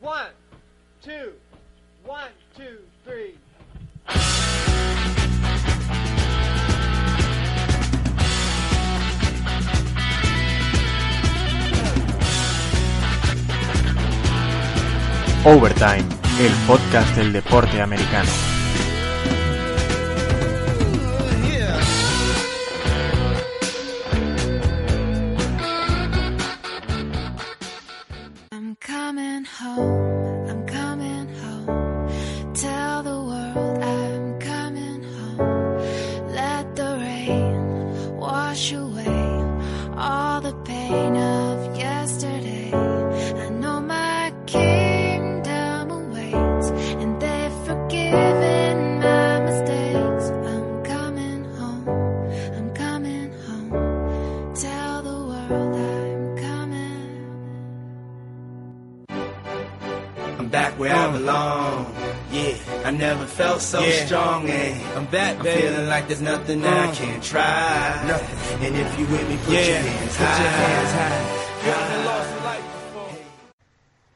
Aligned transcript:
One, 0.00 0.30
two, 1.02 1.32
one, 2.04 2.30
two, 2.56 2.78
three. 3.04 3.34
Overtime, 15.44 16.04
el 16.40 16.52
podcast 16.68 17.16
del 17.16 17.32
deporte 17.32 17.80
americano. 17.80 18.30
I'm 28.52 28.76
coming 28.80 29.44
home, 29.44 29.97
back 61.28 61.34
where 61.34 61.42
I 61.42 61.70
belong. 61.70 61.86
Yeah, 62.32 62.88
I 62.88 62.90
never 62.90 63.26
felt 63.26 63.60
so 63.60 63.80
Yeah. 63.80 64.06
strong. 64.06 64.48
And 64.50 64.80
I'm 64.96 65.06
back, 65.06 65.36
I'm 65.38 65.44
baby. 65.44 65.62
feeling 65.62 65.88
like 65.88 66.06
there's 66.08 66.20
nothing 66.22 66.60
that 66.62 66.72
I 66.72 66.92
can't 66.94 67.22
try. 67.22 68.06
Nothing. 68.06 68.66
And 68.66 68.76
if 68.76 68.98
you 68.98 69.06
with 69.06 69.28
me, 69.28 69.36
put 69.44 69.54
Yeah, 69.54 69.66
your 69.68 69.78
hands 69.78 70.16
put 70.16 70.20
your 70.20 70.28
high. 70.28 70.68
hands 70.68 70.92
high. 70.92 71.34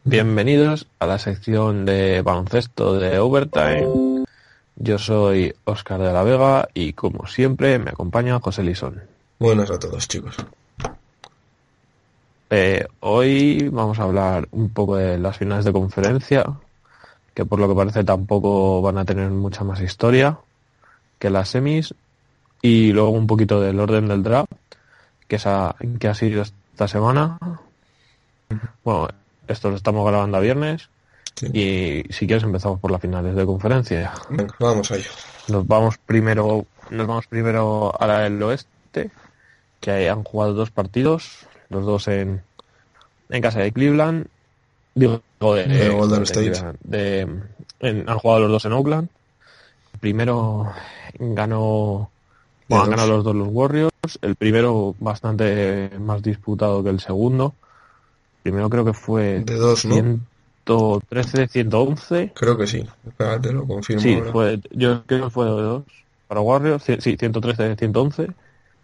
Bienvenidos 0.04 0.86
a 0.98 1.06
la 1.06 1.18
sección 1.18 1.86
de 1.86 2.22
baloncesto 2.22 2.98
de 2.98 3.18
Overtime. 3.20 4.24
Yo 4.76 4.98
soy 4.98 5.54
Óscar 5.64 6.00
de 6.00 6.12
la 6.12 6.24
Vega 6.24 6.68
y 6.74 6.92
como 6.94 7.26
siempre 7.28 7.78
me 7.78 7.90
acompaña 7.90 8.40
José 8.40 8.64
Lisón. 8.64 9.02
Buenas 9.38 9.70
a 9.70 9.78
todos, 9.78 10.08
chicos. 10.08 10.34
Eh, 12.50 12.84
hoy 13.00 13.68
vamos 13.70 13.98
a 14.00 14.02
hablar 14.02 14.48
un 14.50 14.70
poco 14.70 14.96
de 14.96 15.18
las 15.18 15.36
finales 15.38 15.64
de 15.64 15.72
conferencia, 15.72 16.44
que 17.34 17.44
por 17.44 17.58
lo 17.58 17.68
que 17.68 17.74
parece 17.74 18.04
tampoco 18.04 18.82
van 18.82 18.98
a 18.98 19.04
tener 19.04 19.30
mucha 19.30 19.64
más 19.64 19.80
historia 19.80 20.38
que 21.18 21.30
las 21.30 21.48
semis, 21.50 21.94
y 22.60 22.92
luego 22.92 23.10
un 23.10 23.26
poquito 23.26 23.60
del 23.60 23.78
orden 23.80 24.08
del 24.08 24.22
draft, 24.22 24.52
que, 25.28 25.38
que 25.98 26.08
ha 26.08 26.14
sido 26.14 26.42
esta 26.42 26.88
semana. 26.88 27.38
Bueno, 28.84 29.08
esto 29.48 29.70
lo 29.70 29.76
estamos 29.76 30.06
grabando 30.06 30.36
a 30.36 30.40
viernes, 30.40 30.88
Sí. 31.34 31.46
y 31.46 32.12
si 32.12 32.26
quieres 32.26 32.42
empezamos 32.44 32.78
por 32.78 32.90
las 32.90 33.00
finales 33.00 33.34
de 33.34 33.46
conferencia. 33.46 34.12
Venga, 34.28 34.54
vamos 34.60 34.90
a 34.90 34.96
ello. 34.96 35.08
Nos 35.48 35.66
vamos 35.66 35.96
primero, 35.96 36.66
nos 36.90 37.06
vamos 37.06 37.26
primero 37.26 37.90
a 37.98 38.06
la 38.06 38.18
del 38.20 38.42
oeste, 38.42 39.10
que 39.80 40.10
han 40.10 40.22
jugado 40.24 40.52
dos 40.52 40.70
partidos, 40.70 41.46
los 41.70 41.86
dos 41.86 42.06
en, 42.08 42.42
en 43.30 43.42
casa 43.42 43.60
de 43.60 43.72
Cleveland, 43.72 44.26
digo 44.94 45.20
de, 45.40 45.64
De 45.66 45.88
Golden 45.90 46.22
State. 46.22 46.52
De- 46.82 47.20
en- 47.80 48.08
han 48.08 48.18
jugado 48.18 48.40
los 48.42 48.50
dos 48.52 48.64
en 48.64 48.72
Oakland. 48.72 49.08
Primero 50.00 50.72
ganó, 51.18 52.10
bueno, 52.68 52.84
han 52.84 52.90
ganado 52.90 53.08
los 53.08 53.24
dos 53.24 53.36
los 53.36 53.48
Warriors, 53.50 53.92
el 54.22 54.34
primero 54.36 54.94
bastante 54.98 55.90
más 56.00 56.22
disputado 56.22 56.82
que 56.82 56.90
el 56.90 57.00
segundo. 57.00 57.54
Primero 58.42 58.68
creo 58.68 58.84
que 58.84 58.92
fue 58.92 59.40
De 59.40 59.54
dos, 59.54 59.84
¿no? 59.84 59.94
113, 59.94 61.48
111. 61.48 62.32
Creo 62.34 62.56
que 62.56 62.66
sí. 62.66 62.84
Espérate, 63.06 63.52
lo 63.52 63.66
confirmo. 63.66 64.02
Sí, 64.02 64.14
ahora. 64.14 64.32
fue, 64.32 64.60
yo 64.70 65.04
creo 65.04 65.24
que 65.24 65.30
fue 65.30 65.46
de 65.46 65.50
dos 65.52 65.82
para 66.26 66.40
Warriors, 66.40 66.82
sí, 66.84 67.16
113 67.16 67.76
111 67.76 68.28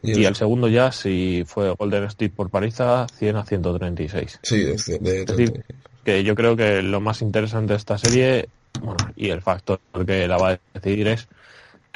y 0.02 0.24
el 0.24 0.36
segundo 0.36 0.68
ya 0.68 0.92
sí 0.92 1.42
fue 1.46 1.70
Golden 1.74 2.04
State 2.04 2.30
por 2.30 2.50
paliza 2.50 3.06
100 3.14 3.36
a 3.36 3.44
136. 3.44 4.38
Sí, 4.42 4.58
de, 4.58 4.76
de, 5.00 5.20
Es 5.22 5.26
decir, 5.26 5.64
que 6.08 6.24
yo 6.24 6.34
creo 6.34 6.56
que 6.56 6.80
lo 6.80 7.02
más 7.02 7.20
interesante 7.20 7.74
de 7.74 7.76
esta 7.76 7.98
serie, 7.98 8.48
bueno, 8.80 8.96
y 9.14 9.28
el 9.28 9.42
factor 9.42 9.78
que 10.06 10.26
la 10.26 10.38
va 10.38 10.52
a 10.52 10.60
decidir 10.72 11.06
es 11.08 11.28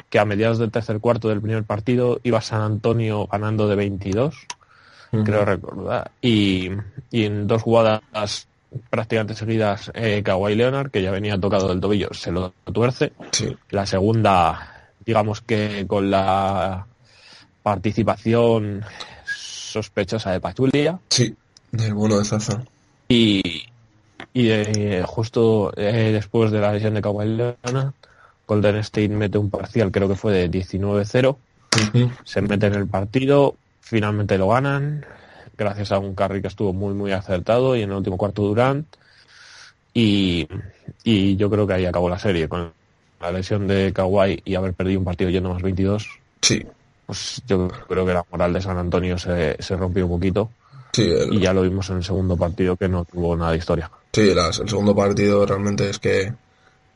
que 0.07 0.19
a 0.19 0.25
mediados 0.25 0.59
del 0.59 0.69
tercer 0.69 0.99
cuarto 0.99 1.29
del 1.29 1.41
primer 1.41 1.63
partido 1.63 2.19
iba 2.21 2.39
San 2.39 2.61
Antonio 2.61 3.25
ganando 3.25 3.67
de 3.67 3.75
22, 3.75 4.35
Ujú. 5.13 5.23
creo 5.23 5.45
recordar, 5.45 6.11
y, 6.21 6.69
y 7.09 7.25
en 7.25 7.47
dos 7.47 7.63
jugadas 7.63 8.47
prácticamente 8.91 9.33
seguidas 9.33 9.91
eh, 9.95 10.21
Kawhi 10.23 10.53
Leonard, 10.53 10.91
que 10.91 11.01
ya 11.01 11.09
venía 11.09 11.39
tocado 11.39 11.69
del 11.69 11.79
tobillo, 11.81 12.09
se 12.13 12.31
lo 12.31 12.53
tuerce. 12.71 13.13
Sí, 13.31 13.57
La 13.71 13.87
segunda, 13.87 14.91
digamos 15.03 15.41
que 15.41 15.87
con 15.87 16.11
la 16.11 16.85
participación 17.63 18.85
sospechosa 19.25 20.33
de 20.33 20.39
Pachulia 20.39 20.99
sí. 21.09 21.35
Del 21.71 21.95
bueno 21.95 22.19
de 22.19 22.25
Zaza. 22.25 22.63
y, 23.07 23.72
y 24.33 24.49
eh, 24.49 25.03
justo 25.05 25.71
eh, 25.77 26.11
después 26.11 26.51
de 26.51 26.59
la 26.59 26.73
lesión 26.73 26.93
de 26.95 27.01
Kawhi 27.01 27.27
Leonard, 27.27 27.93
Golden 28.47 28.77
State 28.77 29.09
mete 29.09 29.37
un 29.37 29.49
parcial, 29.49 29.91
creo 29.91 30.07
que 30.07 30.15
fue 30.15 30.33
de 30.33 30.49
19-0, 30.49 31.37
Ujú. 31.75 32.09
se 32.25 32.41
mete 32.41 32.67
en 32.67 32.73
el 32.73 32.87
partido, 32.87 33.55
finalmente 33.81 34.37
lo 34.37 34.49
ganan, 34.49 35.05
gracias 35.57 35.91
a 35.91 35.99
un 35.99 36.15
carry 36.15 36.41
que 36.41 36.47
estuvo 36.47 36.73
muy 36.73 36.93
muy 36.93 37.11
acertado 37.11 37.75
y 37.75 37.81
en 37.83 37.91
el 37.91 37.97
último 37.97 38.17
cuarto 38.17 38.41
Durant 38.43 38.87
y, 39.93 40.47
y 41.03 41.35
yo 41.35 41.49
creo 41.49 41.67
que 41.67 41.73
ahí 41.73 41.85
acabó 41.85 42.09
la 42.09 42.19
serie 42.19 42.47
con 42.47 42.73
la 43.19 43.31
lesión 43.31 43.67
de 43.67 43.93
Kawhi 43.93 44.41
y 44.43 44.55
haber 44.55 44.73
perdido 44.73 44.99
un 44.99 45.05
partido 45.05 45.29
yendo 45.29 45.53
más 45.53 45.61
22 45.61 46.07
Sí, 46.41 46.61
pues 47.05 47.41
yo 47.45 47.67
creo 47.87 48.05
que 48.05 48.13
la 48.13 48.25
moral 48.31 48.53
de 48.53 48.61
San 48.61 48.77
Antonio 48.77 49.17
se, 49.17 49.61
se 49.61 49.75
rompió 49.75 50.05
un 50.05 50.11
poquito 50.13 50.49
sí. 50.93 51.03
El, 51.03 51.33
y 51.33 51.39
ya 51.39 51.53
lo 51.53 51.61
vimos 51.61 51.89
en 51.89 51.97
el 51.97 52.03
segundo 52.03 52.37
partido 52.37 52.75
que 52.75 52.87
no 52.87 53.05
tuvo 53.05 53.35
nada 53.35 53.51
de 53.51 53.57
historia. 53.57 53.89
Sí 54.13 54.33
las- 54.33 54.59
el 54.59 54.69
segundo 54.69 54.95
partido 54.95 55.45
realmente 55.45 55.89
es 55.89 55.99
que 55.99 56.31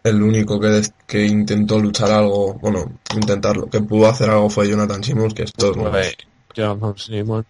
el 0.03 0.21
único 0.21 0.59
que, 0.59 0.81
que 1.05 1.25
intentó 1.25 1.79
luchar 1.79 2.11
algo, 2.11 2.53
bueno, 2.55 2.99
intentarlo, 3.15 3.67
que 3.69 3.81
pudo 3.81 4.07
hacer 4.07 4.29
algo 4.29 4.49
fue 4.49 4.69
Jonathan 4.69 5.03
Simmons, 5.03 5.33
que 5.33 5.43
esto 5.43 5.73
no 5.75 5.89
Fue 5.91 6.13
Jonathan 6.55 6.97
Simmons. 6.97 7.47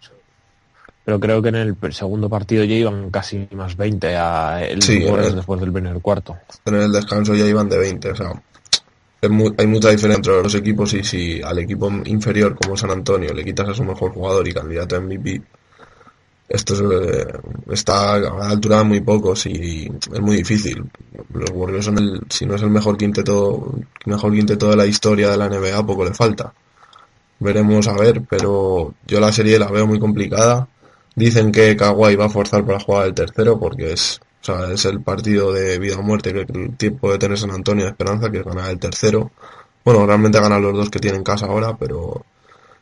Pero 1.04 1.20
creo 1.20 1.40
que 1.40 1.48
en 1.50 1.54
el 1.54 1.76
segundo 1.92 2.28
partido 2.28 2.64
ya 2.64 2.74
iban 2.74 3.10
casi 3.10 3.48
más 3.52 3.76
20 3.76 4.14
a 4.16 4.62
el 4.62 4.82
Sí, 4.82 5.02
el- 5.04 5.36
después 5.36 5.60
del 5.60 5.72
primer 5.72 6.00
cuarto. 6.00 6.36
en 6.66 6.74
el 6.74 6.92
descanso 6.92 7.34
ya 7.34 7.46
iban 7.46 7.68
de 7.68 7.78
20, 7.78 8.10
o 8.10 8.16
sea, 8.16 8.32
es 9.20 9.30
mu- 9.30 9.54
hay 9.56 9.66
mucha 9.66 9.90
diferencia 9.90 10.18
entre 10.18 10.42
los 10.42 10.54
equipos 10.54 10.92
y 10.94 11.02
si 11.04 11.40
al 11.42 11.58
equipo 11.60 11.90
inferior 12.04 12.54
como 12.56 12.76
San 12.76 12.90
Antonio 12.90 13.32
le 13.32 13.44
quitas 13.44 13.68
a 13.70 13.74
su 13.74 13.84
mejor 13.84 14.12
jugador 14.12 14.46
y 14.48 14.52
candidato 14.52 14.96
a 14.96 15.00
MVP, 15.00 15.40
esto 16.48 16.74
es, 16.74 16.80
eh, 16.80 17.26
está 17.70 18.14
a 18.14 18.18
la 18.18 18.48
altura 18.48 18.78
de 18.78 18.84
muy 18.84 19.00
pocos 19.00 19.44
y 19.46 19.90
es 20.12 20.20
muy 20.20 20.36
difícil. 20.36 20.82
Los 21.34 21.50
Warriors 21.50 21.84
son 21.84 21.98
el, 21.98 22.20
si 22.30 22.46
no 22.46 22.54
es 22.54 22.62
el 22.62 22.70
mejor 22.70 22.96
quinteto, 22.96 23.74
mejor 24.06 24.32
quinteto 24.32 24.70
de 24.70 24.76
la 24.76 24.86
historia 24.86 25.30
de 25.30 25.36
la 25.36 25.48
NBA, 25.48 25.84
poco 25.84 26.04
le 26.04 26.14
falta. 26.14 26.52
Veremos 27.40 27.86
a 27.88 27.92
ver, 27.94 28.22
pero 28.28 28.94
yo 29.06 29.20
la 29.20 29.30
serie 29.30 29.58
la 29.58 29.70
veo 29.70 29.86
muy 29.86 29.98
complicada. 29.98 30.68
Dicen 31.14 31.52
que 31.52 31.76
Kawhi 31.76 32.16
va 32.16 32.26
a 32.26 32.30
forzar 32.30 32.64
para 32.64 32.80
jugar 32.80 33.08
el 33.08 33.14
tercero 33.14 33.58
porque 33.58 33.92
es, 33.92 34.20
o 34.42 34.44
sea, 34.44 34.72
es 34.72 34.84
el 34.86 35.02
partido 35.02 35.52
de 35.52 35.78
vida 35.78 35.98
o 35.98 36.02
muerte 36.02 36.32
que 36.32 36.40
el 36.40 36.76
tiempo 36.76 37.12
de 37.12 37.18
tener 37.18 37.38
San 37.38 37.50
Antonio 37.50 37.84
de 37.84 37.90
esperanza, 37.90 38.30
que 38.30 38.38
es 38.38 38.44
ganar 38.44 38.70
el 38.70 38.78
tercero. 38.78 39.30
Bueno, 39.84 40.06
realmente 40.06 40.40
ganan 40.40 40.62
los 40.62 40.72
dos 40.74 40.90
que 40.90 40.98
tienen 40.98 41.22
casa 41.22 41.46
ahora, 41.46 41.76
pero 41.76 42.24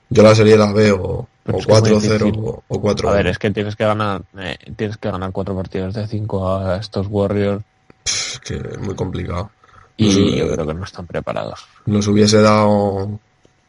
yo 0.09 0.23
la 0.23 0.35
serie 0.35 0.57
la 0.57 0.73
veo 0.73 1.29
Pero 1.47 1.59
O 1.59 1.61
es 1.61 1.67
que 1.67 1.73
es 1.73 1.81
muy 1.81 1.91
4-0 1.91 2.01
difícil. 2.27 2.41
o- 2.45 2.63
o 2.67 2.81
4 2.81 3.09
A 3.09 3.13
ver, 3.13 3.27
es 3.29 3.39
que 3.39 3.51
tienes 3.53 3.77
que 3.77 3.85
ganar, 3.85 4.23
eh, 4.39 4.57
tienes 4.77 4.97
que 4.97 5.11
ganar 5.11 5.31
cuatro 5.33 5.55
partidos 5.55 5.95
de 5.95 6.07
cinco 6.09 6.49
a 6.57 6.77
estos 6.77 7.07
Warriors 7.09 7.63
Es 8.05 8.41
que 8.45 8.57
es 8.57 8.79
muy 8.79 8.95
complicado. 8.95 9.51
y 9.97 10.07
Nos, 10.07 10.35
yo 10.35 10.53
creo 10.53 10.67
que 10.67 10.75
no 10.75 10.85
están 10.85 11.07
preparados. 11.07 11.65
nos 11.87 12.07
hubiese 12.09 12.41
dado 12.43 13.19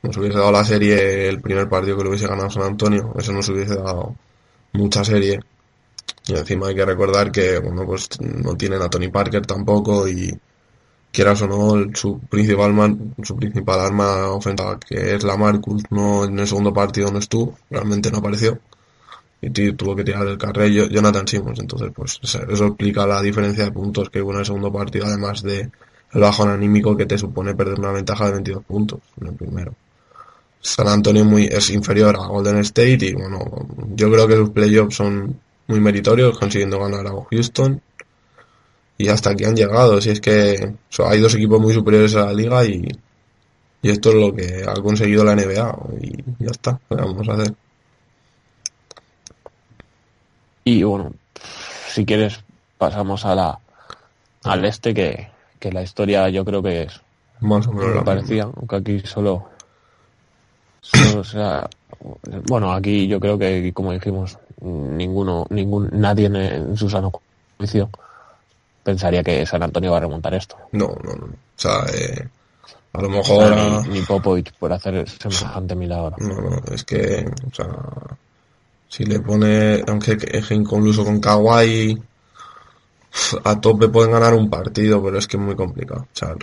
nos 0.04 0.18
hubiese 0.18 0.38
dado 0.38 0.52
la 0.52 0.64
serie 0.66 1.30
el 1.30 1.40
primer 1.42 1.70
partido 1.70 1.98
que 1.98 2.04
lo 2.04 2.10
hubiese 2.10 2.28
ganado 2.28 2.50
San 2.50 2.64
Antonio 2.64 3.14
eso 3.18 3.32
nos 3.32 3.48
hubiese 3.50 3.76
dado 3.76 4.16
mucha 4.74 5.04
serie 5.06 5.40
y 6.28 6.34
encima 6.36 6.68
hay 6.68 6.76
que 6.76 6.86
recordar 6.86 7.32
que 7.32 7.58
bueno 7.60 7.86
pues 7.86 8.10
no 8.22 8.56
tienen 8.56 8.82
a 8.82 8.90
Tony 8.90 9.08
Parker 9.10 9.46
tampoco 9.46 10.08
y 10.08 10.38
quieras 11.12 11.42
o 11.42 11.48
no 11.48 11.96
su 11.96 12.20
principal 12.20 12.74
man- 12.74 13.16
su 13.24 13.36
principal 13.36 13.80
arma 13.80 14.28
ofensiva 14.30 14.80
que 14.80 15.16
es 15.16 15.24
la 15.24 15.38
Marcus 15.38 15.84
no 15.90 16.26
en 16.26 16.38
el 16.40 16.48
segundo 16.48 16.74
partido 16.74 17.12
no 17.12 17.20
estuvo 17.20 17.58
realmente 17.70 18.12
no 18.12 18.20
apareció 18.20 18.60
y 19.42 19.50
tu- 19.50 19.74
tuvo 19.76 19.96
que 19.96 20.04
tirar 20.04 20.28
el 20.28 20.38
carril 20.38 20.80
Jo- 20.82 20.90
Jonathan 20.90 21.28
Simmons 21.28 21.60
entonces 21.60 21.92
pues 21.96 22.20
eso 22.24 22.66
explica 22.68 23.06
la 23.08 23.22
diferencia 23.22 23.64
de 23.66 23.72
puntos 23.72 24.10
que 24.10 24.22
hubo 24.22 24.34
en 24.34 24.40
el 24.40 24.46
segundo 24.46 24.72
partido 24.72 25.06
además 25.08 25.42
de 25.44 25.70
el 26.14 26.22
bajón 26.22 26.50
anímico 26.50 26.96
que 26.96 27.06
te 27.06 27.18
supone 27.18 27.54
perder 27.56 27.80
una 27.80 27.92
ventaja 27.92 28.26
de 28.28 28.32
22 28.34 28.64
puntos 28.64 29.02
en 29.20 29.28
el 29.28 29.34
primero. 29.34 29.74
San 30.62 30.88
Antonio 30.88 31.26
muy, 31.26 31.46
es 31.46 31.70
inferior 31.70 32.16
a 32.16 32.28
Golden 32.28 32.58
State 32.60 33.06
y 33.06 33.14
bueno, 33.14 33.40
yo 33.96 34.10
creo 34.12 34.28
que 34.28 34.36
sus 34.38 34.50
playoffs 34.52 34.96
son 34.96 35.38
muy 35.68 35.80
meritorios 35.82 36.40
consiguiendo 36.40 36.80
ganar 36.80 37.06
a 37.08 37.12
Houston 37.30 37.82
y 38.98 39.10
hasta 39.10 39.32
aquí 39.32 39.46
han 39.46 39.56
llegado. 39.56 40.02
Si 40.02 40.10
es 40.10 40.22
que 40.22 40.74
o 40.90 40.94
sea, 40.94 41.10
hay 41.10 41.20
dos 41.20 41.36
equipos 41.36 41.62
muy 41.62 41.74
superiores 41.74 42.16
a 42.16 42.26
la 42.26 42.34
liga 42.34 42.66
y, 42.66 42.88
y 43.82 43.90
esto 43.90 44.10
es 44.10 44.16
lo 44.16 44.36
que 44.36 44.64
ha 44.68 44.74
conseguido 44.76 45.24
la 45.24 45.36
NBA 45.36 45.78
y 46.02 46.24
ya 46.40 46.52
está, 46.52 46.80
¿qué 46.90 46.96
vamos 46.96 47.28
a 47.30 47.34
hacer? 47.34 47.54
Y 50.64 50.84
bueno, 50.84 51.14
si 51.90 52.06
quieres 52.06 52.44
pasamos 52.78 53.26
a 53.26 53.36
la 53.36 53.60
al 54.44 54.66
este 54.66 54.94
que, 54.94 55.30
que 55.60 55.72
la 55.72 55.84
historia 55.84 56.30
yo 56.30 56.44
creo 56.46 56.62
que 56.62 56.84
es 56.84 57.02
Más 57.40 57.68
o 57.68 57.74
menos 57.74 57.96
me 57.96 58.02
parecía, 58.02 58.44
aunque 58.44 58.76
aquí 58.76 59.00
solo, 59.02 59.50
solo 60.82 61.24
sea, 61.24 61.70
bueno, 62.48 62.74
aquí 62.74 63.08
yo 63.08 63.20
creo 63.20 63.38
que 63.38 63.72
como 63.74 63.94
dijimos, 63.94 64.38
ninguno, 64.62 65.46
ningún, 65.50 65.90
nadie 65.94 66.26
en, 66.26 66.36
en 66.36 66.78
su 66.78 66.90
sano 66.90 67.12
juicio 67.58 67.90
pensaría 68.88 69.22
que 69.22 69.46
San 69.46 69.62
Antonio 69.62 69.92
va 69.92 69.98
a 69.98 70.00
remontar 70.00 70.34
esto. 70.34 70.56
No, 70.72 70.96
no, 71.04 71.14
no. 71.14 71.26
O 71.26 71.58
sea, 71.58 71.86
eh, 71.94 72.26
a 72.94 73.02
lo 73.02 73.10
mejor... 73.10 73.54
Ni, 73.86 74.00
ni 74.00 74.02
Popovich 74.02 74.54
por 74.54 74.72
hacer 74.72 75.10
semejante 75.10 75.76
milagro. 75.76 76.16
No, 76.20 76.36
no, 76.40 76.62
es 76.74 76.86
que, 76.86 77.26
o 77.52 77.54
sea, 77.54 77.68
si 78.88 79.04
le 79.04 79.20
pone, 79.20 79.84
aunque 79.86 80.18
es 80.32 80.52
incluso 80.52 81.04
con 81.04 81.20
Kawhi, 81.20 82.02
a 83.44 83.60
tope 83.60 83.90
pueden 83.90 84.12
ganar 84.12 84.34
un 84.34 84.50
partido, 84.50 85.04
pero 85.04 85.18
es 85.18 85.28
que 85.28 85.36
es 85.36 85.44
muy 85.44 85.56
complicado. 85.56 86.04
O 86.04 86.16
sea, 86.18 86.34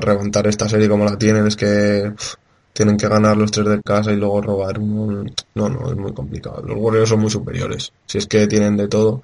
remontar 0.00 0.48
esta 0.48 0.68
serie 0.68 0.88
como 0.88 1.04
la 1.04 1.16
tienen 1.16 1.46
es 1.46 1.54
que 1.54 2.12
tienen 2.72 2.96
que 2.96 3.06
ganar 3.06 3.36
los 3.36 3.52
tres 3.52 3.68
de 3.68 3.80
casa 3.82 4.10
y 4.10 4.16
luego 4.16 4.42
robar. 4.42 4.80
No, 4.80 5.24
no, 5.54 5.90
es 5.90 5.96
muy 5.96 6.12
complicado. 6.12 6.60
Los 6.66 6.76
Warriors 6.76 7.10
son 7.10 7.20
muy 7.20 7.30
superiores. 7.30 7.92
Si 8.06 8.18
es 8.18 8.26
que 8.26 8.48
tienen 8.48 8.76
de 8.76 8.88
todo, 8.88 9.22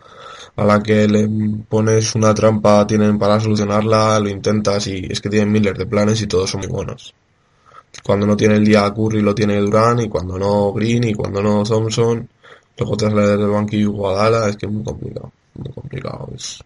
a 0.56 0.64
la 0.64 0.82
que 0.82 1.06
le 1.08 1.28
pones 1.68 2.14
una 2.14 2.34
trampa 2.34 2.86
tienen 2.86 3.18
para 3.18 3.40
solucionarla, 3.40 4.18
lo 4.20 4.28
intentas 4.28 4.86
y 4.88 5.06
es 5.08 5.20
que 5.20 5.30
tienen 5.30 5.52
miles 5.52 5.76
de 5.76 5.86
planes 5.86 6.20
y 6.22 6.26
todos 6.26 6.50
son 6.50 6.60
muy 6.60 6.68
buenos 6.68 7.14
cuando 8.04 8.26
no 8.26 8.36
tiene 8.36 8.56
el 8.56 8.64
día 8.64 8.92
Curry 8.94 9.20
lo 9.20 9.34
tiene 9.34 9.56
Durán 9.56 10.00
y 10.00 10.08
cuando 10.08 10.38
no 10.38 10.72
Green 10.72 11.04
y 11.04 11.14
cuando 11.14 11.42
no 11.42 11.64
Thompson 11.64 12.28
luego 12.78 12.96
trasladar 12.96 13.38
del 13.38 13.48
banquillo 13.48 13.90
Guadala 13.90 14.48
es 14.48 14.56
que 14.56 14.66
es 14.66 14.72
muy 14.72 14.84
complicado 14.84 15.32
muy 15.54 15.72
complicado 15.72 16.28
es, 16.34 16.62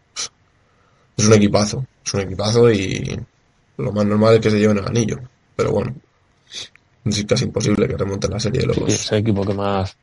es 1.16 1.26
un 1.26 1.32
equipazo 1.32 1.86
es 2.04 2.14
un 2.14 2.20
equipazo 2.20 2.70
y 2.70 3.18
lo 3.78 3.92
más 3.92 4.04
normal 4.04 4.34
es 4.34 4.40
que 4.40 4.50
se 4.50 4.58
lleven 4.58 4.78
el 4.78 4.86
anillo 4.86 5.18
pero 5.56 5.72
bueno 5.72 5.94
es 7.04 7.24
casi 7.26 7.44
imposible 7.44 7.86
que 7.86 7.96
remonten 7.96 8.30
la 8.30 8.40
serie 8.40 8.62
de 8.62 8.72
Sí, 8.72 8.80
los 8.80 8.88
es 8.88 9.12
el 9.12 9.18
equipo 9.18 9.44
que 9.44 9.54
más, 9.54 9.96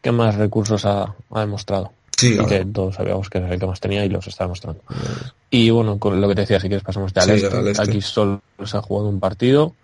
que 0.00 0.10
más 0.10 0.34
recursos 0.36 0.84
ha, 0.86 1.14
ha 1.30 1.40
demostrado. 1.40 1.92
Sí, 2.16 2.38
y 2.40 2.46
que 2.46 2.64
todos 2.64 2.94
sabíamos 2.94 3.28
que 3.30 3.38
era 3.38 3.52
el 3.52 3.58
que 3.60 3.66
más 3.66 3.80
tenía 3.80 4.04
y 4.04 4.08
los 4.08 4.26
está 4.26 4.44
demostrando. 4.44 4.80
Y 5.50 5.70
bueno, 5.70 5.98
con 5.98 6.20
lo 6.20 6.28
que 6.28 6.34
te 6.34 6.40
decía, 6.42 6.60
si 6.60 6.68
quieres 6.68 6.84
pasamos 6.84 7.12
de 7.14 7.20
al, 7.20 7.26
Sí, 7.38 7.44
este. 7.44 7.56
al 7.56 7.68
este. 7.68 7.82
Aquí 7.82 8.00
solo 8.00 8.40
se 8.64 8.76
ha 8.76 8.82
jugado 8.82 9.08
un 9.08 9.20
partido, 9.20 9.74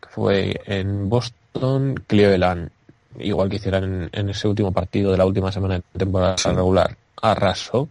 que 0.00 0.08
fue 0.08 0.60
en 0.66 1.08
Boston, 1.08 2.02
Cleveland, 2.06 2.70
igual 3.18 3.48
que 3.50 3.56
hicieran 3.56 3.84
en, 3.84 4.10
en 4.12 4.30
ese 4.30 4.48
último 4.48 4.72
partido 4.72 5.10
de 5.12 5.18
la 5.18 5.26
última 5.26 5.52
semana 5.52 5.74
de 5.76 5.82
temporada 5.98 6.36
Sí. 6.38 6.48
regular, 6.48 6.96
arrasó. 7.20 7.88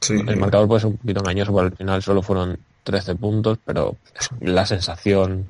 sí, 0.00 0.14
El 0.26 0.36
marcador 0.36 0.68
puede 0.68 0.80
ser 0.80 0.90
un 0.90 0.96
poquito 0.98 1.20
engañoso, 1.20 1.52
pero 1.54 1.66
al 1.66 1.76
final 1.76 2.02
solo 2.02 2.22
fueron 2.22 2.58
13 2.84 3.14
puntos, 3.14 3.58
pero 3.64 3.96
la 4.40 4.66
sensación 4.66 5.48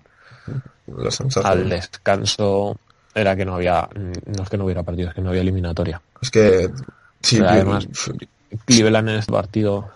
la 0.87 1.11
sensación 1.11 1.47
al 1.51 1.69
descanso 1.69 2.77
era 3.15 3.35
que 3.37 3.45
no 3.45 3.55
había, 3.55 3.89
no 4.27 4.43
es 4.43 4.49
que 4.51 4.57
no 4.57 4.65
hubiera 4.65 4.83
partido, 4.83 5.09
es 5.09 5.15
que 5.15 5.21
no 5.21 5.31
había 5.31 5.43
eliminatoria. 5.43 6.01
es 6.21 6.31
que 6.31 6.71
sí, 7.23 7.37
Pero 7.37 7.49
además, 7.51 7.87
Cleveland 8.67 9.09
en 9.11 9.15
este 9.17 9.33
partido 9.33 9.91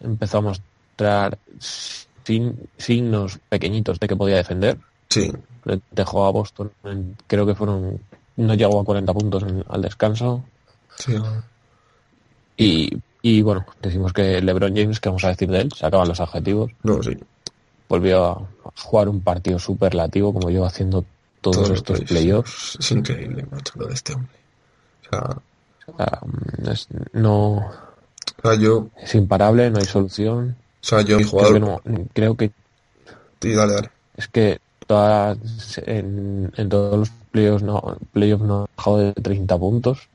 empezó 0.00 0.38
a 0.38 0.40
mostrar 0.42 1.38
sin- 1.58 2.68
signos 2.76 3.38
pequeñitos 3.48 3.98
de 4.00 4.08
que 4.08 4.16
podía 4.16 4.36
defender. 4.36 4.78
sí 5.08 5.32
Le 5.64 5.80
dejó 5.90 6.26
a 6.26 6.30
Boston, 6.30 6.70
en- 6.84 7.16
creo 7.26 7.46
que 7.46 7.54
fueron, 7.54 8.00
no 8.36 8.54
llegó 8.54 8.80
a 8.80 8.84
40 8.84 9.12
puntos 9.12 9.42
en- 9.42 9.64
al 9.68 9.82
descanso. 9.82 10.44
sí, 10.96 11.16
Y, 12.56 12.98
y 13.22 13.42
bueno, 13.42 13.64
decimos 13.80 14.12
que 14.12 14.40
LeBron 14.42 14.74
James, 14.76 15.00
que 15.00 15.08
vamos 15.08 15.24
a 15.24 15.28
decir 15.28 15.48
de 15.50 15.60
él, 15.62 15.72
se 15.72 15.86
acaban 15.86 16.08
los 16.08 16.20
adjetivos, 16.20 16.70
no, 16.82 17.02
sí 17.02 17.16
volvió 17.88 18.26
a 18.26 18.46
jugar 18.82 19.08
un 19.08 19.22
partido 19.22 19.58
superlativo 19.58 20.34
como 20.34 20.50
lleva 20.50 20.66
haciendo 20.66 21.06
todos, 21.40 21.56
Todos 21.56 21.70
estos 21.70 22.00
playoffs. 22.00 22.10
playoffs. 22.10 22.76
es 22.80 22.90
increíble 22.92 23.46
macho 23.50 23.72
lo 23.76 23.86
de 23.86 23.94
este 23.94 24.12
hombre 24.12 24.36
o 25.00 25.08
sea, 25.08 25.38
Mm, 25.92 26.68
es- 26.70 26.88
no 27.12 27.52
o 27.56 28.42
sea, 28.42 28.54
yo 28.54 28.88
es 29.00 29.14
imparable, 29.14 29.70
no 29.70 29.78
hay 29.78 29.86
solución. 29.86 30.56
o 30.82 30.84
sea 30.86 31.00
yo 31.02 31.18
mi 31.18 31.24
Creo 31.24 31.52
que, 31.52 31.60
no, 31.60 31.80
creo 32.12 32.36
que 32.36 32.50
sí, 33.40 33.52
dale 33.52 33.74
dale 33.74 33.90
es 34.16 34.28
que 34.28 34.60
todas, 34.86 35.38
en, 35.86 36.52
en 36.56 36.68
todos 36.68 36.98
los 36.98 37.10
playoffs 37.30 37.62
no, 37.62 37.96
playoffs 38.12 38.44
no 38.44 38.62
ha 38.64 38.66
bajado 38.76 38.98
de 38.98 39.12
30 39.12 39.56
puntos. 39.58 40.08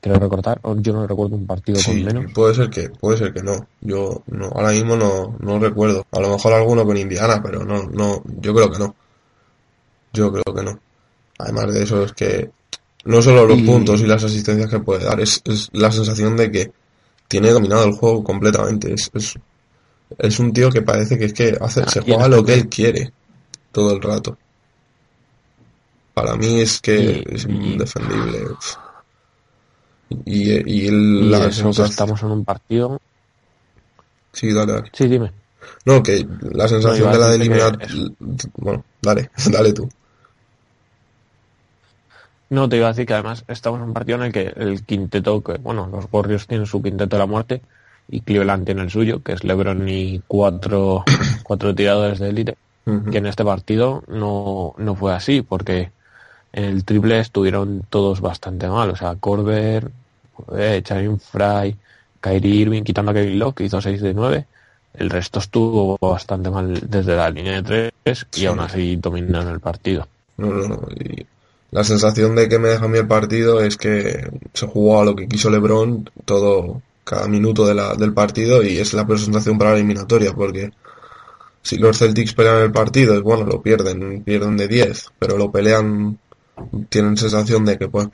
Quiero 0.00 0.18
recordar, 0.18 0.60
yo 0.80 0.92
no 0.92 1.06
recuerdo 1.06 1.36
un 1.36 1.46
partido 1.46 1.78
Sí, 1.78 2.04
con 2.04 2.04
menos. 2.04 2.32
puede 2.32 2.54
ser 2.54 2.70
que, 2.70 2.90
puede 2.90 3.18
ser 3.18 3.32
que 3.32 3.42
no. 3.42 3.66
Yo 3.80 4.22
no, 4.26 4.46
ahora 4.46 4.70
mismo 4.70 4.96
no, 4.96 5.36
no 5.40 5.58
recuerdo. 5.58 6.04
A 6.12 6.20
lo 6.20 6.30
mejor 6.30 6.52
alguno 6.52 6.84
con 6.84 6.96
Indiana, 6.96 7.40
pero 7.42 7.64
no, 7.64 7.84
no, 7.84 8.22
yo 8.40 8.54
creo 8.54 8.70
que 8.70 8.78
no. 8.78 8.94
Yo 10.12 10.32
creo 10.32 10.54
que 10.54 10.62
no. 10.62 10.78
Además 11.38 11.72
de 11.72 11.82
eso 11.82 12.04
es 12.04 12.12
que 12.12 12.50
no 13.06 13.22
solo 13.22 13.46
los 13.46 13.58
Y- 13.58 13.62
puntos 13.62 14.00
y 14.00 14.06
las 14.06 14.22
asistencias 14.24 14.68
que 14.70 14.80
puede 14.80 15.04
dar, 15.04 15.20
es, 15.20 15.40
es 15.44 15.68
la 15.72 15.90
sensación 15.90 16.36
de 16.36 16.50
que 16.50 16.72
tiene 17.28 17.50
dominado 17.50 17.84
el 17.84 17.92
juego 17.92 18.22
completamente. 18.22 18.92
Es, 18.92 19.10
es, 19.14 19.34
es 20.18 20.38
un 20.38 20.52
tío 20.52 20.70
que 20.70 20.82
parece 20.82 21.18
que 21.18 21.24
es 21.26 21.32
que 21.32 21.56
hace, 21.60 21.82
Ah, 21.82 21.88
se 21.88 22.00
juega 22.00 22.28
lo 22.28 22.44
que 22.44 22.54
él 22.54 22.68
quiere 22.68 23.12
todo 23.72 23.92
el 23.94 24.02
rato. 24.02 24.36
Para 26.14 26.36
mí 26.36 26.60
es 26.60 26.80
que 26.80 27.24
Y- 27.28 27.34
es 27.34 27.44
indefendible. 27.44 28.44
Y, 30.24 30.50
y 30.52 30.90
la 30.90 31.38
eso 31.38 31.46
que 31.48 31.52
sensación- 31.54 31.90
estamos 31.90 32.22
en 32.22 32.30
un 32.30 32.44
partido. 32.44 33.00
Sí, 34.32 34.52
dale, 34.52 34.72
dale. 34.72 34.90
Sí, 34.92 35.06
dime. 35.08 35.32
No, 35.84 36.02
que 36.02 36.26
la 36.52 36.68
sensación 36.68 37.10
de 37.10 37.18
la 37.18 37.28
de 37.30 37.38
decirte 37.38 37.58
eliminar... 37.58 37.88
Bueno, 38.56 38.84
dale, 39.02 39.30
dale 39.50 39.72
tú. 39.72 39.88
No, 42.48 42.68
te 42.68 42.76
iba 42.76 42.86
a 42.86 42.90
decir 42.92 43.06
que 43.06 43.14
además 43.14 43.44
estamos 43.48 43.80
en 43.80 43.86
un 43.88 43.92
partido 43.94 44.18
en 44.18 44.24
el 44.24 44.32
que 44.32 44.52
el 44.56 44.84
quinteto, 44.84 45.42
que 45.42 45.54
bueno, 45.58 45.88
los 45.90 46.06
Warriors 46.12 46.46
tienen 46.46 46.66
su 46.66 46.80
quinteto 46.82 47.16
de 47.16 47.20
la 47.20 47.26
muerte 47.26 47.60
y 48.08 48.20
Cleveland 48.20 48.64
tiene 48.64 48.82
el 48.82 48.90
suyo, 48.90 49.22
que 49.22 49.32
es 49.32 49.42
LeBron 49.42 49.88
y 49.88 50.22
cuatro, 50.28 51.04
cuatro 51.42 51.74
tiradores 51.74 52.18
de 52.20 52.28
élite. 52.28 52.56
Que 53.10 53.18
en 53.18 53.26
este 53.26 53.44
partido 53.44 54.04
no, 54.06 54.74
no 54.78 54.94
fue 54.94 55.12
así, 55.12 55.42
porque 55.42 55.90
en 56.52 56.64
el 56.66 56.84
triple 56.84 57.18
estuvieron 57.18 57.82
todos 57.90 58.20
bastante 58.20 58.68
mal. 58.68 58.90
O 58.90 58.94
sea, 58.96 59.16
Corber, 59.16 59.90
eh, 60.56 60.80
Charin 60.84 61.18
Fry, 61.18 61.76
Kyrie 62.20 62.54
Irving, 62.60 62.84
quitando 62.84 63.10
a 63.10 63.14
Kevin 63.14 63.40
Love, 63.40 63.56
que 63.56 63.64
hizo 63.64 63.80
6 63.80 64.00
de 64.00 64.14
9. 64.14 64.46
El 64.94 65.10
resto 65.10 65.40
estuvo 65.40 65.98
bastante 66.00 66.48
mal 66.48 66.78
desde 66.88 67.16
la 67.16 67.28
línea 67.28 67.60
de 67.60 67.92
3 68.04 68.26
y 68.34 68.38
Sí. 68.38 68.46
aún 68.46 68.60
así 68.60 68.94
dominaron 68.94 69.52
el 69.52 69.58
partido. 69.60 70.06
No, 70.36 70.46
no, 70.46 70.68
no. 70.68 70.80
Y 70.94 71.26
la 71.76 71.84
sensación 71.84 72.34
de 72.34 72.48
que 72.48 72.58
me 72.58 72.70
deja 72.70 72.86
a 72.86 72.88
mí 72.88 72.96
el 72.96 73.06
partido 73.06 73.60
es 73.60 73.76
que 73.76 74.30
se 74.54 74.66
jugó 74.66 74.98
a 74.98 75.04
lo 75.04 75.14
que 75.14 75.28
quiso 75.28 75.50
LeBron 75.50 76.08
todo, 76.24 76.80
cada 77.04 77.28
minuto 77.28 77.66
de 77.66 77.74
la, 77.74 77.94
del 77.94 78.14
partido 78.14 78.62
y 78.62 78.78
es 78.78 78.94
la 78.94 79.06
presentación 79.06 79.58
para 79.58 79.72
la 79.72 79.76
eliminatoria, 79.76 80.32
porque 80.32 80.70
si 81.60 81.76
los 81.76 81.98
Celtics 81.98 82.32
pelean 82.32 82.62
el 82.62 82.72
partido, 82.72 83.14
es 83.14 83.20
bueno, 83.20 83.44
lo 83.44 83.60
pierden, 83.60 84.22
pierden 84.24 84.56
de 84.56 84.68
10, 84.68 85.10
pero 85.18 85.36
lo 85.36 85.52
pelean 85.52 86.18
tienen 86.88 87.18
sensación 87.18 87.66
de 87.66 87.76
que 87.76 87.88
puede, 87.88 88.08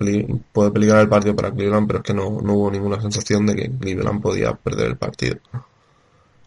puede 0.53 0.73
peligrar 0.73 1.03
el 1.03 1.09
partido 1.09 1.37
para 1.37 1.53
Cleveland, 1.53 1.87
pero 1.87 2.01
es 2.01 2.05
que 2.05 2.15
no, 2.15 2.41
no 2.43 2.55
hubo 2.55 2.69
ninguna 2.69 3.01
sensación 3.01 3.47
de 3.47 3.55
que 3.55 3.71
Cleveland 3.71 4.21
podía 4.21 4.55
perder 4.55 4.89
el 4.89 4.97
partido. 4.97 5.37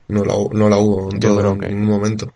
No 0.10 0.26
la, 0.26 0.34
no 0.52 0.68
la 0.68 0.78
hubo 0.78 1.10
en 1.14 1.20
todo 1.22 1.54
en 1.54 1.60
ningún 1.62 1.86
momento. 1.86 2.34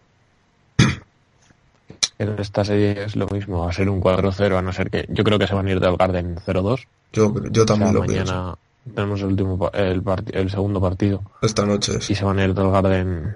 En 2.19 2.37
esta 2.37 2.65
serie 2.65 3.03
es 3.05 3.15
lo 3.15 3.27
mismo, 3.27 3.63
va 3.63 3.69
a 3.69 3.73
ser 3.73 3.89
un 3.89 4.01
4-0, 4.01 4.57
a 4.57 4.61
no 4.61 4.73
ser 4.73 4.91
que 4.91 5.05
yo 5.09 5.23
creo 5.23 5.39
que 5.39 5.47
se 5.47 5.55
van 5.55 5.67
a 5.67 5.71
ir 5.71 5.79
del 5.79 5.95
Garden 5.95 6.35
0-2. 6.45 6.85
Yo, 7.13 7.33
yo 7.49 7.63
O 7.63 7.65
sea, 7.65 7.65
también 7.65 7.93
lo 7.93 8.03
pienso. 8.03 8.33
mañana 8.33 8.55
tenemos 8.93 9.19
el 9.21 9.27
último 9.27 9.71
el, 9.73 10.03
parti- 10.03 10.31
el 10.35 10.49
segundo 10.49 10.81
partido 10.81 11.21
Esta 11.41 11.65
noche 11.65 11.97
es, 11.97 12.09
y 12.09 12.15
se 12.15 12.25
van 12.25 12.39
a 12.39 12.43
ir 12.45 12.53
del 12.53 12.69
Garden. 12.71 13.35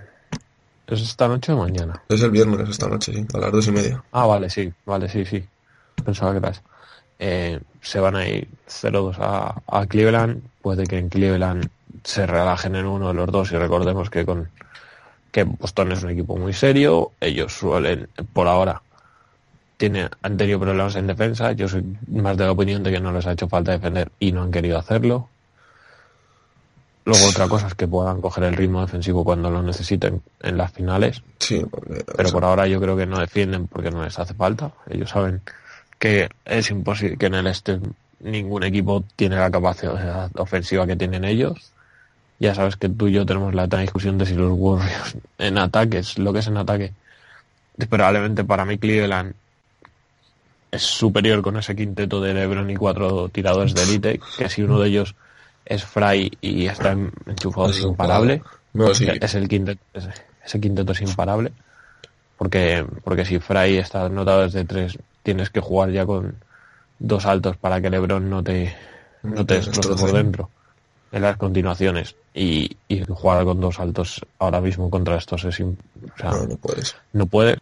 ¿Es 0.87 0.99
esta 1.01 1.29
noche 1.29 1.53
o 1.53 1.57
mañana? 1.59 2.03
es 2.09 2.21
el 2.21 2.31
viernes 2.31 2.67
esta 2.69 2.87
noche, 2.89 3.13
sí, 3.13 3.25
a 3.33 3.37
las 3.37 3.51
dos 3.53 3.67
y 3.67 3.71
media. 3.71 4.03
Ah, 4.11 4.25
vale, 4.25 4.49
sí, 4.49 4.71
vale, 4.85 5.07
sí, 5.07 5.23
sí. 5.25 5.43
Pensaba 6.03 6.37
que 6.39 6.45
eso. 6.49 6.61
Eh, 7.19 7.59
se 7.81 7.99
van 8.01 8.17
a 8.17 8.27
ir 8.27 8.49
0-2 8.67 9.15
a, 9.19 9.61
a 9.65 9.85
Cleveland. 9.85 10.41
Puede 10.61 10.85
que 10.87 10.97
en 10.97 11.07
Cleveland 11.07 11.69
se 12.03 12.27
relajen 12.27 12.75
en 12.75 12.85
uno 12.85 13.07
de 13.09 13.13
los 13.13 13.31
dos 13.31 13.49
y 13.53 13.57
recordemos 13.57 14.09
que 14.09 14.25
con 14.25 14.49
que 15.33 15.43
Boston 15.43 15.91
es 15.91 16.03
un 16.03 16.11
equipo 16.11 16.37
muy 16.37 16.53
serio. 16.53 17.11
Ellos 17.19 17.51
suelen, 17.51 18.07
por 18.31 18.47
ahora, 18.47 18.83
tiene, 19.77 20.07
han 20.21 20.37
tenido 20.37 20.59
problemas 20.59 20.95
en 20.95 21.07
defensa. 21.07 21.51
Yo 21.53 21.67
soy 21.67 21.83
más 22.07 22.37
de 22.37 22.45
la 22.45 22.51
opinión 22.51 22.83
de 22.83 22.91
que 22.91 22.99
no 22.99 23.11
les 23.11 23.25
ha 23.25 23.31
hecho 23.33 23.49
falta 23.49 23.71
defender 23.71 24.11
y 24.19 24.31
no 24.31 24.43
han 24.43 24.51
querido 24.51 24.77
hacerlo. 24.77 25.27
Luego 27.05 27.25
otra 27.27 27.47
cosa 27.47 27.65
es 27.65 27.73
que 27.73 27.87
puedan 27.87 28.21
coger 28.21 28.43
el 28.45 28.55
ritmo 28.55 28.81
defensivo 28.81 29.25
cuando 29.25 29.49
lo 29.49 29.63
necesiten 29.63 30.21
en 30.39 30.55
las 30.55 30.71
finales. 30.71 31.23
Sí, 31.39 31.65
porque, 31.69 32.05
Pero 32.05 32.29
sea, 32.29 32.33
por 32.33 32.45
ahora 32.45 32.67
yo 32.67 32.79
creo 32.79 32.95
que 32.95 33.07
no 33.07 33.19
defienden 33.19 33.67
porque 33.67 33.89
no 33.89 34.03
les 34.03 34.17
hace 34.19 34.35
falta. 34.35 34.71
Ellos 34.87 35.09
saben 35.09 35.41
que 35.97 36.29
es 36.45 36.69
imposible 36.69 37.17
que 37.17 37.25
en 37.25 37.33
el 37.33 37.47
este 37.47 37.79
ningún 38.19 38.63
equipo 38.63 39.03
tiene 39.15 39.35
la 39.35 39.49
capacidad 39.49 40.29
ofensiva 40.37 40.85
que 40.85 40.95
tienen 40.95 41.25
ellos. 41.25 41.72
Ya 42.43 42.53
sabes 42.53 42.75
que 42.75 42.89
tú 42.89 43.07
y 43.07 43.13
yo 43.13 43.25
tenemos 43.25 43.55
la 43.55 43.67
discusión 43.67 44.17
de 44.17 44.25
si 44.25 44.33
los 44.33 44.51
Warriors 44.51 45.15
en 45.37 45.57
ataque 45.57 45.99
es 45.99 46.19
lo 46.19 46.33
que 46.33 46.39
es 46.39 46.47
en 46.47 46.57
ataque. 46.57 46.91
Probablemente 47.89 48.43
para 48.43 48.65
mí 48.65 48.77
Cleveland 48.77 49.33
es 50.69 50.81
superior 50.81 51.41
con 51.41 51.55
ese 51.55 51.73
quinteto 51.73 52.19
de 52.19 52.33
LeBron 52.33 52.69
y 52.69 52.75
cuatro 52.75 53.29
tiradores 53.29 53.73
de 53.73 53.83
élite, 53.83 54.19
que 54.37 54.49
si 54.49 54.61
uno 54.61 54.77
de 54.81 54.89
ellos 54.89 55.15
es 55.63 55.85
Fry 55.85 56.37
y 56.41 56.65
está 56.65 56.91
enchufado 56.91 57.69
Es 57.69 57.79
imparable. 57.79 58.43
No, 58.73 58.93
sí, 58.93 59.07
Es 59.07 59.35
el 59.35 59.47
quinteto, 59.47 59.81
ese, 59.93 60.09
ese 60.45 60.59
quinteto 60.59 60.91
es 60.91 60.99
imparable. 60.99 61.53
Porque, 62.37 62.85
porque 63.05 63.23
si 63.23 63.39
Fry 63.39 63.77
está 63.77 64.07
anotado 64.07 64.41
desde 64.41 64.65
tres, 64.65 64.99
tienes 65.23 65.49
que 65.49 65.61
jugar 65.61 65.91
ya 65.91 66.05
con 66.05 66.35
dos 66.99 67.25
altos 67.25 67.55
para 67.55 67.79
que 67.79 67.89
LeBron 67.89 68.29
no 68.29 68.43
te, 68.43 68.75
no 69.21 69.45
te 69.45 69.53
destroce 69.53 69.95
por 69.95 70.11
dentro 70.11 70.49
en 71.13 71.21
las 71.21 71.37
continuaciones. 71.37 72.15
Y, 72.33 72.75
y 72.89 73.03
jugar 73.05 73.45
con 73.45 73.61
dos 73.61 73.79
altos 73.79 74.25
ahora 74.39 74.59
mismo 74.59 74.89
contra 74.89 75.15
estos 75.17 75.45
es, 75.45 75.59
o 75.61 75.75
sea, 76.17 76.31
no, 76.31 76.47
no 76.47 76.57
puedes. 76.57 76.95
no 77.13 77.25
puede. 77.27 77.57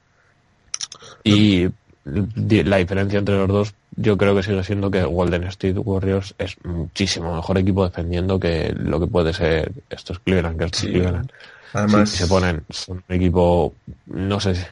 Y 1.23 1.67
la 2.03 2.77
diferencia 2.77 3.19
entre 3.19 3.35
los 3.37 3.47
dos, 3.47 3.73
yo 3.95 4.17
creo 4.17 4.33
que 4.35 4.41
sigue 4.41 4.63
siendo 4.63 4.89
que 4.89 5.03
Golden 5.03 5.43
State 5.43 5.77
Warriors 5.77 6.33
es 6.39 6.55
muchísimo 6.65 7.35
mejor 7.35 7.57
equipo 7.59 7.85
defendiendo 7.85 8.39
que 8.39 8.73
lo 8.75 8.99
que 8.99 9.07
puede 9.07 9.33
ser 9.33 9.71
estos 9.89 10.19
Cleveland, 10.19 10.57
que 10.57 10.65
estos 10.65 10.81
Sí. 10.81 10.87
Cleveland. 10.89 11.31
Además, 11.73 12.09
se 12.09 12.27
ponen, 12.27 12.63
son 12.69 13.03
un 13.07 13.15
equipo, 13.15 13.73
no 14.07 14.39
sé 14.39 14.55
si 14.55 14.63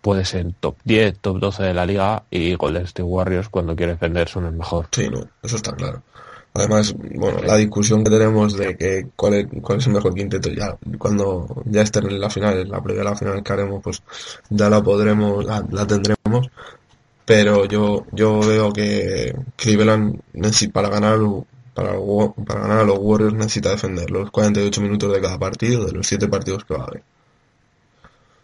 puede 0.00 0.24
ser 0.24 0.46
top 0.60 0.76
10, 0.84 1.18
top 1.18 1.38
12 1.38 1.62
de 1.62 1.74
la 1.74 1.86
liga 1.86 2.22
y 2.30 2.54
Golden 2.54 2.84
State 2.84 3.02
Warriors 3.02 3.48
cuando 3.48 3.76
quiere 3.76 3.92
defender 3.92 4.28
son 4.28 4.46
el 4.46 4.52
mejor. 4.52 4.88
Sí, 4.92 5.08
no, 5.08 5.26
eso 5.42 5.56
está 5.56 5.72
claro. 5.74 6.02
Además, 6.52 6.94
bueno, 7.14 7.40
la 7.42 7.56
discusión 7.56 8.02
que 8.02 8.10
tenemos 8.10 8.56
de 8.56 8.76
que 8.76 9.06
cuál 9.14 9.34
es, 9.34 9.46
cuál 9.62 9.78
es 9.78 9.86
el 9.86 9.92
mejor 9.92 10.14
quinteto 10.14 10.50
ya, 10.50 10.76
cuando 10.98 11.62
ya 11.66 11.82
estén 11.82 12.06
en 12.06 12.20
la 12.20 12.28
final, 12.28 12.58
en 12.58 12.70
la 12.70 12.82
previa 12.82 13.02
a 13.02 13.04
la 13.04 13.16
final 13.16 13.42
que 13.42 13.52
haremos, 13.52 13.82
pues 13.82 14.02
ya 14.48 14.68
la 14.68 14.82
podremos, 14.82 15.44
la, 15.44 15.64
la 15.70 15.86
tendremos. 15.86 16.50
Pero 17.24 17.66
yo, 17.66 18.06
yo 18.12 18.40
veo 18.40 18.72
que 18.72 19.34
Cleveland 19.56 20.20
necesita, 20.32 20.72
para 20.72 20.88
ganar, 20.88 21.18
para, 21.74 21.92
para 22.44 22.60
ganar 22.62 22.78
a 22.78 22.84
los 22.84 22.98
Warriors 22.98 23.34
necesita 23.34 23.70
defender 23.70 24.10
los 24.10 24.30
48 24.32 24.80
minutos 24.80 25.12
de 25.12 25.20
cada 25.20 25.38
partido, 25.38 25.86
de 25.86 25.92
los 25.92 26.06
7 26.08 26.26
partidos 26.28 26.64
que 26.64 26.74
va 26.74 26.80
a 26.80 26.86
haber. 26.86 27.02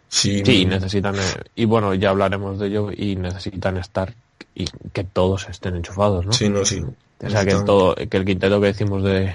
Sí, 0.09 0.65
necesitan, 0.67 1.17
eh, 1.17 1.21
y 1.57 1.65
bueno, 1.65 1.93
ya 1.95 2.11
hablaremos 2.11 2.59
de 2.59 2.69
ello, 2.69 2.91
y 2.97 3.17
necesitan 3.17 3.77
estar, 3.77 4.15
y 4.55 4.67
que 4.93 5.05
todos 5.05 5.49
estén 5.49 5.77
enchufados, 5.77 6.25
¿no? 6.27 6.33
sí, 6.33 6.49
no, 6.49 6.65
sí. 6.65 6.83
O 7.25 7.31
sea, 7.31 7.45
que, 7.45 7.55
todo, 7.65 7.95
que 7.95 8.17
el 8.17 8.25
quinteto 8.25 8.61
que 8.61 8.67
decimos 8.69 9.03
de 9.03 9.35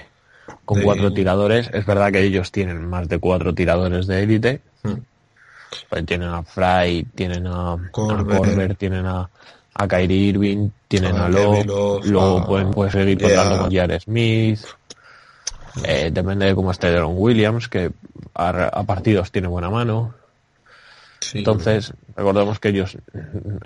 con 0.65 0.79
De- 0.79 0.85
cuatro 0.85 1.11
tiradores, 1.13 1.69
es 1.73 1.85
verdad 1.85 2.11
que 2.11 2.21
ellos 2.23 2.51
tienen 2.51 2.85
más 2.87 3.09
de 3.09 3.17
cuatro 3.19 3.53
tiradores 3.55 4.05
de 4.07 4.23
élite. 4.23 4.61
Mm. 4.83 4.93
Pues 5.89 6.05
tienen 6.05 6.29
a 6.29 6.43
Fry, 6.43 7.05
tienen 7.15 7.47
a 7.47 7.77
Korver. 7.91 8.35
a 8.35 8.37
Korver, 8.39 8.75
tienen 8.75 9.05
a, 9.05 9.29
a 9.73 9.87
Kyrie 9.87 10.29
Irving, 10.29 10.69
tienen 10.87 11.15
A 11.17 11.25
a 11.25 11.29
Love, 11.29 11.65
luego 12.05 12.45
pueden, 12.45 12.71
pueden 12.71 12.91
seguir 12.91 13.17
Yeah. 13.17 13.27
contando 13.29 13.57
con 13.63 13.71
J.R. 13.71 13.99
Smith. 13.99 14.59
Eh, 15.83 16.09
depende 16.13 16.45
de 16.47 16.55
cómo 16.55 16.71
esté 16.71 16.91
Deron 16.91 17.13
Williams, 17.15 17.67
que 17.69 17.91
a, 18.35 18.49
a 18.67 18.83
partidos 18.83 19.31
tiene 19.31 19.47
buena 19.47 19.69
mano. 19.69 20.13
Sí, 21.21 21.39
Entonces, 21.39 21.93
recordemos 22.15 22.59
que 22.59 22.69
ellos, 22.69 22.97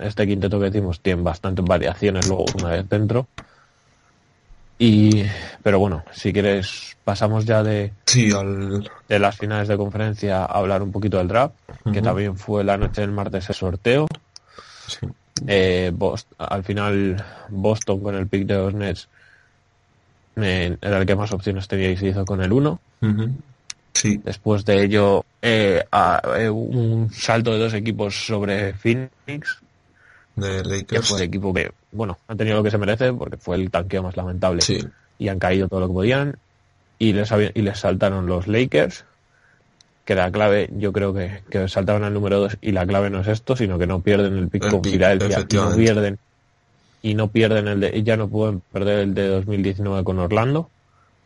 este 0.00 0.26
quinteto 0.26 0.58
que 0.58 0.66
decimos, 0.66 1.00
tienen 1.00 1.24
bastantes 1.24 1.64
variaciones 1.66 2.26
luego 2.26 2.44
una 2.54 2.70
vez 2.70 2.88
dentro. 2.88 3.26
Y, 4.78 5.24
pero 5.62 5.78
bueno, 5.78 6.04
si 6.12 6.32
quieres, 6.32 6.96
pasamos 7.02 7.46
ya 7.46 7.62
de, 7.62 7.94
sí, 8.06 8.30
al, 8.32 8.90
de 9.08 9.18
las 9.18 9.36
finales 9.36 9.68
de 9.68 9.76
conferencia 9.76 10.40
a 10.42 10.44
hablar 10.44 10.82
un 10.82 10.92
poquito 10.92 11.16
del 11.18 11.28
draft, 11.28 11.54
que 11.92 12.02
también 12.02 12.36
fue 12.36 12.62
la 12.62 12.76
noche 12.76 13.00
del 13.00 13.10
martes 13.12 13.48
el 13.48 13.54
sorteo. 13.54 14.06
sí. 14.86 15.06
Eh, 15.46 15.92
Bos- 15.94 16.26
al 16.38 16.62
final, 16.64 17.24
Boston 17.48 18.00
con 18.02 18.14
el 18.14 18.28
pick 18.28 18.46
de 18.46 18.54
los 18.56 18.74
Nets 18.74 19.08
eh, 20.36 20.76
era 20.80 20.98
el 20.98 21.06
que 21.06 21.16
más 21.16 21.32
opciones 21.32 21.68
tenía 21.68 21.90
y 21.90 21.96
se 21.96 22.08
hizo 22.08 22.24
con 22.26 22.42
el 22.42 22.52
1. 22.52 22.80
Ujú. 23.02 23.30
Sí, 23.94 24.20
Después 24.22 24.64
de 24.64 24.84
ello, 24.84 25.24
eh, 25.48 25.84
a- 25.92 26.20
eh, 26.38 26.50
un 26.50 27.08
salto 27.12 27.52
de 27.52 27.58
dos 27.60 27.72
equipos 27.74 28.26
sobre 28.26 28.72
Phoenix, 28.74 29.58
de 30.34 30.64
Lakers. 30.64 31.12
el 31.12 31.22
equipo 31.22 31.54
que, 31.54 31.70
bueno, 31.92 32.18
han 32.26 32.36
tenido 32.36 32.56
lo 32.56 32.62
que 32.64 32.70
se 32.72 32.78
merece 32.78 33.12
porque 33.12 33.36
fue 33.36 33.54
el 33.56 33.70
tanqueo 33.70 34.02
más 34.02 34.16
lamentable. 34.16 34.60
Sí, 34.60 34.84
y 35.18 35.28
han 35.28 35.38
caído 35.38 35.68
todo 35.68 35.80
lo 35.80 35.86
que 35.88 35.94
podían. 35.94 36.36
Y 36.98 37.12
les, 37.12 37.30
y 37.54 37.62
les 37.62 37.78
saltaron 37.78 38.26
los 38.26 38.48
Lakers, 38.48 39.04
que 40.04 40.14
la 40.16 40.30
clave, 40.32 40.68
yo 40.76 40.92
creo 40.92 41.14
que, 41.14 41.42
que 41.48 41.68
saltaron 41.68 42.02
al 42.04 42.12
número 42.14 42.40
2 42.40 42.58
y 42.60 42.72
la 42.72 42.86
clave 42.86 43.10
no 43.10 43.20
es 43.20 43.28
esto, 43.28 43.54
sino 43.54 43.78
que 43.78 43.86
no 43.86 44.00
pierden 44.00 44.36
el 44.36 44.48
pick 44.48 44.64
El 44.64 44.70
con 44.70 44.82
pick, 44.82 44.92
Filadelfia. 44.94 45.38
Y 45.40 45.54
no 45.56 45.76
pierden 45.76 46.18
y 47.02 47.14
no 47.14 47.28
pierden 47.28 47.68
el 47.68 47.80
de, 47.80 48.02
ya 48.02 48.16
no 48.16 48.26
pueden 48.28 48.60
perder 48.72 48.98
el 49.00 49.14
de 49.14 49.28
2019 49.28 50.02
con 50.02 50.18
Orlando, 50.18 50.70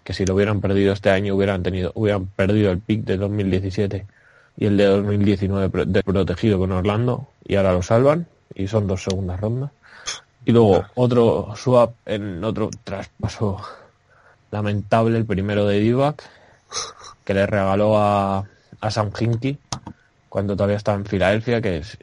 que 0.05 0.13
si 0.13 0.25
lo 0.27 0.35
hubieran 0.35 0.61
perdido 0.61 0.93
este 0.93 1.11
año 1.11 1.35
hubieran 1.35 1.63
tenido, 1.63 1.93
hubieran 1.95 2.27
perdido 2.27 2.71
el 2.73 2.79
pick 2.79 3.05
de 3.05 3.17
2017 3.17 4.07
y 4.57 4.67
el 4.67 4.77
de 4.77 4.85
2019 4.87 5.69
pro- 5.71 5.85
de- 5.85 6.03
protegido 6.03 6.59
con 6.59 6.73
Orlando 6.73 7.29
y 7.47 7.57
ahora 7.57 7.73
lo 7.73 7.83
salvan 7.83 8.27
y 8.55 8.67
son 8.67 8.87
dos 8.87 9.03
segundas 9.05 9.41
rondas. 9.41 9.71
Y 10.45 10.53
luego 10.53 10.85
otro 10.95 11.53
swap 11.57 11.93
en 12.07 12.43
otro 12.45 12.71
traspaso 12.85 13.61
lamentable, 14.51 15.19
el 15.19 15.27
primero 15.27 15.67
de 15.67 15.79
Divac, 15.81 16.23
que 17.25 17.35
le 17.35 17.47
regaló 17.47 17.99
a, 17.99 18.45
a 18.81 18.91
Sam 18.91 19.11
Hinkie 19.19 19.59
cuando 20.29 20.55
todavía 20.57 20.77
estaba 20.77 20.97
en 20.99 21.05
Filadelfia, 21.05 21.61
que 21.61 21.79
es, 21.79 21.99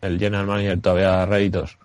el 0.00 0.18
general 0.18 0.46
manager 0.46 0.80
todavía 0.80 1.08
da 1.10 1.26
réditos. 1.26 1.76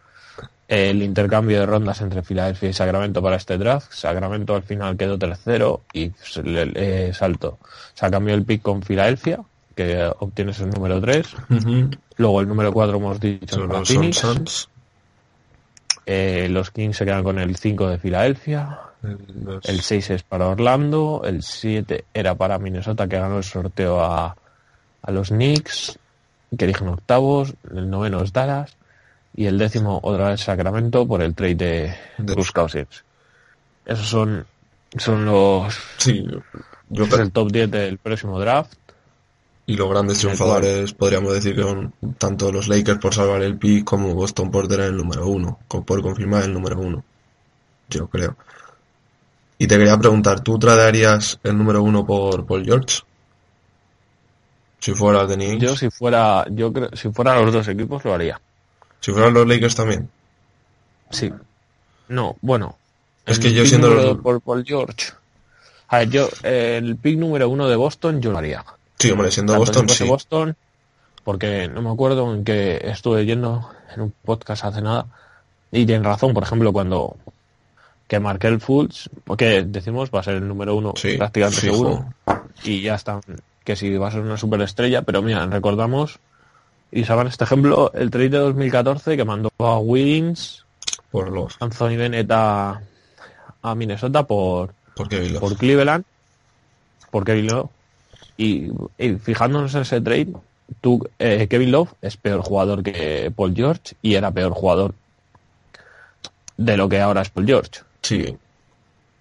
El 0.69 1.01
intercambio 1.01 1.59
de 1.59 1.65
rondas 1.65 1.99
entre 2.01 2.21
Filadelfia 2.21 2.69
y 2.69 2.73
Sacramento 2.73 3.23
para 3.23 3.37
este 3.37 3.57
draft. 3.57 3.91
Sacramento 3.91 4.53
al 4.53 4.61
final 4.61 4.95
quedó 4.95 5.17
tercero 5.17 5.81
y 5.91 6.11
se 6.21 6.43
le 6.43 7.11
saltó. 7.11 7.57
O 7.59 7.67
sea, 7.95 8.11
cambió 8.11 8.35
el 8.35 8.45
pick 8.45 8.61
con 8.61 8.83
Filadelfia, 8.83 9.39
que 9.73 10.07
obtienes 10.19 10.59
el 10.59 10.69
número 10.69 11.01
3. 11.01 11.25
Ujú. 11.49 11.89
Luego 12.17 12.41
el 12.41 12.47
número 12.47 12.71
4 12.71 12.97
hemos 12.97 13.19
dicho 13.19 13.67
para 13.67 13.79
los 13.79 13.89
Phoenix. 13.89 14.69
Eh, 16.05 16.47
los 16.51 16.69
Kings 16.69 16.97
se 16.97 17.05
quedan 17.05 17.23
con 17.23 17.39
el 17.39 17.55
5 17.55 17.87
de 17.89 17.97
Filadelfia. 17.97 18.79
El 19.63 19.81
6 19.81 20.09
es 20.11 20.23
para 20.23 20.49
Orlando. 20.49 21.21
El 21.25 21.41
7 21.41 22.05
era 22.13 22.35
para 22.35 22.59
Minnesota, 22.59 23.07
que 23.07 23.17
ganó 23.17 23.37
el 23.37 23.43
sorteo 23.43 24.03
a, 24.03 24.35
a 25.01 25.11
los 25.11 25.29
Knicks, 25.29 25.97
que 26.55 26.65
eligen 26.65 26.89
octavos. 26.89 27.55
El 27.73 27.89
noveno 27.89 28.21
es 28.21 28.33
Dallas. 28.33 28.75
Y 29.35 29.45
el 29.45 29.57
décimo, 29.57 29.99
otra 30.03 30.29
vez 30.29 30.41
Sacramento, 30.41 31.07
por 31.07 31.21
el 31.21 31.33
trade 31.35 31.55
de 31.55 31.95
De- 32.17 32.33
Bruce 32.33 32.51
Cousins. 32.53 33.03
Esos 33.85 34.07
son, 34.07 34.45
son 34.97 35.25
los. 35.25 35.77
Sí, 35.97 36.25
yo 36.89 37.03
es 37.05 37.13
el 37.13 37.31
top 37.31 37.51
10 37.51 37.71
del 37.71 37.97
próximo 37.97 38.39
draft. 38.39 38.73
Y 39.65 39.75
los 39.75 39.87
grandes 39.89 40.17
triunfadores 40.17 40.93
podríamos 40.93 41.31
decir 41.33 41.55
que 41.55 41.61
son 41.61 41.93
tanto 42.17 42.51
los 42.51 42.67
Lakers 42.67 42.99
por 42.99 43.13
salvar 43.13 43.43
el 43.43 43.57
pick 43.57 43.83
como 43.83 44.15
Boston 44.15 44.49
por 44.49 44.67
tener 44.67 44.87
el 44.87 44.97
número 44.97 45.27
uno, 45.27 45.59
por 45.67 46.01
confirmar 46.01 46.43
el 46.43 46.53
número 46.53 46.79
uno. 46.79 47.03
Yo 47.87 48.07
creo. 48.07 48.35
Y 49.59 49.67
te 49.67 49.77
quería 49.77 49.97
preguntar, 49.97 50.39
¿tú 50.39 50.57
tradearías 50.57 51.39
el 51.43 51.55
número 51.57 51.83
uno 51.83 52.03
por 52.05 52.45
Paul 52.47 52.65
George? 52.65 53.01
Si 54.79 54.93
fuera 54.93 55.25
de. 55.25 55.57
Yo 55.59 55.75
si 55.75 55.89
fuera, 55.89 56.45
yo 56.49 56.71
creo, 56.73 56.89
si 56.93 57.11
fuera 57.11 57.39
los 57.39 57.53
dos 57.53 57.67
equipos 57.67 58.03
lo 58.05 58.13
haría. 58.13 58.39
Si 58.99 59.11
fueran 59.11 59.33
los 59.33 59.47
Lakers 59.47 59.75
también. 59.75 60.09
Sí. 61.09 61.31
No, 62.07 62.35
bueno. 62.41 62.75
Es 63.25 63.39
que 63.39 63.53
yo 63.53 63.65
siendo 63.65 63.89
los- 63.89 64.17
por 64.19 64.41
Paul 64.41 64.63
George. 64.65 65.11
A 65.89 65.99
ver, 65.99 66.09
yo, 66.09 66.29
eh, 66.43 66.77
el 66.77 66.95
pick 66.97 67.17
número 67.17 67.49
uno 67.49 67.67
de 67.67 67.75
Boston 67.75 68.21
yo 68.21 68.31
lo 68.31 68.37
haría. 68.37 68.63
Sí, 68.99 69.09
hombre, 69.11 69.31
siendo 69.31 69.53
Tanto 69.53 69.65
Boston, 69.65 69.89
sí. 69.89 70.03
Boston, 70.07 70.55
porque 71.23 71.67
no 71.67 71.81
me 71.81 71.89
acuerdo 71.91 72.33
en 72.33 72.43
que 72.43 72.79
estuve 72.83 73.25
yendo 73.25 73.69
en 73.95 74.01
un 74.01 74.13
podcast 74.23 74.65
hace 74.65 74.81
nada. 74.81 75.05
Y 75.71 75.85
tienen 75.85 76.03
razón, 76.03 76.33
por 76.33 76.43
ejemplo, 76.43 76.73
cuando 76.73 77.15
que 78.07 78.19
Markel 78.19 78.59
Fultz, 78.59 79.09
porque 79.23 79.63
decimos 79.63 80.09
va 80.13 80.19
a 80.21 80.23
ser 80.23 80.35
el 80.35 80.47
número 80.47 80.75
uno 80.75 80.93
Sí, 80.95 81.15
prácticamente 81.17 81.61
fijo. 81.61 81.75
seguro. 81.75 82.13
Y 82.63 82.81
ya 82.81 82.95
está, 82.95 83.21
que 83.63 83.75
si 83.75 83.95
va 83.97 84.07
a 84.07 84.11
ser 84.11 84.21
una 84.21 84.37
superestrella, 84.37 85.03
pero 85.03 85.21
mira, 85.21 85.45
recordamos, 85.45 86.17
y 86.91 87.03
saben 87.03 87.27
este 87.27 87.43
ejemplo, 87.43 87.91
el 87.93 88.09
trade 88.09 88.29
de 88.29 88.37
2014 88.39 89.15
que 89.17 89.25
mandó 89.25 89.51
a 89.59 89.77
Wiggins, 89.79 90.65
Por 91.11 91.29
los. 91.31 91.55
Anthony 91.59 91.95
Bennett 91.97 92.29
a, 92.31 92.81
a 93.61 93.75
Minnesota 93.75 94.25
por, 94.25 94.73
Por 94.95 95.11
Love. 95.13 95.39
por 95.39 95.57
Cleveland, 95.57 96.05
por 97.11 97.23
Kevin 97.25 97.47
Love. 97.47 97.69
Y, 98.37 98.69
y 98.97 99.15
fijándonos 99.15 99.73
en 99.75 99.81
ese 99.81 99.99
trade, 100.01 100.33
tú, 100.81 101.07
eh, 101.19 101.47
Kevin 101.49 101.71
Love 101.71 101.91
es 102.01 102.15
peor 102.17 102.41
jugador 102.41 102.83
que 102.83 103.31
Paul 103.35 103.53
George 103.55 103.95
y 104.01 104.15
era 104.15 104.31
peor 104.31 104.53
jugador 104.53 104.93
de 106.57 106.77
lo 106.77 106.89
que 106.89 106.99
ahora 107.01 107.21
es 107.21 107.29
Paul 107.29 107.45
George. 107.45 107.71
Sí. 108.01 108.37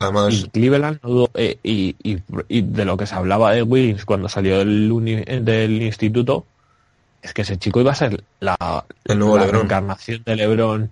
Además, 0.01 0.33
Y 0.35 0.49
Cleveland, 0.51 1.01
no 1.03 1.09
dudo- 1.09 1.31
eh, 1.35 1.59
y, 1.63 1.97
y- 2.03 2.19
y 2.49 2.61
de 2.63 2.85
lo 2.85 2.97
que 2.97 3.07
se 3.07 3.15
hablaba 3.17 3.53
de 3.53 3.63
Wiggins 3.63 4.05
cuando 4.05 4.29
salió 4.29 4.59
del, 4.59 4.91
uni- 4.93 5.25
del 5.25 5.83
instituto, 5.83 6.45
es 7.23 7.35
que 7.35 7.43
ese 7.43 7.59
chico 7.59 7.81
iba 7.81 7.93
a 7.93 7.95
ser 7.97 8.23
la, 8.41 8.85
El 9.05 9.19
nuevo 9.19 9.37
la 9.37 9.47
LeBron. 9.47 9.69
reencarnación 9.69 10.23
de 10.25 10.37
LeBron 10.37 10.91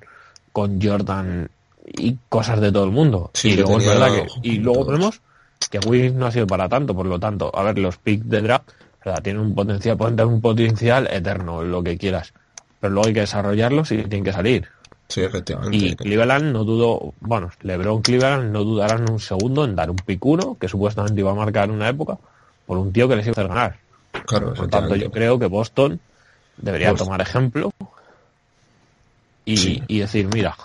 con 0.52 0.80
Jordan 0.82 1.48
y 1.86 2.16
cosas 2.28 2.60
de 2.60 2.72
todo 2.72 2.84
el 2.84 2.90
mundo. 2.90 3.30
Sí, 3.34 3.50
y 3.50 3.56
luego 3.56 3.78
es 3.78 3.84
tenía 3.84 3.94
verdad 3.94 4.12
que, 4.12 4.26
y 4.42 4.58
luego 4.58 4.86
todos. 4.86 4.98
vemos 4.98 5.20
que 5.70 5.78
Wiggins 5.78 6.14
no 6.14 6.26
ha 6.26 6.32
sido 6.32 6.46
para 6.46 6.68
tanto, 6.68 6.94
por 6.94 7.06
lo 7.06 7.18
tanto, 7.18 7.50
a 7.54 7.62
ver, 7.62 7.78
los 7.78 7.96
picks 7.96 8.28
de 8.28 8.40
draft, 8.42 8.68
tienen 9.22 9.40
un 9.42 9.54
potencial, 9.54 9.96
pueden 9.96 10.16
tener 10.16 10.32
un 10.32 10.40
potencial 10.40 11.06
eterno, 11.10 11.62
lo 11.62 11.82
que 11.82 11.96
quieras. 11.96 12.32
Pero 12.80 12.92
luego 12.92 13.08
hay 13.08 13.14
que 13.14 13.20
desarrollarlos 13.20 13.90
y 13.92 13.98
tienen 13.98 14.24
que 14.24 14.32
salir. 14.32 14.68
sí, 15.08 15.22
efectivamente. 15.22 15.76
Y 15.76 15.94
Cleveland 15.96 16.52
no 16.52 16.64
dudo, 16.64 17.14
bueno, 17.20 17.50
LeBron 17.62 18.02
Cleveland 18.02 18.52
no 18.52 18.64
dudarán 18.64 19.08
un 19.10 19.20
segundo 19.20 19.64
en 19.64 19.76
dar 19.76 19.90
un 19.90 19.96
pick 19.96 20.24
uno, 20.26 20.56
que 20.60 20.68
supuestamente 20.68 21.20
iba 21.20 21.30
a 21.30 21.34
marcar 21.34 21.70
una 21.70 21.88
época, 21.88 22.18
por 22.66 22.78
un 22.78 22.92
tío 22.92 23.08
que 23.08 23.16
les 23.16 23.26
iba 23.26 23.30
a 23.30 23.40
hacer 23.40 23.48
ganar. 23.48 23.76
Claro, 24.26 24.54
Por 24.54 24.68
tanto, 24.68 24.96
yo 24.96 25.10
creo 25.10 25.38
que 25.38 25.46
Boston 25.46 26.00
debería 26.58 26.90
Boston. 26.90 27.06
tomar 27.06 27.20
ejemplo 27.20 27.70
y, 29.44 29.56
Sí. 29.56 29.82
y 29.88 29.98
decir, 30.00 30.28
mira, 30.34 30.56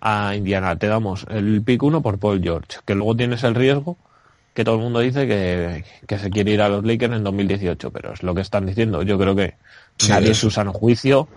a 0.00 0.34
Indiana 0.34 0.76
te 0.76 0.86
damos 0.86 1.26
el 1.30 1.62
pick 1.62 1.82
uno 1.82 2.02
por 2.02 2.18
Paul 2.18 2.42
George, 2.42 2.78
que 2.84 2.94
luego 2.94 3.16
tienes 3.16 3.42
el 3.44 3.54
riesgo 3.54 3.96
que 4.54 4.64
todo 4.64 4.76
el 4.76 4.80
mundo 4.82 5.00
dice 5.00 5.26
que, 5.28 5.84
que 6.06 6.18
se 6.18 6.30
quiere 6.30 6.52
ir 6.52 6.62
a 6.62 6.68
los 6.70 6.82
Lakers 6.84 7.14
en 7.14 7.24
2018, 7.24 7.90
pero 7.90 8.14
es 8.14 8.22
lo 8.22 8.34
que 8.34 8.40
están 8.40 8.64
diciendo. 8.64 9.02
Yo 9.02 9.18
creo 9.18 9.36
que 9.36 9.54
Sí, 9.98 10.08
nadie 10.08 10.28
en 10.28 10.34
su 10.34 10.50
sano 10.50 10.72
juicio 10.72 11.28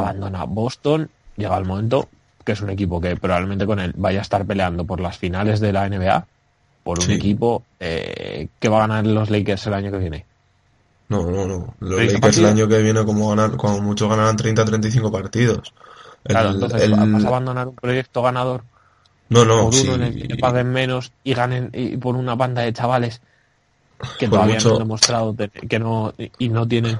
abandona 0.00 0.44
Boston, 0.44 1.10
llega 1.36 1.58
el 1.58 1.64
momento 1.66 2.08
que 2.44 2.52
es 2.52 2.60
un 2.62 2.70
equipo 2.70 3.00
que 3.00 3.16
probablemente 3.16 3.66
con 3.66 3.78
él 3.80 3.92
vaya 3.96 4.20
a 4.20 4.22
estar 4.22 4.44
peleando 4.46 4.84
por 4.86 5.00
las 5.00 5.18
finales 5.18 5.60
de 5.60 5.72
la 5.74 5.86
NBA, 5.88 6.26
por 6.82 6.98
un 7.00 7.04
Sí. 7.06 7.12
equipo 7.12 7.62
eh, 7.80 8.48
que 8.58 8.68
va 8.68 8.78
a 8.78 8.86
ganar 8.88 9.06
los 9.06 9.28
Lakers 9.30 9.66
el 9.66 9.74
año 9.74 9.90
que 9.92 9.98
viene. 9.98 10.24
No, 11.12 11.30
no, 11.30 11.46
no. 11.46 11.74
Los 11.80 11.96
30 11.98 12.14
Lakers 12.14 12.38
el 12.38 12.46
año 12.46 12.68
que 12.68 12.82
viene, 12.82 13.04
como 13.04 13.28
ganar, 13.30 13.56
como 13.56 13.80
mucho 13.80 14.08
ganarán 14.08 14.36
30-35 14.36 15.10
partidos. 15.12 15.72
El- 16.24 16.32
Claro, 16.34 16.50
entonces 16.50 16.82
el- 16.82 16.90
vas 16.92 17.24
a 17.24 17.28
abandonar 17.28 17.68
un 17.68 17.74
proyecto 17.74 18.22
ganador 18.22 18.62
no, 19.28 19.44
no, 19.44 19.62
por 19.64 19.74
sí. 19.74 19.86
uno 19.88 19.94
en 19.96 20.02
el 20.02 20.28
que 20.28 20.36
paguen 20.36 20.70
menos 20.72 21.12
y 21.24 21.34
ganen 21.34 21.70
y 21.72 21.96
por 21.96 22.16
una 22.16 22.34
banda 22.34 22.62
de 22.62 22.72
chavales 22.72 23.20
que 24.18 24.28
Por 24.28 24.38
todavía 24.38 24.58
no 24.64 24.70
han 24.72 24.78
demostrado 24.78 25.36
que 25.68 25.78
no 25.78 26.12
y 26.38 26.48
no 26.48 26.66
tienen 26.68 26.98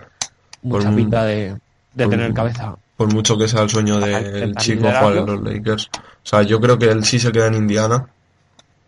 mucha 0.63 0.87
Por- 0.89 0.97
pinta 0.97 1.25
de, 1.25 1.57
de 1.95 2.07
tener 2.07 2.33
cabeza. 2.33 2.75
Por 2.97 3.13
mucho 3.13 3.37
que 3.37 3.49
sea 3.49 3.63
el 3.63 3.71
sueño 3.71 3.99
del 3.99 4.25
Intentar 4.35 4.63
chico 4.63 4.87
jugar 4.87 5.17
en 5.17 5.27
los 5.27 5.43
Lakers. 5.43 5.91
O 5.95 6.01
sea, 6.23 6.43
yo 6.43 6.61
creo 6.61 6.79
que 6.79 6.87
él 6.87 7.05
sí 7.05 7.19
se 7.19 7.33
queda 7.33 7.49
en 7.49 7.55
Indiana. 7.55 8.09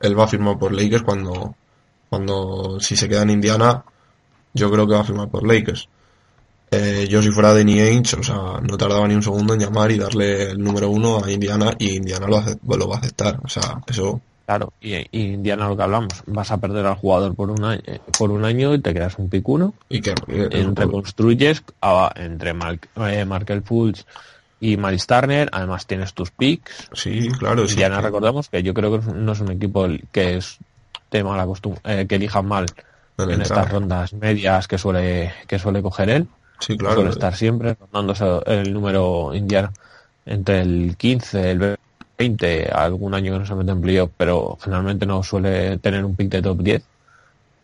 Él 0.00 0.18
va 0.18 0.24
a 0.24 0.28
firmar 0.28 0.58
por 0.58 0.72
Lakers 0.72 1.02
cuando, 1.02 1.54
cuando 2.08 2.78
si 2.80 2.96
se 2.96 3.08
queda 3.08 3.22
en 3.22 3.30
Indiana, 3.30 3.84
yo 4.54 4.70
creo 4.70 4.86
que 4.86 4.94
va 4.94 5.00
a 5.00 5.04
firmar 5.04 5.28
por 5.28 5.46
Lakers. 5.46 5.88
Eh, 6.70 7.06
yo 7.08 7.22
si 7.22 7.30
fuera 7.30 7.52
Danny 7.54 7.78
Ainge, 7.80 8.16
o 8.16 8.22
sea, 8.22 8.60
no 8.62 8.76
tardaba 8.76 9.06
ni 9.06 9.14
un 9.14 9.22
segundo 9.22 9.54
en 9.54 9.60
llamar 9.60 9.92
y 9.92 9.98
darle 9.98 10.50
el 10.50 10.58
número 10.58 10.90
uno 10.90 11.22
a 11.22 11.30
Indiana 11.30 11.72
y 11.78 11.96
Indiana 11.96 12.26
lo, 12.26 12.38
hace- 12.38 12.56
lo 12.66 12.88
va 12.88 12.96
a 12.96 12.98
aceptar. 12.98 13.38
O 13.44 13.48
sea, 13.48 13.80
eso 13.86 14.20
Claro, 14.46 14.74
y, 14.78 14.94
y 14.96 15.32
Indiana 15.32 15.68
lo 15.68 15.76
que 15.76 15.84
hablamos, 15.84 16.22
vas 16.26 16.50
a 16.50 16.58
perder 16.58 16.84
al 16.84 16.96
jugador 16.96 17.34
por 17.34 17.50
un 17.50 17.64
año, 17.64 17.80
por 18.18 18.30
un 18.30 18.44
año 18.44 18.74
y 18.74 18.78
te 18.78 18.92
quedas 18.92 19.18
un 19.18 19.30
pick 19.30 19.48
uno, 19.48 19.72
y 19.88 20.02
que 20.02 20.14
reconstruyes 20.76 21.62
a- 21.80 22.12
entre 22.16 22.52
Mark, 22.52 22.88
eh, 22.96 23.24
Markel 23.24 23.62
Fultz 23.62 24.04
y 24.60 24.76
Miles 24.76 25.06
Turner, 25.06 25.48
además 25.50 25.86
tienes 25.86 26.12
tus 26.12 26.30
picks, 26.30 26.88
sí, 26.92 27.28
claro, 27.38 27.66
sí. 27.66 27.72
Indiana 27.74 27.96
que- 27.96 28.02
recordemos 28.02 28.50
que 28.50 28.62
yo 28.62 28.74
creo 28.74 29.00
que 29.00 29.12
no 29.12 29.32
es 29.32 29.40
un 29.40 29.50
equipo 29.52 29.86
que 30.12 30.36
es 30.36 30.58
de 31.10 31.24
mala 31.24 31.46
costumbre, 31.46 32.06
que 32.06 32.14
elijan 32.16 32.46
mal 32.46 32.66
en 33.18 33.40
estas 33.40 33.70
rondas 33.70 34.12
medias 34.12 34.68
que 34.68 34.78
suele 34.78 35.32
que 35.46 35.58
suele 35.58 35.82
coger 35.82 36.10
él. 36.10 36.28
Sí, 36.60 36.76
claro. 36.76 36.94
suele 36.96 37.10
estar 37.10 37.34
siempre 37.34 37.74
rondándose 37.74 38.24
el 38.46 38.72
número 38.72 39.34
Indiana 39.34 39.72
entre 40.26 40.60
el 40.62 40.96
15, 40.96 41.50
el 41.50 41.76
20, 42.18 42.70
algún 42.72 43.14
año 43.14 43.32
que 43.32 43.38
no 43.40 43.46
se 43.46 43.54
mete 43.54 43.72
en 43.72 43.80
playoff, 43.80 44.10
pero 44.16 44.56
generalmente 44.60 45.04
no 45.06 45.22
suele 45.22 45.78
tener 45.78 46.04
un 46.04 46.16
pick 46.16 46.30
de 46.30 46.42
top 46.42 46.58
10. 46.62 46.82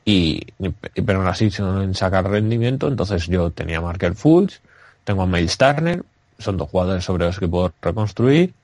Y, 0.05 0.41
y- 0.59 1.03
pero 1.03 1.19
aún 1.21 1.29
así 1.29 1.51
suelen 1.51 1.95
sacar 1.95 2.29
rendimiento, 2.29 2.89
entonces 2.89 3.27
yo 3.27 3.51
tenía 3.51 3.79
a 3.79 3.83
Markel 3.83 4.15
Fultz, 4.17 4.61
tengo 5.05 5.23
a 5.23 5.27
Miles 5.27 5.57
Turner, 5.57 6.03
son 6.39 6.57
dos 6.57 6.69
jugadores 6.71 7.05
sobre 7.05 7.27
los 7.27 7.39
que 7.39 7.49
puedo 7.49 7.73
reconstruir 7.81 8.55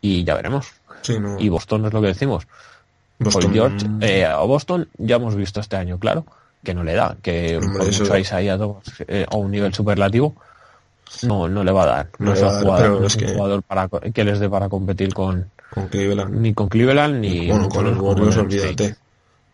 y 0.00 0.24
ya 0.24 0.34
veremos. 0.34 0.68
Sí, 1.02 1.18
no. 1.18 1.36
Y 1.40 1.48
Boston 1.48 1.86
es 1.86 1.92
lo 1.92 2.00
que 2.00 2.08
decimos. 2.08 2.46
Boston- 3.18 3.42
Paul 3.42 3.52
George, 3.54 3.86
eh, 4.00 4.24
a 4.24 4.38
Boston 4.38 4.88
ya 4.98 5.16
hemos 5.16 5.34
visto 5.34 5.60
este 5.60 5.76
año, 5.76 5.98
claro, 5.98 6.26
que 6.62 6.74
no 6.74 6.84
le 6.84 6.94
da, 6.94 7.16
que 7.22 7.56
Hombre, 7.58 7.78
por 7.78 7.88
eso- 7.88 8.02
mucho 8.02 8.14
a 8.14 8.18
Isaiah 8.20 8.58
eh, 9.08 9.26
a 9.30 9.36
un 9.36 9.50
nivel 9.50 9.72
superlativo 9.72 10.34
no, 11.22 11.48
no 11.48 11.62
le 11.64 11.72
va 11.72 11.84
a 11.84 11.86
dar. 11.86 12.08
No 12.18 12.26
No, 12.26 12.32
le 12.32 12.38
es 12.38 12.44
va 12.44 12.48
un 12.48 12.54
dar, 12.54 12.62
jugador, 12.64 13.00
no 13.00 13.06
es 13.06 13.14
un 13.14 13.20
que- 13.20 13.28
jugador 13.34 13.62
para, 13.62 13.88
que 13.88 14.24
les 14.24 14.38
dé 14.40 14.48
para 14.50 14.68
competir 14.68 15.14
con 15.14 15.50
con 15.70 15.88
Cleveland. 15.88 16.34
ni 16.40 16.54
con 16.54 16.68
Cleveland 16.68 17.20
ni 17.20 17.48
bueno, 17.50 17.68
con 17.68 17.84
los 17.84 17.98
Warriors, 17.98 18.36
olvídate. 18.36 18.96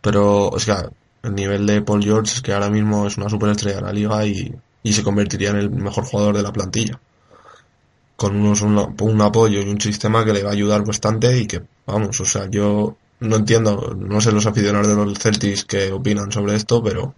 Pero, 0.01 0.49
o 0.49 0.59
sea, 0.59 0.89
el 1.23 1.35
nivel 1.35 1.65
de 1.65 1.81
Paul 1.81 2.03
George 2.03 2.33
es 2.35 2.41
que 2.41 2.53
ahora 2.53 2.69
mismo 2.69 3.07
es 3.07 3.17
una 3.17 3.29
superestrella 3.29 3.77
de 3.77 3.81
la 3.83 3.93
liga 3.93 4.25
y, 4.25 4.53
y 4.83 4.93
se 4.93 5.03
convertiría 5.03 5.49
en 5.51 5.57
el 5.57 5.69
mejor 5.69 6.03
jugador 6.05 6.35
de 6.35 6.43
la 6.43 6.51
plantilla. 6.51 6.99
Con 8.15 8.35
unos 8.35 8.61
un, 8.61 8.95
un 8.99 9.21
apoyo 9.21 9.61
y 9.61 9.69
un 9.69 9.79
sistema 9.81 10.23
que 10.23 10.33
le 10.33 10.43
va 10.43 10.49
a 10.49 10.53
ayudar 10.53 10.85
bastante 10.85 11.37
y 11.37 11.47
que, 11.47 11.61
vamos, 11.85 12.19
o 12.21 12.25
sea, 12.25 12.47
yo 12.49 12.95
no 13.23 13.37
entiendo, 13.37 13.95
no 13.97 14.21
sé 14.21 14.31
los 14.31 14.45
aficionados 14.45 14.87
de 14.87 14.95
los 14.95 15.17
Celtics 15.17 15.65
que 15.65 15.91
opinan 15.91 16.31
sobre 16.31 16.55
esto, 16.55 16.83
pero 16.83 17.15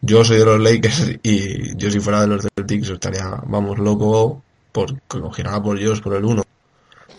yo 0.00 0.24
soy 0.24 0.38
de 0.38 0.44
los 0.44 0.60
Lakers 0.60 1.18
y 1.22 1.76
yo 1.76 1.90
si 1.90 2.00
fuera 2.00 2.20
de 2.20 2.28
los 2.28 2.46
Celtics 2.56 2.90
estaría, 2.90 3.42
vamos, 3.46 3.78
loco 3.78 4.42
por 4.72 4.94
que 5.00 5.20
cogieran 5.20 5.54
a 5.54 5.62
Paul 5.62 5.78
George 5.78 6.02
por 6.02 6.14
el 6.14 6.24
1. 6.24 6.42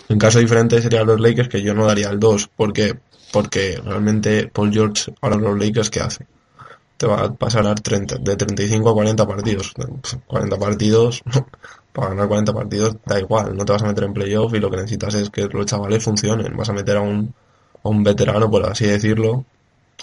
En 0.09 0.19
caso 0.19 0.39
diferente 0.39 0.81
serían 0.81 1.07
los 1.07 1.19
Lakers 1.19 1.49
que 1.49 1.61
yo 1.61 1.73
no 1.73 1.85
daría 1.85 2.09
el 2.09 2.19
2. 2.19 2.49
¿Por 2.55 2.71
qué? 2.71 2.97
Porque 3.33 3.81
realmente 3.83 4.47
Paul 4.47 4.71
George, 4.71 5.13
ahora 5.21 5.37
los 5.37 5.59
Lakers, 5.59 5.89
¿qué 5.89 5.99
hace? 5.99 6.27
Te 6.95 7.07
va 7.07 7.25
a 7.25 7.33
pasar 7.33 7.67
a 7.67 7.75
30, 7.75 8.17
de 8.17 8.35
35 8.35 8.89
a 8.89 8.93
40 8.93 9.27
partidos. 9.27 9.73
40 10.27 10.57
partidos, 10.57 11.23
para 11.91 12.09
ganar 12.09 12.27
40 12.27 12.53
partidos 12.53 12.95
da 13.05 13.19
igual, 13.19 13.57
no 13.57 13.65
te 13.65 13.73
vas 13.73 13.81
a 13.81 13.87
meter 13.87 14.03
en 14.03 14.13
playoff 14.13 14.53
y 14.53 14.59
lo 14.59 14.69
que 14.69 14.77
necesitas 14.77 15.15
es 15.15 15.29
que 15.29 15.47
los 15.47 15.65
chavales 15.65 16.03
funcionen. 16.03 16.55
Vas 16.55 16.69
a 16.69 16.73
meter 16.73 16.97
a 16.97 17.01
un, 17.01 17.33
a 17.87 17.91
un 17.91 18.03
veterano, 18.03 18.49
por 18.49 18.65
así 18.65 18.85
decirlo, 18.85 19.43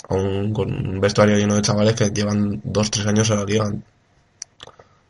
a 0.09 0.15
un, 0.15 0.53
con 0.53 0.73
un 0.73 1.01
vestuario 1.01 1.37
lleno 1.37 1.55
de 1.57 1.63
chavales 1.63 1.95
que 1.95 2.11
llevan 2.11 2.61
2-3 2.65 3.07
años 3.07 3.31
en 3.31 3.37
la 3.37 3.45
liga. 3.45 3.73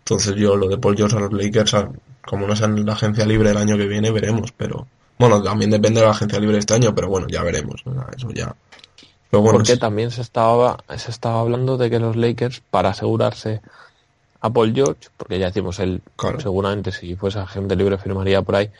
Entonces 0.00 0.34
yo 0.36 0.56
lo 0.56 0.68
de 0.68 0.78
Paul 0.78 0.96
George 0.96 1.16
a 1.16 1.20
los 1.20 1.32
Lakers, 1.32 1.74
a- 1.74 1.90
como 2.26 2.46
no 2.46 2.54
sea 2.56 2.66
en 2.66 2.84
la 2.84 2.92
agencia 2.92 3.24
libre 3.26 3.50
el 3.50 3.56
año 3.56 3.76
que 3.76 3.86
viene, 3.86 4.10
veremos, 4.10 4.52
pero 4.52 4.86
bueno, 5.18 5.42
también 5.42 5.70
depende 5.70 6.00
de 6.00 6.06
la 6.06 6.12
agencia 6.12 6.38
libre 6.40 6.58
este 6.58 6.74
año, 6.74 6.94
pero 6.94 7.08
bueno, 7.08 7.26
ya 7.28 7.42
veremos, 7.42 7.82
eso 8.16 8.30
ya 8.30 8.54
Pero 9.30 9.42
bueno, 9.42 9.58
porque 9.58 9.76
también 9.76 10.10
se 10.10 10.20
estaba, 10.22 10.78
se 10.96 11.10
estaba 11.10 11.40
hablando 11.40 11.76
de 11.76 11.90
que 11.90 11.98
los 11.98 12.16
Lakers, 12.16 12.62
para 12.70 12.90
asegurarse 12.90 13.60
a 14.40 14.50
Paul 14.50 14.74
George, 14.74 15.08
porque 15.16 15.38
ya 15.38 15.46
decimos, 15.46 15.78
él 15.78 16.02
Claro. 16.16 16.40
seguramente 16.40 16.92
si 16.92 17.16
fuese 17.16 17.38
agente 17.38 17.76
libre 17.76 17.96
firmaría 17.98 18.42
por 18.42 18.56
ahí, 18.56 18.70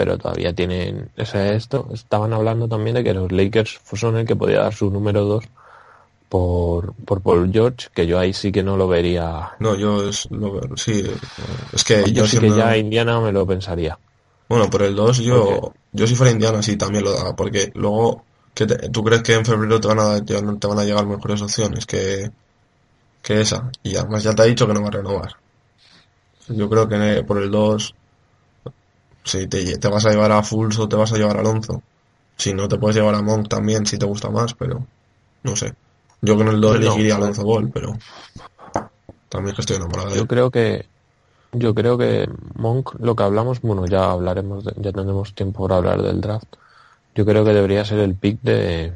pero 0.00 0.16
todavía 0.16 0.54
tienen 0.54 1.10
ese 1.14 1.54
esto. 1.54 1.86
Estaban 1.92 2.32
hablando 2.32 2.66
también 2.68 2.94
de 2.96 3.04
que 3.04 3.12
los 3.12 3.30
Lakers 3.30 3.78
son 3.94 4.16
el 4.16 4.26
que 4.26 4.34
podía 4.34 4.60
dar 4.60 4.72
su 4.72 4.90
número 4.90 5.26
2 5.26 5.44
por, 6.30 6.94
por 7.04 7.20
Paul 7.22 7.52
George, 7.52 7.88
que 7.94 8.06
yo 8.06 8.18
ahí 8.18 8.32
sí 8.32 8.50
que 8.50 8.62
no 8.62 8.78
lo 8.78 8.88
vería. 8.88 9.50
No, 9.60 9.74
yo 9.76 10.08
es, 10.08 10.26
sí, 10.76 11.02
es 11.72 11.84
que 11.84 12.02
Yo 12.06 12.22
yo 12.22 12.26
sí 12.26 12.38
que 12.40 12.50
ya 12.52 12.76
Indiana 12.78 13.20
me 13.20 13.30
lo 13.32 13.46
pensaría. 13.46 14.00
Bueno, 14.48 14.68
por 14.70 14.82
el 14.82 14.94
2 14.96 15.18
yo, 15.18 15.36
Ok. 15.36 15.76
yo 15.92 16.06
si 16.06 16.14
fuera 16.14 16.32
Indiana 16.32 16.62
sí 16.62 16.76
también 16.76 17.04
lo 17.04 17.12
daba, 17.12 17.34
porque 17.36 17.70
luego, 17.74 18.24
¿qué 18.54 18.66
te- 18.66 18.88
¿tú 18.90 19.02
crees 19.04 19.22
que 19.22 19.34
en 19.34 19.44
febrero 19.44 19.80
te 19.80 19.88
van 19.88 20.00
a, 20.00 20.24
te 20.24 20.34
van 20.66 20.78
a 20.78 20.84
llegar 20.84 21.06
mejores 21.06 21.42
opciones 21.42 21.86
que, 21.86 22.30
que 23.22 23.40
esa? 23.42 23.70
Y 23.82 23.96
además 23.96 24.22
ya 24.24 24.34
te 24.34 24.42
ha 24.42 24.46
dicho 24.46 24.66
que 24.66 24.74
no 24.74 24.82
va 24.82 24.88
a 24.88 24.92
renovar. 24.92 25.32
Yo 26.48 26.68
creo 26.68 26.86
que 26.88 27.24
por 27.26 27.38
el 27.38 27.50
2, 27.50 27.94
si 29.24 29.46
te, 29.46 29.78
te 29.78 29.88
vas 29.88 30.06
a 30.06 30.10
llevar 30.10 30.32
a 30.32 30.42
Fulls 30.42 30.78
o 30.78 30.88
te 30.88 30.96
vas 30.96 31.12
a 31.12 31.16
llevar 31.16 31.36
a 31.36 31.40
Alonso. 31.40 31.82
Si 32.36 32.54
no, 32.54 32.68
te 32.68 32.78
puedes 32.78 32.96
llevar 32.96 33.14
a 33.14 33.22
Monk 33.22 33.48
también 33.48 33.84
si 33.86 33.98
te 33.98 34.06
gusta 34.06 34.30
más, 34.30 34.54
pero 34.54 34.86
no 35.42 35.56
sé. 35.56 35.74
Yo 36.22 36.36
con 36.36 36.48
el 36.48 36.60
2 36.60 36.72
Pues 36.72 36.80
no. 36.84 36.86
elegiría 36.92 37.14
a 37.14 37.16
Alonso 37.18 37.44
Ball, 37.44 37.70
pero 37.70 37.92
también 39.28 39.50
es 39.50 39.54
que 39.56 39.60
estoy 39.62 39.76
enamorado 39.76 40.14
Yo 40.14 40.26
creo 40.26 40.50
que 40.50 40.88
yo 41.52 41.74
creo 41.74 41.98
que 41.98 42.28
Monk, 42.54 42.94
lo 43.00 43.16
que 43.16 43.22
hablamos, 43.24 43.60
bueno, 43.60 43.84
ya 43.86 44.10
hablaremos, 44.10 44.64
de- 44.64 44.74
ya 44.76 44.92
tendremos 44.92 45.34
tiempo 45.34 45.64
para 45.64 45.76
hablar 45.78 46.00
del 46.02 46.20
draft. 46.20 46.46
Yo 47.14 47.26
creo 47.26 47.44
que 47.44 47.52
debería 47.52 47.84
ser 47.84 47.98
el 47.98 48.14
pick 48.14 48.40
de, 48.40 48.92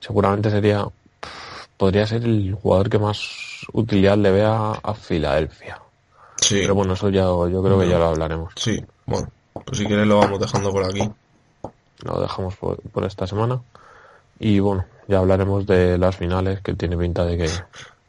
seguramente 0.00 0.50
sería, 0.50 0.86
podría 1.76 2.06
ser 2.06 2.24
el 2.24 2.54
jugador 2.54 2.90
que 2.90 2.98
más 2.98 3.64
utilidad 3.72 4.18
le 4.18 4.32
vea 4.32 4.72
a 4.72 4.94
Filadelfia. 4.94 5.80
Sí, 6.40 6.60
Pero 6.62 6.74
bueno, 6.74 6.94
eso 6.94 7.08
ya, 7.10 7.22
yo 7.24 7.62
creo 7.62 7.78
que 7.78 7.88
ya 7.88 7.98
lo 7.98 8.06
hablaremos. 8.06 8.52
sí, 8.56 8.82
bueno, 9.06 9.28
pues 9.64 9.78
si 9.78 9.86
quieres 9.86 10.06
lo 10.06 10.18
vamos 10.18 10.40
dejando 10.40 10.70
por 10.72 10.84
aquí. 10.84 11.08
Lo 12.04 12.20
dejamos 12.20 12.56
por, 12.56 12.80
por 12.90 13.04
esta 13.04 13.26
semana. 13.26 13.60
Y 14.38 14.58
bueno, 14.60 14.86
ya 15.06 15.18
hablaremos 15.18 15.66
de 15.66 15.98
las 15.98 16.16
finales, 16.16 16.60
que 16.62 16.74
tiene 16.74 16.96
pinta 16.96 17.24
de 17.26 17.36
que 17.36 17.50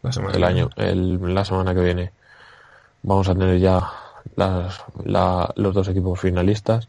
La 0.01 0.11
semana 0.11 0.35
el 0.37 0.43
año, 0.43 0.69
el, 0.77 1.33
la 1.33 1.43
semana 1.43 1.73
que 1.75 1.81
viene 1.81 2.11
vamos 3.03 3.27
a 3.27 3.33
tener 3.33 3.59
ya 3.59 3.91
las, 4.35 4.81
la- 5.03 5.51
los 5.57 5.73
dos 5.73 5.87
equipos 5.89 6.19
finalistas 6.19 6.87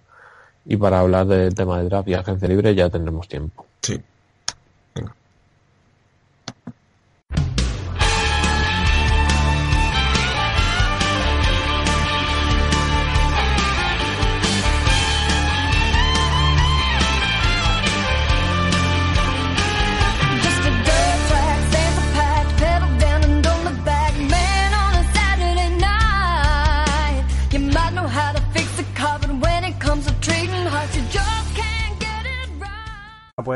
y 0.64 0.76
para 0.76 1.00
hablar 1.00 1.26
del 1.26 1.54
tema 1.54 1.78
de 1.78 1.88
draft 1.88 2.08
y 2.08 2.14
agencia 2.14 2.46
libre 2.46 2.74
ya 2.74 2.88
tendremos 2.88 3.26
tiempo. 3.26 3.66
Sí. 3.82 4.00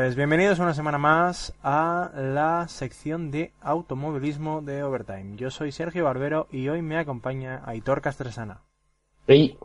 Pues 0.07 0.15
bienvenidos 0.15 0.59
una 0.59 0.73
semana 0.73 0.97
más 0.97 1.53
a 1.63 2.11
la 2.15 2.65
sección 2.69 3.29
de 3.29 3.51
automovilismo 3.59 4.61
de 4.61 4.81
Overtime. 4.81 5.35
Yo 5.35 5.51
soy 5.51 5.73
Sergio 5.73 6.05
Barbero 6.05 6.47
y 6.49 6.69
hoy 6.69 6.81
me 6.81 6.97
acompaña 6.97 7.61
Aitor 7.65 7.99
Castresana. 7.99 8.61
Ey, 9.27 9.57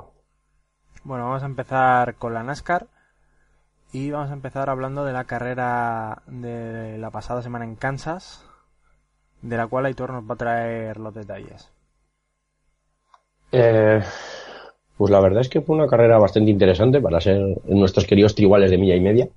Bueno, 1.04 1.26
vamos 1.26 1.44
a 1.44 1.46
empezar 1.46 2.16
con 2.16 2.34
la 2.34 2.42
NASCAR 2.42 2.88
y 3.92 4.10
vamos 4.10 4.30
a 4.30 4.32
empezar 4.32 4.68
hablando 4.68 5.04
de 5.04 5.12
la 5.12 5.26
carrera 5.26 6.22
de 6.26 6.98
la 6.98 7.12
pasada 7.12 7.40
semana 7.40 7.64
en 7.64 7.76
Kansas, 7.76 8.44
de 9.42 9.56
la 9.56 9.68
cual 9.68 9.86
Aitor 9.86 10.10
nos 10.12 10.28
va 10.28 10.34
a 10.34 10.38
traer 10.38 10.96
los 10.96 11.14
detalles. 11.14 11.70
eh, 13.52 14.02
pues 14.96 15.08
la 15.08 15.20
verdad 15.20 15.42
es 15.42 15.48
que 15.48 15.60
fue 15.60 15.76
una 15.76 15.86
carrera 15.86 16.18
bastante 16.18 16.50
interesante 16.50 17.00
para 17.00 17.20
ser 17.20 17.40
nuestros 17.66 18.06
queridos 18.06 18.34
tribales 18.34 18.72
de 18.72 18.78
milla 18.78 18.96
y 18.96 19.00
media. 19.00 19.28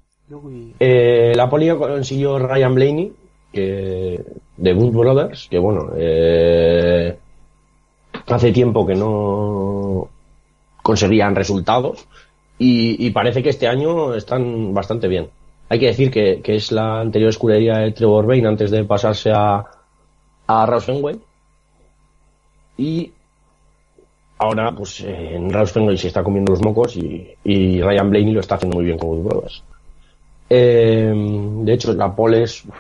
Eh, 0.80 1.34
la 1.36 1.50
poli 1.50 1.70
consiguió 1.70 2.40
Ryan 2.40 2.76
Blaney, 2.76 3.14
que, 3.52 4.24
de 4.58 4.74
Wood 4.74 4.94
Brothers, 4.94 5.48
que 5.50 5.60
bueno, 5.60 5.92
eh, 5.96 7.16
hace 8.28 8.52
tiempo 8.52 8.86
que 8.86 8.96
no 8.96 10.10
conseguían 10.82 11.36
resultados 11.36 12.08
y, 12.58 13.10
parece 13.12 13.44
que 13.44 13.50
este 13.50 13.68
año 13.68 14.14
están 14.16 14.74
bastante 14.74 15.08
bien. 15.08 15.30
Hay 15.70 15.80
que 15.80 15.88
decir 15.88 16.12
que, 16.12 16.42
es 16.44 16.72
la 16.72 17.02
anterior 17.02 17.30
escudería 17.30 17.80
de 17.80 17.92
Trevor 17.92 18.26
Bayne 18.26 18.48
antes 18.48 18.72
de 18.72 18.84
pasarse 18.84 19.32
a, 19.32 19.66
a 20.48 20.66
Rouse 20.66 20.86
Fenway. 20.86 21.20
Y 22.78 23.12
ahora, 24.38 24.74
pues 24.76 25.02
eh, 25.02 25.36
en 25.36 25.52
Rouse 25.52 25.72
Fenway 25.72 25.98
se 25.98 26.08
está 26.08 26.24
comiendo 26.24 26.52
los 26.52 26.62
mocos 26.62 26.96
y, 26.98 27.36
y 27.44 27.82
Ryan 27.82 28.10
Blaney 28.10 28.34
lo 28.34 28.40
está 28.40 28.56
haciendo 28.56 28.78
muy 28.78 28.86
bien 28.86 28.98
con 28.98 29.10
Wood 29.10 29.24
Brothers. 29.24 29.64
Eh, 30.50 31.14
de 31.64 31.74
hecho, 31.74 31.94
la 31.94 32.16
pole 32.16 32.44
es 32.44 32.64
uf, 32.66 32.76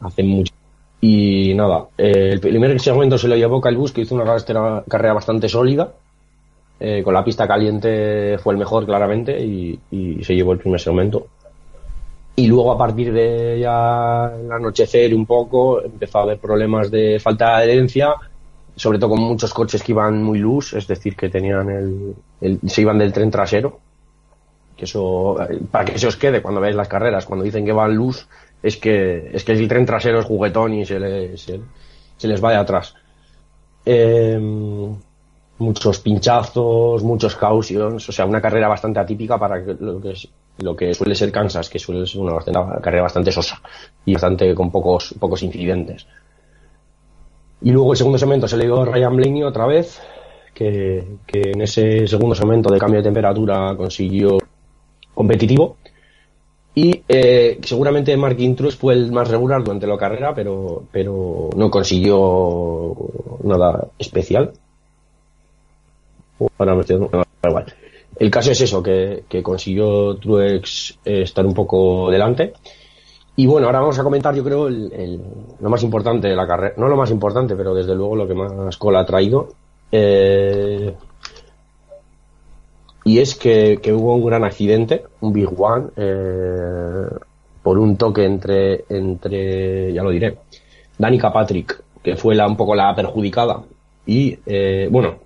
hace 0.00 0.22
mucho. 0.22 0.52
Y 1.00 1.52
nada, 1.54 1.86
eh, 1.98 2.30
el 2.32 2.40
primer 2.40 2.80
segmento 2.80 3.18
se 3.18 3.28
lo 3.28 3.36
llevó 3.36 3.60
Busch, 3.60 3.92
que 3.92 4.00
hizo 4.02 4.14
una 4.14 4.24
carrera, 4.88 5.12
bastante 5.12 5.48
sólida. 5.48 5.92
Eh, 6.80 7.02
con 7.04 7.14
la 7.14 7.24
pista 7.24 7.46
caliente 7.46 8.36
fue 8.38 8.54
el 8.54 8.58
mejor, 8.58 8.84
claramente, 8.86 9.38
y, 9.40 9.78
se 10.22 10.34
llevó 10.34 10.52
el 10.52 10.58
primer 10.58 10.80
segmento. 10.80 11.26
Y 12.36 12.46
luego, 12.48 12.72
a 12.72 12.78
partir 12.78 13.12
de 13.12 13.60
ya 13.60 14.32
el 14.34 14.50
anochecer 14.50 15.14
un 15.14 15.24
poco, 15.26 15.82
empezó 15.82 16.18
a 16.18 16.22
haber 16.22 16.38
problemas 16.38 16.90
de 16.90 17.20
falta 17.20 17.48
de 17.58 17.64
adherencia, 17.64 18.14
sobre 18.74 18.98
todo 18.98 19.10
con 19.10 19.20
muchos 19.20 19.54
coches 19.54 19.82
que 19.82 19.92
iban 19.92 20.22
muy 20.22 20.38
loose, 20.40 20.78
es 20.78 20.86
decir, 20.86 21.14
que 21.16 21.28
tenían 21.28 21.70
el, 21.70 22.14
el- 22.40 22.60
se 22.68 22.80
iban 22.80 22.98
del 22.98 23.12
tren 23.12 23.30
trasero 23.30 23.78
que 24.76 24.84
eso 24.84 25.36
para 25.70 25.84
que 25.84 25.98
se 25.98 26.06
os 26.06 26.16
quede 26.16 26.42
cuando 26.42 26.60
veáis 26.60 26.76
las 26.76 26.88
carreras. 26.88 27.26
Cuando 27.26 27.44
dicen 27.44 27.64
que 27.64 27.72
van 27.72 27.94
luz 27.94 28.26
es 28.62 28.76
que 28.76 29.30
es 29.32 29.44
que 29.44 29.52
el 29.52 29.68
tren 29.68 29.86
trasero 29.86 30.20
es 30.20 30.26
juguetón 30.26 30.74
y 30.74 30.84
se, 30.86 30.98
le- 30.98 31.36
se, 31.36 31.60
les 32.22 32.42
va 32.42 32.50
de 32.50 32.56
atrás. 32.56 32.94
Eh, 33.86 34.40
muchos 35.58 36.00
pinchazos 36.00 37.02
muchos 37.04 37.36
cautions 37.36 38.08
o 38.08 38.12
sea 38.12 38.24
una 38.26 38.40
carrera 38.40 38.66
bastante 38.66 38.98
atípica 38.98 39.38
para 39.38 39.58
lo 39.58 40.00
que 40.00 40.14
lo 40.58 40.74
que 40.74 40.94
suele 40.94 41.14
ser 41.14 41.30
Kansas 41.30 41.68
que 41.68 41.78
suele 41.78 42.06
ser 42.06 42.20
una, 42.20 42.36
carrera 42.80 43.02
bastante 43.02 43.30
sosa 43.30 43.60
y 44.04 44.14
bastante 44.14 44.54
con 44.54 44.70
pocos 44.70 45.14
pocos 45.18 45.42
incidentes. 45.42 46.06
Y 47.60 47.70
luego 47.70 47.92
el 47.92 47.96
segundo 47.98 48.18
segmento 48.18 48.46
se 48.48 48.56
le 48.56 48.64
dio 48.64 48.84
Ryan 48.84 49.16
Blaney 49.16 49.42
otra 49.42 49.66
vez 49.66 50.00
que, 50.52 51.18
que 51.26 51.50
en 51.52 51.62
ese 51.62 52.06
segundo 52.06 52.34
segmento 52.34 52.72
de 52.72 52.78
cambio 52.78 52.98
de 53.00 53.04
temperatura 53.04 53.74
consiguió 53.76 54.38
competitivo. 55.14 55.76
Y 56.76 57.02
eh, 57.08 57.60
seguramente 57.62 58.16
Mark 58.16 58.38
Intrus 58.40 58.74
fue 58.76 58.94
el 58.94 59.12
más 59.12 59.28
regular 59.30 59.62
durante 59.62 59.86
la 59.86 59.96
carrera, 59.96 60.34
pero, 60.34 60.82
pero 60.90 61.50
no 61.56 61.70
consiguió 61.70 62.96
nada 63.44 63.86
especial. 63.98 64.52
Ahora 66.58 66.74
me 66.74 66.80
estoy 66.80 66.96
igual. 67.46 67.74
El 68.16 68.30
caso 68.30 68.50
es 68.52 68.60
eso, 68.60 68.82
que, 68.82 69.24
que 69.28 69.42
consiguió 69.42 70.16
Truex 70.16 70.98
eh, 71.04 71.22
estar 71.22 71.44
un 71.46 71.54
poco 71.54 72.10
delante. 72.10 72.52
Y 73.36 73.46
bueno, 73.46 73.66
ahora 73.66 73.80
vamos 73.80 73.98
a 73.98 74.04
comentar, 74.04 74.34
yo 74.34 74.44
creo, 74.44 74.68
el- 74.68 75.20
lo 75.60 75.68
más 75.70 75.82
importante 75.82 76.28
de 76.28 76.36
la 76.36 76.46
carrera. 76.46 76.74
No 76.76 76.88
lo 76.88 76.96
más 76.96 77.10
importante, 77.10 77.56
pero 77.56 77.74
desde 77.74 77.94
luego 77.94 78.14
lo 78.16 78.26
que 78.28 78.34
más 78.34 78.76
cola 78.76 79.00
ha 79.00 79.06
traído. 79.06 79.48
Eh, 79.90 80.94
y 83.04 83.18
es 83.18 83.34
que, 83.34 83.78
que 83.82 83.92
hubo 83.92 84.14
un 84.14 84.24
gran 84.24 84.44
accidente, 84.44 85.04
un 85.20 85.32
Big 85.32 85.48
One, 85.60 85.88
eh, 85.96 87.06
por 87.62 87.78
un 87.78 87.96
toque 87.96 88.24
entre, 88.24 88.84
entre, 88.88 89.92
ya 89.92 90.02
lo 90.02 90.10
diré, 90.10 90.36
Danica 90.98 91.32
Patrick, 91.32 91.82
que 92.02 92.16
fue 92.16 92.34
la, 92.34 92.46
un 92.46 92.56
poco 92.56 92.74
la 92.74 92.94
perjudicada, 92.94 93.62
y, 94.06 94.38
eh, 94.46 94.88
bueno, 94.90 95.16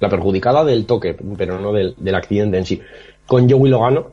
la 0.00 0.08
perjudicada 0.08 0.64
del 0.64 0.86
toque, 0.86 1.16
pero 1.36 1.58
no 1.60 1.72
del, 1.72 1.94
del 1.98 2.14
accidente 2.14 2.58
en 2.58 2.64
sí, 2.64 2.80
con 3.26 3.48
Joey 3.48 3.70
Logano, 3.70 4.06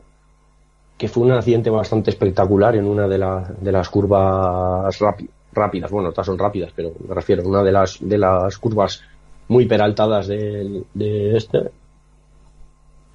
que 0.96 1.08
fue 1.08 1.24
un 1.24 1.32
accidente 1.32 1.70
bastante 1.70 2.10
espectacular 2.10 2.74
en 2.76 2.84
una 2.84 3.06
de, 3.06 3.18
la- 3.18 3.52
de 3.60 3.72
las 3.72 3.88
curvas 3.88 5.00
rápi- 5.00 5.28
rápidas, 5.52 5.90
bueno, 5.90 6.10
todas 6.10 6.26
son 6.26 6.38
rápidas, 6.38 6.72
pero 6.74 6.92
me 7.06 7.14
refiero 7.14 7.42
a 7.42 7.46
una 7.48 7.62
de 7.62 7.72
las, 7.72 7.98
de 8.00 8.18
las 8.18 8.58
curvas 8.58 9.02
muy 9.48 9.66
peraltadas 9.66 10.26
del- 10.28 10.84
de, 10.94 11.36
este. 11.36 11.70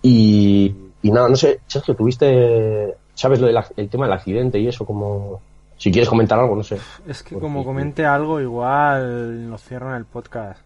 Y, 0.04 0.76
y 1.02 1.12
nada, 1.12 1.30
no 1.30 1.36
sé, 1.36 1.62
Sergio, 1.66 1.96
¿tuviste 1.96 2.96
¿Sabes 3.16 3.40
lo 3.40 3.48
del 3.48 3.58
el 3.78 3.90
tema 3.90 4.06
del 4.06 4.14
accidente 4.14 4.60
y 4.60 4.68
eso? 4.68 4.86
Como... 4.86 5.42
Si 5.78 5.92
quieres 5.92 6.08
comentar 6.10 6.40
algo, 6.40 6.56
no 6.56 6.64
sé. 6.64 6.78
Es 7.08 7.24
que 7.24 7.38
como 7.38 7.66
comente 7.66 8.06
algo, 8.06 8.40
igual 8.40 9.50
nos 9.50 9.62
cierran 9.64 9.96
el 9.98 10.06
podcast. 10.06 10.62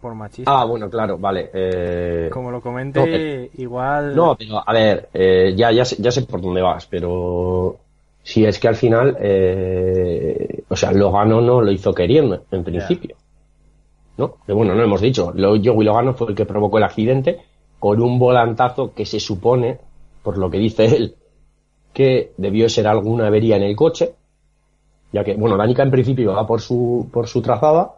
Por 0.00 0.14
machista. 0.14 0.50
Ah, 0.60 0.64
bueno, 0.64 0.90
claro, 0.90 1.16
vale. 1.18 1.50
eh, 1.52 2.28
Como 2.32 2.50
lo 2.50 2.60
comente, 2.60 2.98
no, 2.98 3.04
pero- 3.06 3.48
igual. 3.62 4.16
No, 4.16 4.36
pero 4.36 4.62
a 4.66 4.72
ver, 4.72 5.08
eh, 5.14 5.54
ya, 5.56 5.70
ya, 5.70 5.84
sé, 5.84 5.96
ya 6.00 6.10
sé 6.10 6.22
por 6.22 6.40
dónde 6.40 6.60
vas, 6.60 6.86
pero 6.86 7.76
si 8.22 8.44
es 8.44 8.58
que 8.58 8.68
al 8.68 8.74
final, 8.76 9.16
eh, 9.20 10.64
o 10.68 10.74
sea, 10.76 10.92
Logano 10.92 11.40
no 11.40 11.60
lo 11.62 11.70
hizo 11.70 11.94
queriendo, 11.94 12.42
en 12.50 12.64
principio. 12.64 13.16
¿No? 14.18 14.36
Que 14.46 14.52
bueno, 14.52 14.74
no 14.74 14.82
hemos 14.82 15.00
dicho. 15.00 15.30
Lo, 15.34 15.50
Joey 15.62 15.84
Logano 15.84 16.14
fue 16.14 16.28
el 16.30 16.34
que 16.34 16.46
provocó 16.46 16.78
el 16.78 16.84
accidente 16.84 17.38
con 17.86 18.02
un 18.02 18.18
volantazo 18.18 18.92
que 18.92 19.06
se 19.06 19.20
supone, 19.20 19.78
por 20.24 20.38
lo 20.38 20.50
que 20.50 20.58
dice 20.58 20.86
él, 20.86 21.14
que 21.92 22.32
debió 22.36 22.68
ser 22.68 22.88
alguna 22.88 23.28
avería 23.28 23.54
en 23.54 23.62
el 23.62 23.76
coche, 23.76 24.12
ya 25.12 25.22
que, 25.22 25.34
bueno, 25.34 25.56
Danica 25.56 25.84
en 25.84 25.92
principio 25.92 26.32
va 26.32 26.44
por 26.44 26.60
su, 26.60 27.08
por 27.12 27.28
su 27.28 27.40
trazada, 27.40 27.92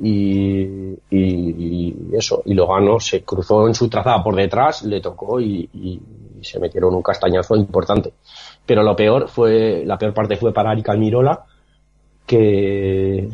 y, 0.00 0.62
y, 0.62 0.96
y 1.10 1.96
eso, 2.14 2.40
y 2.46 2.54
Logano 2.54 2.98
se 2.98 3.22
cruzó 3.22 3.68
en 3.68 3.74
su 3.74 3.90
trazada 3.90 4.24
por 4.24 4.34
detrás, 4.36 4.84
le 4.84 5.02
tocó 5.02 5.38
y, 5.38 5.68
y 5.74 6.00
se 6.42 6.58
metieron 6.58 6.94
un 6.94 7.02
castañazo 7.02 7.56
importante. 7.56 8.14
Pero 8.64 8.82
lo 8.82 8.96
peor 8.96 9.28
fue, 9.28 9.84
la 9.84 9.98
peor 9.98 10.14
parte 10.14 10.38
fue 10.38 10.54
para 10.54 10.70
Aric 10.70 10.88
Almirola, 10.88 11.44
que, 12.24 13.28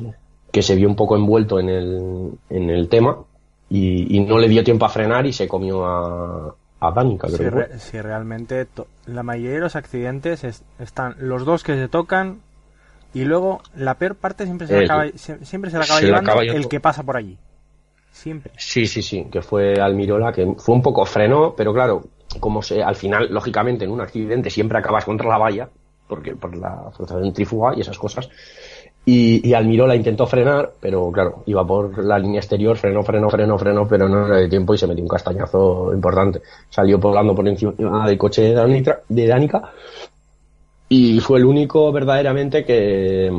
que 0.51 0.63
se 0.63 0.75
vio 0.75 0.89
un 0.89 0.97
poco 0.97 1.15
envuelto 1.15 1.61
en 1.61 1.69
el, 1.69 2.33
en 2.51 2.71
el 2.71 2.89
tema 2.89 3.25
y, 3.69 4.17
y 4.17 4.21
no 4.21 4.39
le 4.39 4.49
dio 4.49 4.63
tiempo 4.65 4.85
a 4.85 4.89
frenar 4.89 5.27
y 5.27 5.33
se 5.33 5.49
comió 5.49 5.85
a, 5.85 6.55
a 6.81 6.91
Danica, 6.93 7.29
si, 7.29 7.37
creo 7.37 7.51
re- 7.51 7.79
si 7.79 8.01
realmente 8.01 8.67
la 9.07 9.23
mayoría 9.23 9.55
de 9.55 9.61
los 9.61 9.77
accidentes 9.77 10.45
es- 10.45 10.63
están 10.79 11.17
los 11.19 11.45
dos 11.45 11.63
que 11.65 11.75
se 11.75 11.89
tocan 11.89 12.41
y 13.15 13.25
luego 13.25 13.63
la 13.75 13.95
peor 13.95 14.15
parte 14.15 14.45
siempre 14.45 14.67
se 14.67 14.75
la 14.75 14.79
El- 14.81 14.85
acaba, 14.85 15.05
sie- 15.07 15.45
siempre 15.45 15.71
se 15.71 15.79
la 15.79 15.85
acaba 15.85 16.01
se 16.01 16.07
la 16.07 16.09
llevando 16.11 16.31
acaba 16.33 16.43
el 16.45 16.69
que 16.69 16.81
pasa 16.81 17.03
por 17.03 17.17
allí. 17.17 17.39
Siempre. 18.13 18.53
Sí, 18.57 18.87
sí, 18.87 19.03
sí, 19.03 19.27
que 19.31 19.43
fue 19.43 19.75
Almirola, 19.81 20.33
que 20.33 20.55
fue 20.59 20.75
un 20.75 20.83
poco 20.83 21.05
frenó, 21.05 21.55
pero 21.55 21.75
claro, 21.75 22.05
como 22.41 22.63
se, 22.63 22.83
al 22.83 22.97
final, 22.97 23.29
lógicamente, 23.31 23.85
en 23.85 23.91
un 23.91 24.01
accidente 24.01 24.49
siempre 24.49 24.79
acabas 24.79 25.05
contra 25.05 25.29
la 25.29 25.37
valla, 25.39 25.69
porque 26.09 26.35
por 26.35 26.57
la 26.57 26.91
fuerza 26.97 27.21
centrífuga 27.21 27.75
y 27.77 27.81
esas 27.83 27.99
cosas. 27.99 28.31
Y, 29.09 29.49
y 29.49 29.55
Almirola 29.55 29.95
intentó 29.95 30.27
frenar, 30.27 30.73
pero 30.81 31.13
claro, 31.13 31.45
iba 31.47 31.65
por 31.65 32.05
la 32.05 32.19
línea 32.19 32.41
exterior, 32.41 32.77
frenó, 32.77 33.05
frenó, 33.05 33.31
frenó, 33.31 33.57
frenó, 33.57 33.87
pero 33.87 34.09
no 34.09 34.27
le 34.27 34.41
dio 34.41 34.49
tiempo 34.49 34.75
y 34.75 34.79
se 34.79 34.89
metió 34.89 35.05
un 35.05 35.09
castañazo 35.09 35.95
importante. 35.95 36.43
Salió 36.69 36.99
volando 36.99 37.33
por 37.35 37.47
encima 37.47 37.73
del 38.07 38.19
coche 38.19 38.43
de 38.43 38.53
Danica, 38.55 39.01
de 39.09 39.27
Danica 39.29 39.71
y 40.89 41.21
fue 41.21 41.39
el 41.39 41.45
único 41.45 41.93
verdaderamente 41.93 42.65
que, 42.65 43.31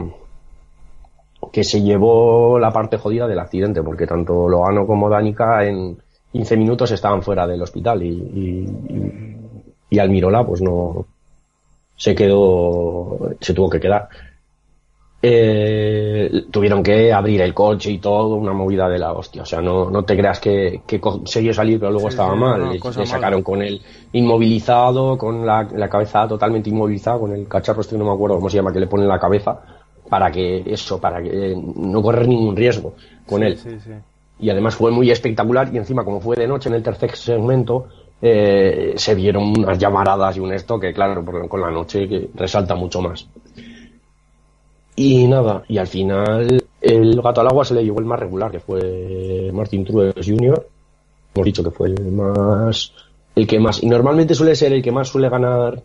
que 1.52 1.64
se 1.64 1.82
llevó 1.82 2.58
la 2.60 2.72
parte 2.72 2.98
jodida 2.98 3.28
del 3.28 3.40
accidente, 3.40 3.84
porque 3.84 4.08
tanto 4.08 4.48
Logano 4.48 4.86
como 4.88 5.10
Danica 5.10 5.66
en 5.66 5.98
15 6.32 6.58
minutos 6.58 6.92
estaban 6.92 7.22
fuera 7.24 7.46
del 7.48 7.62
hospital 7.62 8.04
y- 8.04 9.36
y 9.90 10.00
Almirola 10.00 10.46
pues 10.46 10.62
no 10.62 11.06
se 11.96 12.14
quedó, 12.14 13.32
se 13.40 13.54
tuvo 13.54 13.70
que 13.70 13.80
quedar. 13.80 14.08
Eh, 15.22 16.46
tuvieron 16.52 16.84
que 16.84 17.12
abrir 17.12 17.42
el 17.42 17.54
coche 17.54 17.92
y 17.92 17.98
todo, 17.98 18.36
una 18.36 18.54
movida 18.54 18.88
de 18.88 19.00
la 19.00 19.14
hostia. 19.14 19.42
O 19.42 19.46
sea, 19.46 19.62
no, 19.62 19.90
no 19.90 20.04
te 20.04 20.16
creas 20.16 20.40
que, 20.40 20.82
que 20.86 21.00
consiguió 21.00 21.54
salir, 21.54 21.80
pero 21.80 21.92
luego 21.92 22.08
Sí, 22.08 22.14
estaba 22.14 22.36
mal. 22.36 22.70
Le- 22.74 22.80
mala. 22.80 23.06
sacaron 23.06 23.42
con 23.42 23.62
él 23.62 23.82
inmovilizado, 24.14 25.18
con 25.18 25.46
la, 25.46 25.68
la 25.76 25.90
cabeza 25.90 26.28
totalmente 26.28 26.70
inmovilizada, 26.70 27.20
con 27.20 27.34
el 27.34 27.48
cacharro 27.48 27.82
este 27.82 27.98
no 27.98 28.06
me 28.06 28.12
acuerdo 28.12 28.36
cómo 28.36 28.50
se 28.50 28.58
llama, 28.58 28.72
que 28.72 28.80
le 28.80 28.88
ponen 28.88 29.06
en 29.06 29.10
la 29.10 29.20
cabeza, 29.20 29.60
para 30.10 30.32
que 30.32 30.64
eso, 30.66 31.00
para 31.02 31.22
que 31.22 31.52
eh, 31.54 31.56
no 31.76 32.02
correr 32.02 32.28
ningún 32.28 32.56
riesgo 32.56 32.94
con 33.26 33.44
él. 33.44 33.58
Sí. 33.58 33.70
Y 34.40 34.50
además 34.52 34.76
fue 34.76 34.92
muy 34.92 35.10
espectacular 35.10 35.70
y 35.74 35.78
encima 35.78 36.06
como 36.06 36.22
fue 36.22 36.36
de 36.36 36.48
noche 36.48 36.70
en 36.70 36.76
el 36.76 36.84
tercer 36.84 37.16
segmento, 37.16 37.88
eh, 38.22 38.94
se 38.96 39.16
vieron 39.16 39.46
unas 39.58 39.78
llamaradas 39.80 40.38
y 40.38 40.40
un 40.40 40.54
esto 40.54 40.80
que 40.80 40.94
claro, 40.94 41.26
con 41.50 41.60
la 41.62 41.72
noche 41.72 42.08
que 42.08 42.30
resalta 42.36 42.76
mucho 42.76 43.02
más. 43.02 43.28
Y 45.00 45.28
nada, 45.28 45.64
y 45.68 45.78
al 45.78 45.86
final 45.86 46.66
el 46.82 47.22
gato 47.22 47.42
al 47.42 47.48
agua 47.48 47.64
se 47.64 47.76
le 47.76 47.84
llevó 47.84 48.00
el 48.00 48.08
más 48.08 48.20
regular, 48.20 48.50
que 48.50 48.60
fue 48.60 49.52
Martin 49.54 49.86
Truex 49.86 50.26
Jr. 50.26 50.68
Hemos 51.36 51.46
dicho 51.46 51.64
que 51.64 51.70
fue 51.70 51.90
el 51.90 52.12
más, 52.12 52.94
el 53.36 53.46
que 53.46 53.60
más, 53.60 53.84
y 53.84 53.86
normalmente 53.86 54.34
suele 54.34 54.56
ser 54.56 54.74
el 54.74 54.82
que 54.82 54.92
más 54.92 55.08
suele 55.08 55.30
ganar, 55.30 55.84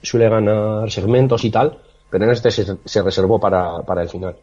suele 0.00 0.30
ganar 0.30 0.90
segmentos 0.90 1.44
y 1.44 1.50
tal, 1.50 1.76
pero 2.08 2.24
en 2.24 2.30
este 2.30 2.50
se, 2.50 2.78
se 2.82 3.02
reservó 3.02 3.38
para, 3.38 3.82
para 3.82 4.00
el 4.00 4.08
final. 4.08 4.34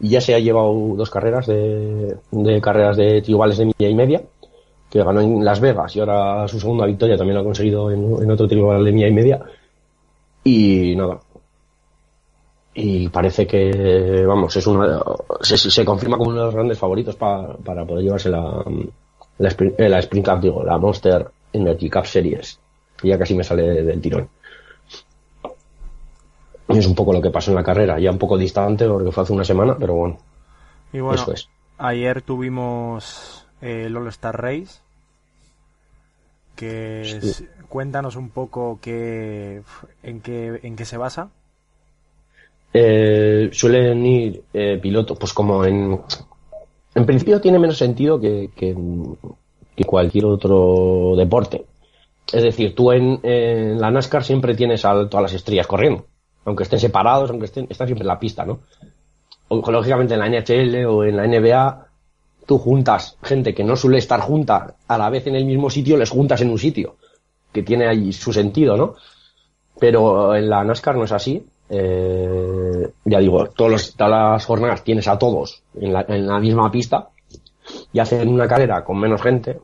Y 0.00 0.08
ya 0.08 0.20
se 0.20 0.34
ha 0.34 0.40
llevado 0.40 0.74
dos 0.96 1.08
carreras 1.08 1.46
de, 1.46 2.16
de 2.32 2.60
carreras 2.60 2.96
de 2.96 3.22
tribales 3.22 3.56
de 3.56 3.66
milla 3.66 3.88
y 3.88 3.94
media, 3.94 4.22
que 4.90 5.04
ganó 5.04 5.20
en 5.20 5.44
Las 5.44 5.60
Vegas 5.60 5.94
y 5.94 6.00
ahora 6.00 6.48
su 6.48 6.58
segunda 6.58 6.86
victoria 6.86 7.16
también 7.16 7.36
lo 7.36 7.42
ha 7.42 7.44
conseguido 7.44 7.88
en, 7.88 8.20
en 8.20 8.30
otro 8.32 8.48
tribal 8.48 8.84
de 8.84 8.90
milla 8.90 9.06
y 9.06 9.12
media. 9.12 9.40
Y 10.42 10.96
nada, 10.96 11.20
y 12.74 13.08
parece 13.08 13.46
que 13.46 14.24
vamos 14.26 14.56
es 14.56 14.66
una 14.66 15.02
se, 15.42 15.58
se 15.58 15.84
confirma 15.84 16.16
como 16.16 16.30
uno 16.30 16.38
de 16.40 16.44
los 16.46 16.54
grandes 16.54 16.78
favoritos 16.78 17.16
pa- 17.16 17.54
para 17.58 17.84
poder 17.84 18.04
llevarse 18.04 18.30
la 18.30 18.64
la, 19.38 19.48
Spring- 19.50 19.74
eh, 19.76 19.88
la 19.88 19.98
Spring 19.98 20.24
Cup 20.24 20.40
digo 20.40 20.62
la 20.64 20.78
Monster 20.78 21.30
Energy 21.52 21.90
Cup 21.90 22.06
Series 22.06 22.58
que 22.96 23.08
ya 23.08 23.18
casi 23.18 23.34
me 23.34 23.44
sale 23.44 23.82
del 23.82 24.00
tirón 24.00 24.28
y 26.68 26.78
es 26.78 26.86
un 26.86 26.94
poco 26.94 27.12
lo 27.12 27.20
que 27.20 27.30
pasó 27.30 27.50
en 27.50 27.56
la 27.56 27.64
carrera 27.64 27.98
ya 27.98 28.10
un 28.10 28.18
poco 28.18 28.38
distante 28.38 28.88
porque 28.88 29.12
fue 29.12 29.22
hace 29.24 29.32
una 29.32 29.44
semana 29.44 29.76
pero 29.78 29.94
bueno 29.94 30.18
Y 30.92 31.00
bueno, 31.00 31.20
eso 31.20 31.32
es 31.32 31.48
ayer 31.78 32.22
tuvimos 32.22 33.46
el 33.60 33.96
All 33.96 34.08
Star 34.08 34.40
Race. 34.40 34.80
Que 36.56 37.02
Sí. 37.04 37.28
es- 37.28 37.44
cuéntanos 37.68 38.16
un 38.16 38.28
poco 38.30 38.78
qué, 38.82 39.62
en, 40.02 40.20
qué, 40.20 40.60
en 40.62 40.76
qué 40.76 40.84
se 40.84 40.96
basa. 40.96 41.30
Eh, 42.74 43.50
suelen 43.52 44.06
ir 44.06 44.44
eh, 44.52 44.78
pilotos, 44.80 45.18
pues 45.18 45.32
como 45.32 45.64
en. 45.64 46.00
En 46.94 47.06
principio 47.06 47.40
tiene 47.40 47.58
menos 47.58 47.78
sentido 47.78 48.20
que, 48.20 48.50
que, 48.54 48.76
que 49.74 49.84
cualquier 49.84 50.26
otro 50.26 51.14
deporte. 51.16 51.64
Es 52.30 52.42
decir, 52.42 52.74
tú 52.74 52.92
en, 52.92 53.20
la 53.80 53.90
NASCAR 53.90 54.24
siempre 54.24 54.54
tienes 54.54 54.84
a 54.84 55.08
todas 55.08 55.22
las 55.22 55.32
estrellas 55.32 55.66
corriendo. 55.66 56.06
Aunque 56.44 56.64
estén 56.64 56.80
separados, 56.80 57.30
aunque 57.30 57.46
estén, 57.46 57.66
siempre 57.66 58.00
en 58.00 58.06
la 58.06 58.18
pista, 58.18 58.44
¿no? 58.44 58.60
Lógicamente 59.48 60.14
en 60.14 60.20
la 60.20 60.28
NHL 60.28 60.84
o 60.86 61.04
en 61.04 61.16
la 61.16 61.26
NBA, 61.26 61.86
tú 62.46 62.58
juntas 62.58 63.16
gente 63.22 63.54
que 63.54 63.64
no 63.64 63.76
suele 63.76 63.98
estar 63.98 64.20
junta 64.20 64.76
a 64.86 64.98
la 64.98 65.10
vez 65.10 65.26
en 65.26 65.34
el 65.34 65.44
mismo 65.44 65.70
sitio, 65.70 65.96
les 65.96 66.10
juntas 66.10 66.40
en 66.40 66.50
un 66.50 66.58
sitio. 66.58 66.96
Que 67.52 67.62
tiene 67.62 67.86
ahí 67.86 68.12
su 68.12 68.32
sentido, 68.32 68.76
¿no? 68.76 68.96
pero 69.82 70.36
en 70.36 70.48
la 70.48 70.62
NASCAR 70.62 70.94
no 70.94 71.02
es 71.02 71.10
así. 71.10 71.44
Eh, 71.68 72.92
ya 73.04 73.18
digo, 73.18 73.46
todos 73.48 73.70
los- 73.70 73.94
todas 73.96 74.10
las 74.12 74.44
jornadas 74.46 74.84
tienes 74.84 75.08
a 75.08 75.18
todos 75.18 75.62
en 75.80 75.92
la, 75.92 76.04
en 76.08 76.26
la 76.26 76.38
misma 76.38 76.70
pista 76.70 77.08
y 77.92 77.98
hacen 77.98 78.28
una 78.28 78.48
carrera 78.48 78.84
con 78.84 78.98
menos 78.98 79.22
gente, 79.22 79.60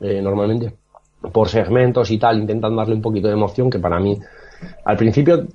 eh, 0.00 0.20
normalmente, 0.22 0.74
por 1.32 1.48
segmentos 1.48 2.10
y 2.10 2.18
tal, 2.18 2.40
intentan 2.40 2.76
darle 2.76 2.94
un 2.94 3.02
poquito 3.02 3.28
de 3.28 3.34
emoción, 3.34 3.70
que 3.70 3.78
para 3.78 4.00
mí, 4.00 4.18
al 4.84 4.96
principio, 4.96 5.46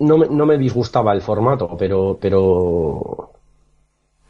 no 0.00 0.18
me, 0.18 0.28
no 0.28 0.46
me 0.46 0.58
disgustaba 0.58 1.12
el 1.12 1.22
formato, 1.22 1.76
pero, 1.78 2.18
pero, 2.20 3.32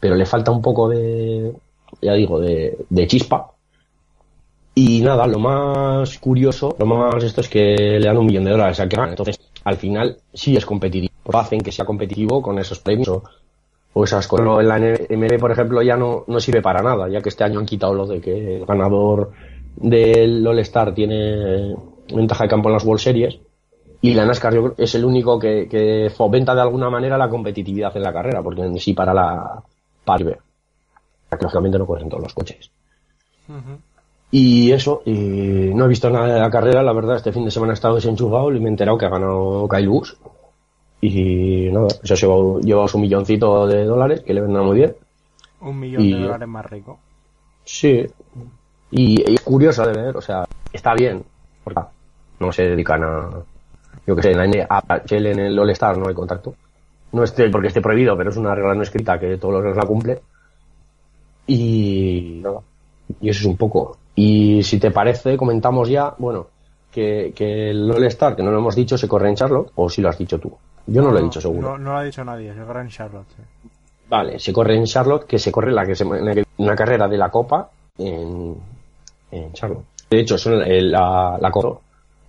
pero 0.01 0.15
le 0.17 0.27
falta 0.27 0.51
un 0.51 0.63
poco 0.63 0.89
de, 0.89 1.53
ya 2.01 2.15
digo, 2.15 2.41
de, 2.41 2.77
chispa. 3.07 3.51
Y 4.75 5.01
nada, 5.03 5.27
lo 5.27 5.39
más 5.41 6.19
curioso, 6.19 6.75
lo 6.79 6.87
más 6.87 7.23
esto 7.25 7.41
es 7.41 7.49
que 7.49 7.99
le 7.99 8.07
dan 8.07 8.17
un 8.17 8.27
millón 8.27 8.45
de 8.45 8.53
dólares 8.53 8.79
al 8.81 8.89
que. 8.89 8.97
Entonces, 8.97 9.38
al 9.69 9.77
final, 9.77 10.17
sí 10.33 10.57
es 10.57 10.65
competitivo. 10.65 11.13
Hacen 11.33 11.61
que 11.61 11.73
sea 11.73 11.85
competitivo 11.85 12.41
con 12.41 12.59
esos 12.59 12.79
premios 12.81 13.09
o, 13.09 14.05
esas 14.05 14.27
cosas. 14.27 14.45
Pero 14.45 14.61
en 14.61 14.69
la 14.69 14.79
NMB, 14.79 15.39
por 15.39 15.53
ejemplo, 15.53 15.83
ya 15.83 15.97
no, 15.97 16.25
no 16.27 16.41
sirve 16.41 16.63
para 16.63 16.83
nada, 16.83 17.09
ya 17.09 17.21
que 17.21 17.29
este 17.29 17.45
año 17.45 17.59
han 17.59 17.67
quitado 17.67 17.95
lo 17.95 18.07
de 18.07 18.21
que 18.21 18.57
el 18.57 18.65
ganador 18.65 19.33
del 19.77 20.47
All-Star 20.47 20.95
tiene 20.95 21.75
ventaja 22.15 22.45
de 22.45 22.51
campo 22.51 22.69
en 22.69 22.75
las 22.75 22.85
World 22.85 23.01
Series. 23.01 23.39
Y 24.01 24.15
la 24.15 24.25
NASCAR 24.25 24.55
yo 24.55 24.63
creo 24.63 24.75
es 24.79 24.95
el 24.95 25.05
único 25.05 25.39
que, 25.39 25.69
que 25.69 26.11
fomenta 26.17 26.55
de 26.55 26.61
alguna 26.61 26.89
manera 26.89 27.19
la 27.19 27.29
competitividad 27.29 27.97
en 27.97 28.05
la 28.05 28.13
carrera, 28.13 28.43
porque 28.43 28.79
sí 28.79 28.95
para 28.95 29.13
la 29.13 29.63
para 30.05 30.39
lógicamente 31.41 31.79
no 31.79 31.87
corren 31.87 32.09
todos 32.09 32.23
los 32.23 32.33
coches. 32.33 32.71
Y 34.31 34.73
eso, 34.73 35.03
y 35.07 35.13
no 35.75 35.87
he 35.87 35.89
visto 35.89 36.11
nada 36.11 36.35
de 36.35 36.41
la 36.41 36.51
carrera, 36.51 36.83
la 36.83 36.93
verdad, 36.93 37.17
este 37.17 37.33
fin 37.33 37.45
de 37.45 37.51
semana 37.51 37.73
he 37.73 37.75
estado 37.75 37.95
desenchufado 37.95 38.53
y 38.53 38.61
me 38.61 38.67
he 38.67 38.69
enterado 38.69 38.99
que 38.99 39.07
ha 39.07 39.11
ganado 39.11 39.67
Kyle 39.69 39.89
Busch. 39.89 40.15
Y 41.01 41.69
nada, 41.73 41.89
se 42.03 42.13
ha 42.13 42.17
llevado, 42.17 42.61
llevado 42.61 42.89
su 42.89 42.99
milloncito 42.99 43.67
de 43.67 43.85
dólares, 43.85 44.21
que 44.21 44.35
le 44.35 44.41
vendrá 44.43 44.63
muy 44.63 44.77
bien. 44.79 44.95
Un 45.61 45.79
millón 45.81 46.03
Y- 46.03 46.13
de 46.13 46.21
dólares 46.23 46.49
más 46.49 46.67
rico. 46.67 46.99
Sí. 47.65 48.07
Y, 48.91 49.33
es 49.33 49.41
curioso 49.43 49.87
de 49.87 49.93
ver, 49.93 50.17
o 50.17 50.21
sea, 50.21 50.45
está 50.73 50.95
bien. 50.95 51.23
Porque 51.65 51.81
no 52.41 52.51
se 52.53 52.63
dedican 52.69 53.03
a, 53.05 53.31
yo 54.07 54.17
que 54.17 54.23
sé, 54.23 54.33
en 54.33 54.39
la 54.39 54.47
NHL, 54.47 55.27
en 55.27 55.39
el 55.41 55.59
All-Star 55.59 55.99
no 55.99 56.09
hay 56.09 56.15
contacto. 56.15 56.55
No 57.13 57.23
esté 57.25 57.49
porque 57.51 57.69
esté 57.69 57.81
prohibido, 57.81 58.17
pero 58.17 58.31
es 58.31 58.37
una 58.37 58.55
regla 58.55 58.75
no 58.75 58.83
escrita 58.83 59.19
que 59.19 59.37
todos 59.39 59.63
los 59.63 59.77
la 59.77 59.85
cumple. 59.85 60.21
Y 61.47 62.41
nada, 62.43 62.61
y 63.21 63.29
eso 63.29 63.41
es 63.41 63.47
un 63.47 63.57
poco. 63.57 63.98
Y 64.21 64.63
si 64.65 64.81
te 64.81 64.91
parece, 64.91 65.37
comentamos 65.37 65.89
ya, 65.89 66.13
bueno, 66.19 66.49
que, 66.91 67.33
que 67.37 67.71
el 67.71 67.89
All-Star, 67.89 68.35
que 68.35 68.43
no 68.43 68.51
lo 68.51 68.59
hemos 68.59 68.75
dicho, 68.75 68.99
se 68.99 69.07
corre 69.07 69.29
en 69.29 69.37
Charlotte, 69.37 69.71
o 69.77 69.89
si 69.89 70.03
lo 70.03 70.09
has 70.09 70.19
dicho 70.19 70.41
tú. 70.41 70.53
Yo 70.89 71.03
no, 71.03 71.13
lo 71.13 71.21
he 71.21 71.23
dicho 71.23 71.41
seguro. 71.41 71.61
No, 71.73 71.79
no 71.79 71.93
lo 71.93 71.99
ha 71.99 72.03
dicho 72.03 72.25
nadie, 72.25 72.53
se 72.53 72.61
corre 72.65 72.81
en 72.81 72.89
Charlotte. 72.89 73.27
sí. 73.37 73.69
Vale, 74.09 74.39
se 74.41 74.53
corre 74.53 74.75
en 74.75 74.87
Charlotte, 74.87 75.25
que 75.25 75.39
se 75.39 75.53
corre 75.53 75.71
la 75.71 75.85
que 75.87 75.95
se, 75.95 76.05
una 76.05 76.75
carrera 76.75 77.07
de 77.07 77.17
la 77.17 77.31
Copa 77.31 77.69
en, 77.99 78.57
en 79.31 79.53
Charlotte. 79.53 79.85
De 80.11 80.19
hecho, 80.21 80.35
es 80.35 80.47
el- 80.47 80.91
la, 80.91 81.37
la 81.41 81.51
Copa, 81.53 81.79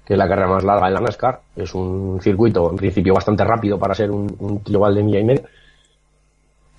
que 0.05 0.13
es 0.13 0.19
la 0.19 0.27
carrera 0.27 0.47
más 0.49 0.63
larga 0.63 0.87
en 0.89 0.93
la 0.93 0.99
NASCAR. 0.99 1.39
Es 1.55 1.73
un 1.73 2.19
circuito, 2.21 2.69
en 2.69 2.75
principio, 2.75 3.13
bastante 3.15 3.43
rápido 3.45 3.79
para 3.79 3.95
ser 3.95 4.11
un, 4.11 4.35
un 4.39 4.61
de 4.93 5.03
milla 5.03 5.19
y 5.19 5.23
media. 5.23 5.43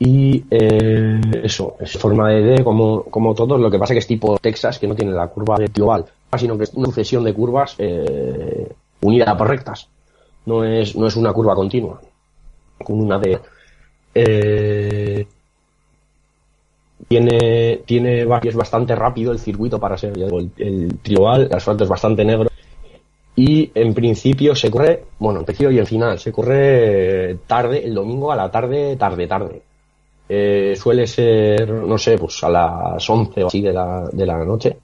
Y 0.02 0.42
eh, 0.50 1.20
eso, 1.42 1.76
es 1.78 1.92
forma 1.98 2.30
de 2.30 2.40
D 2.40 2.64
como, 2.64 3.02
como 3.04 3.34
todos. 3.34 3.60
Lo 3.60 3.70
que 3.70 3.78
pasa 3.78 3.92
que 3.92 3.98
es 3.98 4.06
tipo 4.06 4.38
Texas, 4.38 4.78
que 4.78 4.88
no 4.88 4.94
tiene 4.94 5.12
la 5.12 5.28
curva 5.28 5.58
de 5.58 5.68
tribal, 5.68 6.06
sino 6.38 6.56
que 6.56 6.64
es 6.64 6.72
una 6.72 6.86
sucesión 6.86 7.22
de 7.22 7.34
curvas 7.34 7.74
eh, 7.76 8.72
unida 9.02 9.36
por 9.36 9.48
rectas. 9.48 9.88
No 10.46 10.64
es, 10.64 10.96
no 10.96 11.06
es 11.06 11.16
una 11.16 11.34
curva 11.34 11.54
continua, 11.54 12.00
con 12.82 12.98
una 12.98 13.18
D. 13.18 13.38
Eh, 14.14 15.26
tiene, 17.06 17.82
tiene 17.84 18.26
es 18.42 18.56
bastante 18.56 18.94
rápido 18.94 19.32
el 19.32 19.38
circuito 19.38 19.78
para 19.78 19.98
ser 19.98 20.16
el, 20.16 20.50
el 20.56 20.98
el 21.04 21.54
asfalto 21.54 21.84
es 21.84 21.90
bastante 21.90 22.24
negro. 22.24 22.48
Y 23.36 23.70
en 23.74 23.92
principio 23.92 24.54
se 24.54 24.70
corre, 24.70 25.04
bueno, 25.18 25.40
en 25.40 25.44
principio 25.44 25.70
y 25.70 25.78
en 25.78 25.86
final, 25.86 26.18
se 26.18 26.32
corre 26.32 27.36
tarde, 27.46 27.84
el 27.84 27.92
domingo 27.94 28.32
a 28.32 28.36
la 28.36 28.50
tarde, 28.50 28.96
tarde, 28.96 29.26
tarde. 29.26 29.62
Eh, 30.32 30.76
suele 30.76 31.08
ser, 31.08 31.68
no 31.68 31.98
sé, 31.98 32.16
pues 32.16 32.44
a 32.44 32.48
las 32.48 33.10
11 33.10 33.42
o 33.42 33.46
así 33.48 33.60
de 33.60 33.72
la, 33.72 34.08
de 34.12 34.24
la 34.24 34.44
noche. 34.44 34.76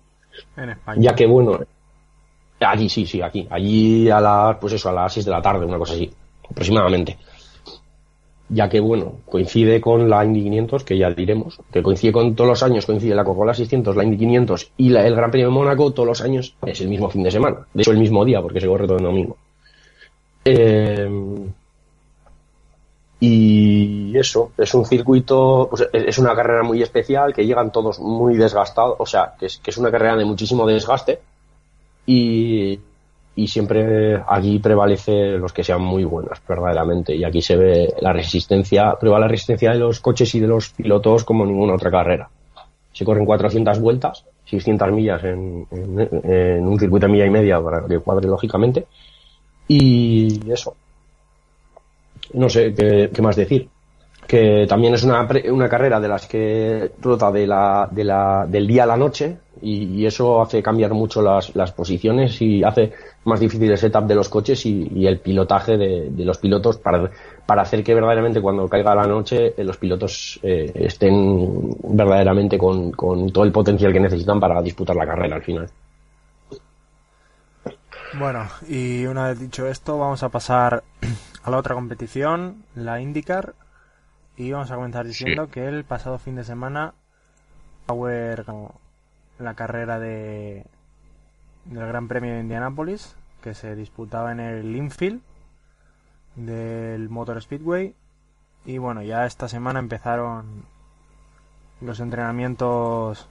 En 0.57 0.71
España. 0.71 1.01
Ya 1.01 1.15
que 1.15 1.25
bueno, 1.25 1.61
allí 2.59 2.89
sí, 2.89 3.07
sí, 3.07 3.23
aquí, 3.23 3.47
allí 3.49 4.11
a 4.11 4.21
las, 4.21 4.57
pues 4.57 4.73
eso, 4.73 4.89
a 4.89 4.93
las 4.93 5.13
6 5.13 5.25
de 5.25 5.31
la 5.31 5.41
tarde, 5.41 5.65
una 5.65 5.79
cosa 5.79 5.95
así, 5.95 6.11
aproximadamente. 6.51 7.17
Ya 8.49 8.69
que 8.69 8.81
bueno, 8.81 9.19
coincide 9.25 9.81
con 9.81 10.11
la 10.11 10.25
Indy 10.25 10.43
500, 10.43 10.83
que 10.83 10.99
ya 10.99 11.11
diremos, 11.11 11.61
que 11.71 11.81
coincide 11.81 12.11
con 12.11 12.35
todos 12.35 12.51
los 12.51 12.63
años, 12.65 12.85
coincide 12.85 13.15
la 13.15 13.23
Coca-Cola 13.23 13.55
600, 13.55 13.95
la 13.95 14.03
Indy 14.03 14.19
500 14.19 14.73
y 14.79 14.89
la, 14.89 15.07
el 15.07 15.15
Gran 15.15 15.31
Premio 15.31 15.47
de 15.47 15.55
Mónaco, 15.55 15.93
todos 15.93 16.09
los 16.09 16.21
años 16.23 16.57
es 16.67 16.81
el 16.81 16.89
mismo 16.89 17.09
fin 17.09 17.23
de 17.23 17.31
semana. 17.31 17.59
De 17.73 17.83
hecho, 17.83 17.93
el 17.93 17.99
mismo 17.99 18.25
día, 18.25 18.43
porque 18.43 18.61
se 18.61 18.67
corre 18.67 18.89
todo 18.89 18.99
el 18.99 19.05
domingo. 19.05 19.37
Eh, 20.45 21.09
y 23.19 24.17
eso, 24.19 24.53
es 24.59 24.75
un 24.75 24.85
circuito, 24.85 25.69
pues 25.71 25.89
es 25.93 26.19
una 26.19 26.35
carrera 26.35 26.63
muy 26.63 26.83
especial, 26.83 27.33
que 27.33 27.47
llegan 27.47 27.73
todos 27.73 27.99
muy 27.99 28.37
desgastados, 28.37 28.97
o 28.99 29.07
sea, 29.07 29.33
que 29.39 29.47
es, 29.47 29.59
que 29.59 29.71
es 29.71 29.79
una 29.79 29.91
carrera 29.91 30.17
de 30.17 30.25
muchísimo 30.25 30.67
desgaste. 30.67 31.21
Y, 32.07 32.79
y 33.35 33.49
siempre 33.49 34.23
aquí 34.29 34.59
prevalece 34.59 35.39
los 35.39 35.53
que 35.53 35.65
sean 35.65 35.81
muy 35.83 36.05
buenas, 36.05 36.41
verdaderamente, 36.47 37.15
y 37.15 37.25
aquí 37.25 37.43
se 37.43 37.57
ve 37.57 37.95
la 38.01 38.13
resistencia, 38.13 38.95
prueba 38.99 39.19
la 39.19 39.29
resistencia 39.29 39.73
de 39.73 39.79
los 39.79 40.01
coches 40.01 40.35
y 40.35 40.41
de 40.41 40.47
los 40.47 40.71
pilotos 40.71 41.25
como 41.25 41.45
ninguna 41.45 41.75
otra 41.75 41.91
carrera. 41.91 42.29
Se 42.93 43.05
corren 43.05 43.27
400 43.27 43.79
vueltas, 43.81 44.25
600 44.47 44.91
millas 44.93 45.23
en, 45.25 45.67
en- 45.71 46.31
en 46.31 46.67
un 46.67 46.79
circuito 46.79 47.07
de 47.07 47.13
milla 47.13 47.27
y 47.27 47.31
media 47.31 47.61
para 47.61 47.87
que 47.87 47.99
cuadre 47.99 48.29
lógicamente, 48.29 48.87
y 49.69 50.51
eso, 50.51 50.77
no 52.35 52.49
sé 52.49 52.75
qué, 52.75 53.23
más 53.23 53.37
decir. 53.37 53.69
Que 54.27 54.67
también 54.69 54.95
es 54.95 55.05
una, 55.05 55.29
una 55.51 55.69
carrera 55.69 56.01
de 56.01 56.09
las 56.09 56.27
que 56.27 56.91
trota 57.01 57.31
de 57.31 57.47
la, 57.47 57.89
de 57.91 58.03
la, 58.03 58.45
del 58.49 58.67
día 58.67 58.83
a 58.83 58.87
la 58.87 58.97
noche 58.97 59.37
y, 59.63 60.05
eso 60.05 60.43
hace 60.43 60.63
cambiar 60.63 60.93
mucho 60.93 61.23
las, 61.23 61.55
las 61.55 61.73
posiciones 61.73 62.41
y 62.43 62.65
hace 62.65 62.93
más 63.25 63.39
difícil 63.39 63.71
el 63.71 63.79
setup 63.79 64.05
de 64.05 64.15
los 64.17 64.29
coches 64.29 64.67
y, 64.67 65.07
el 65.07 65.21
pilotaje 65.21 65.77
de, 65.77 66.11
de 66.11 66.25
los 66.25 66.39
pilotos 66.39 66.79
para, 66.79 67.09
para 67.47 67.63
hacer 67.63 67.85
que 67.85 67.95
verdaderamente 67.95 68.41
cuando 68.41 68.69
caiga 68.69 68.95
la 68.95 69.07
noche 69.07 69.55
eh, 69.57 69.65
los 69.65 69.77
pilotos 69.77 70.41
eh, 70.43 70.73
estén 70.75 71.71
verdaderamente 71.85 72.59
con, 72.59 72.91
con 72.91 73.31
todo 73.31 73.45
el 73.45 73.53
potencial 73.53 73.93
que 73.93 74.01
necesitan 74.01 74.41
para 74.41 74.61
disputar 74.61 74.97
la 74.97 75.07
carrera 75.07 75.37
al 75.37 75.43
final. 75.43 75.71
Bueno, 78.19 78.47
y 78.69 79.05
una 79.07 79.29
vez 79.29 79.39
dicho 79.39 79.67
esto, 79.67 79.99
vamos 79.99 80.23
a 80.23 80.29
pasar 80.29 80.83
a 81.47 81.51
la 81.51 81.59
otra 81.59 81.77
competición, 81.77 82.65
la 82.75 83.01
IndyCar, 83.01 83.55
y 84.37 84.51
vamos 84.51 84.73
a 84.73 84.75
comenzar 84.75 85.07
diciendo 85.07 85.49
que 85.49 85.69
el 85.69 85.85
pasado 85.85 86.19
fin 86.19 86.35
de 86.35 86.43
semana 86.43 86.93
Power 87.87 88.43
ganó 88.43 88.75
la 89.39 89.55
carrera 89.55 90.01
de 90.01 90.65
del 91.67 91.87
Gran 91.87 92.09
Premio 92.09 92.35
de 92.35 92.41
Indianápolis, 92.41 93.15
que 93.43 93.55
se 93.55 93.77
disputaba 93.77 94.33
en 94.33 94.41
el 94.41 94.75
infield 94.75 95.21
del 96.35 97.09
Motor 97.09 97.41
Speedway, 97.41 97.95
y 98.65 98.79
bueno, 98.79 99.03
ya 99.03 99.25
esta 99.25 99.49
semana 99.49 99.79
empezaron 99.79 100.65
los 101.81 102.01
entrenamientos 102.01 103.29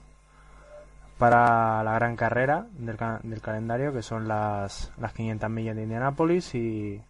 para 1.18 1.84
la 1.84 1.94
gran 1.96 2.16
carrera 2.16 2.66
del, 2.78 2.98
del 3.24 3.42
calendario, 3.42 3.92
que 3.92 4.02
son 4.02 4.30
las, 4.30 4.94
las 4.98 5.12
500 5.12 5.50
millas 5.50 5.76
de 5.76 5.84
Indianápolis. 5.84 6.56
Y, 6.56 7.02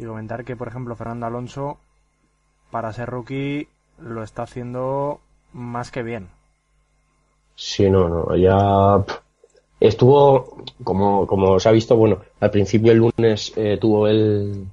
y 0.00 0.06
comentar 0.06 0.44
que, 0.44 0.56
por 0.56 0.68
ejemplo, 0.68 0.96
Fernando 0.96 1.26
Alonso, 1.26 1.78
para 2.70 2.92
ser 2.92 3.08
rookie, 3.10 3.68
lo 3.98 4.22
está 4.22 4.44
haciendo 4.44 5.20
más 5.52 5.90
que 5.90 6.02
bien. 6.02 6.28
Sí, 7.54 7.90
no, 7.90 8.08
no, 8.08 8.36
ya 8.36 9.04
estuvo, 9.78 10.64
como, 10.82 11.26
como 11.26 11.60
se 11.60 11.68
ha 11.68 11.72
visto, 11.72 11.96
bueno, 11.96 12.20
al 12.40 12.50
principio 12.50 12.92
el 12.92 12.98
lunes 12.98 13.52
eh, 13.56 13.76
tuvo 13.78 14.08
el, 14.08 14.66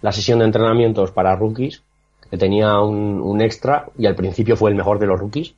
la 0.00 0.12
sesión 0.12 0.38
de 0.38 0.44
entrenamientos 0.44 1.10
para 1.10 1.34
rookies, 1.34 1.82
que 2.30 2.38
tenía 2.38 2.78
un, 2.80 3.20
un 3.20 3.40
extra 3.40 3.88
y 3.98 4.06
al 4.06 4.14
principio 4.14 4.56
fue 4.56 4.70
el 4.70 4.76
mejor 4.76 5.00
de 5.00 5.06
los 5.06 5.18
rookies. 5.18 5.54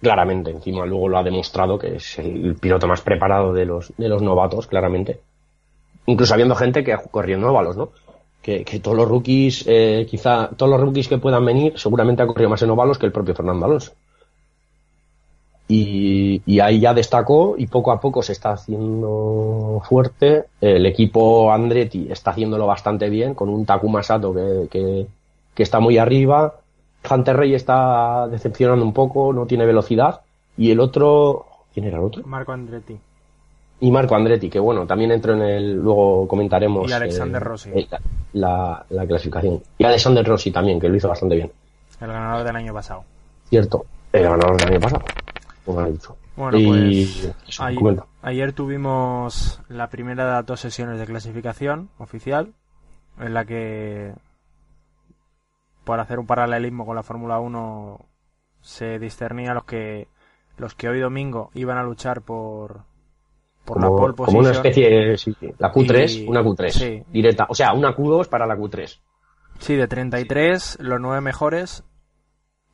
Claramente, 0.00 0.50
encima 0.50 0.86
luego 0.86 1.08
lo 1.08 1.18
ha 1.18 1.22
demostrado 1.22 1.78
que 1.78 1.96
es 1.96 2.18
el 2.18 2.54
piloto 2.54 2.86
más 2.86 3.02
preparado 3.02 3.52
de 3.52 3.66
los, 3.66 3.92
de 3.98 4.08
los 4.08 4.22
novatos, 4.22 4.66
claramente. 4.66 5.20
Incluso 6.10 6.34
habiendo 6.34 6.54
gente 6.54 6.82
que 6.84 6.96
corrió 7.10 7.36
en 7.36 7.44
óvalos, 7.44 7.76
¿no? 7.76 7.90
Que, 8.42 8.64
que 8.64 8.80
todos 8.80 8.96
los 8.96 9.08
rookies, 9.08 9.64
eh, 9.66 10.06
quizá 10.08 10.48
todos 10.56 10.70
los 10.70 10.80
rookies 10.80 11.08
que 11.08 11.18
puedan 11.18 11.44
venir, 11.44 11.74
seguramente 11.76 12.22
ha 12.22 12.26
corrido 12.26 12.50
más 12.50 12.62
en 12.62 12.70
óvalos 12.70 12.98
que 12.98 13.06
el 13.06 13.12
propio 13.12 13.34
Fernando 13.34 13.66
Alonso 13.66 13.92
y, 15.70 16.42
y 16.46 16.58
ahí 16.58 16.80
ya 16.80 16.92
destacó 16.92 17.54
y 17.56 17.68
poco 17.68 17.92
a 17.92 18.00
poco 18.00 18.22
se 18.22 18.32
está 18.32 18.50
haciendo 18.50 19.80
fuerte. 19.84 20.46
El 20.60 20.84
equipo 20.84 21.52
Andretti 21.52 22.08
está 22.10 22.32
haciéndolo 22.32 22.66
bastante 22.66 23.08
bien 23.08 23.34
con 23.34 23.48
un 23.48 23.64
Takuma 23.64 24.02
Sato 24.02 24.34
que, 24.34 24.66
que, 24.68 25.06
que 25.54 25.62
está 25.62 25.78
muy 25.78 25.96
arriba. 25.96 26.56
Hunter 27.08 27.36
Rey 27.36 27.54
está 27.54 28.26
decepcionando 28.28 28.84
un 28.84 28.92
poco, 28.92 29.32
no 29.32 29.46
tiene 29.46 29.64
velocidad. 29.64 30.22
Y 30.56 30.72
el 30.72 30.80
otro, 30.80 31.46
¿quién 31.72 31.86
era 31.86 31.98
el 31.98 32.04
otro? 32.04 32.26
Marco 32.26 32.50
Andretti. 32.50 32.98
Y 33.80 33.90
Marco 33.90 34.14
Andretti, 34.14 34.50
que 34.50 34.58
bueno, 34.58 34.86
también 34.86 35.10
entró 35.12 35.32
en 35.34 35.42
el, 35.42 35.76
luego 35.76 36.28
comentaremos. 36.28 36.88
Y 36.90 36.92
Alexander 36.92 37.40
eh, 37.40 37.44
Rossi. 37.44 37.70
eh, 37.70 37.88
La, 38.34 38.84
la 38.90 39.06
clasificación. 39.06 39.62
Y 39.78 39.84
Alexander 39.84 40.26
Rossi 40.26 40.50
también, 40.50 40.78
que 40.78 40.88
lo 40.88 40.96
hizo 40.96 41.08
bastante 41.08 41.36
bien. 41.36 41.50
El 42.00 42.08
ganador 42.08 42.44
del 42.46 42.56
año 42.56 42.74
pasado. 42.74 43.04
Cierto, 43.48 43.84
el 44.12 44.22
ganador 44.24 44.56
del 44.58 44.68
año 44.72 44.80
pasado. 44.80 45.02
Como 45.64 45.80
han 45.80 45.92
dicho. 45.92 46.16
Bueno, 46.36 46.58
y 46.58 46.66
pues 46.66 47.34
eso, 47.48 47.64
ayer 48.22 48.52
tuvimos 48.52 49.60
la 49.68 49.88
primera 49.88 50.24
de 50.24 50.30
las 50.32 50.46
dos 50.46 50.60
sesiones 50.60 50.98
de 50.98 51.06
clasificación 51.06 51.90
oficial, 51.98 52.52
en 53.18 53.34
la 53.34 53.44
que, 53.44 54.14
por 55.84 56.00
hacer 56.00 56.18
un 56.18 56.26
paralelismo 56.26 56.86
con 56.86 56.96
la 56.96 57.02
Fórmula 57.02 57.38
1, 57.40 57.98
se 58.62 58.98
discernía 58.98 59.54
los 59.54 59.64
que 59.64 60.08
los 60.56 60.74
que 60.74 60.88
hoy 60.88 61.00
domingo 61.00 61.50
iban 61.54 61.78
a 61.78 61.82
luchar 61.82 62.20
por, 62.22 62.82
por 63.64 63.80
la 63.80 63.86
como, 63.86 63.98
pole 63.98 64.14
como 64.14 64.26
position. 64.26 64.44
una 64.44 64.50
especie 64.52 65.16
sí, 65.18 65.36
la 65.58 65.72
Q3 65.72 66.10
Y- 66.24 66.26
una 66.28 66.42
Q3 66.42 66.70
sí. 66.70 67.02
directa 67.12 67.46
o 67.48 67.54
sea 67.54 67.72
una 67.72 67.94
Q2 67.94 68.28
para 68.28 68.46
la 68.46 68.56
Q3 68.56 68.98
Sí, 69.58 69.76
de 69.76 69.86
33, 69.88 70.78
los 70.80 71.00
nueve 71.00 71.20
mejores 71.20 71.84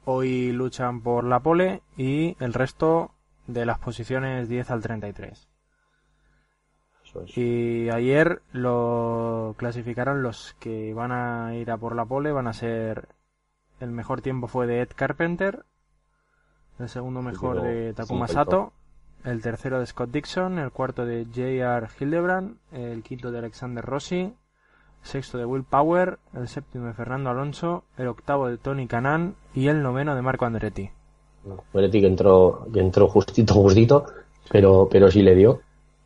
hoy 0.04 0.52
luchan 0.52 1.00
por 1.02 1.24
la 1.24 1.40
pole 1.40 1.82
y 1.96 2.36
el 2.38 2.52
resto 2.54 3.10
de 3.48 3.66
las 3.66 3.78
posiciones 3.80 4.48
10 4.48 4.70
al 4.70 4.82
33. 4.82 5.48
Eso 7.04 7.22
es. 7.22 7.36
Y 7.36 7.90
ayer 7.90 8.40
lo 8.52 9.54
clasificaron 9.58 10.22
los 10.22 10.54
que 10.60 10.94
van 10.94 11.10
a 11.10 11.56
ir 11.56 11.70
a 11.72 11.76
por 11.76 11.96
la 11.96 12.04
pole, 12.04 12.30
van 12.30 12.46
a 12.46 12.52
ser 12.52 13.08
el 13.80 13.90
mejor 13.90 14.20
tiempo 14.22 14.46
fue 14.46 14.66
de 14.68 14.80
Ed 14.82 14.90
Carpenter, 14.94 15.64
el 16.78 16.88
segundo 16.88 17.20
mejor 17.22 17.60
pero 17.60 17.68
de 17.68 17.94
Takuma 17.94 18.28
Sato, 18.28 18.72
el 19.26 19.42
tercero 19.42 19.78
de 19.80 19.86
Scott 19.86 20.10
Dixon, 20.10 20.58
el 20.58 20.70
cuarto 20.70 21.04
de 21.04 21.24
J.R. 21.26 21.86
Hildebrand, 22.00 22.56
el 22.72 23.02
quinto 23.02 23.30
de 23.30 23.38
Alexander 23.38 23.84
Rossi, 23.84 24.32
sexto 25.02 25.36
de 25.38 25.44
Will 25.44 25.64
Power, 25.64 26.18
el 26.34 26.48
séptimo 26.48 26.86
de 26.86 26.94
Fernando 26.94 27.30
Alonso, 27.30 27.84
el 27.98 28.08
octavo 28.08 28.48
de 28.48 28.56
Tony 28.58 28.86
Canan 28.86 29.34
y 29.54 29.68
el 29.68 29.82
noveno 29.82 30.14
de 30.16 30.22
Marco 30.22 30.46
Andretti. 30.46 30.88
Moretti 31.72 32.00
que 32.00 32.06
entró, 32.06 32.66
que 32.72 32.80
entró 32.80 33.06
justito, 33.08 33.54
justito, 33.54 34.06
pero, 34.50 34.88
pero 34.90 35.10
sí 35.10 35.22
le 35.22 35.34
dio. 35.34 35.60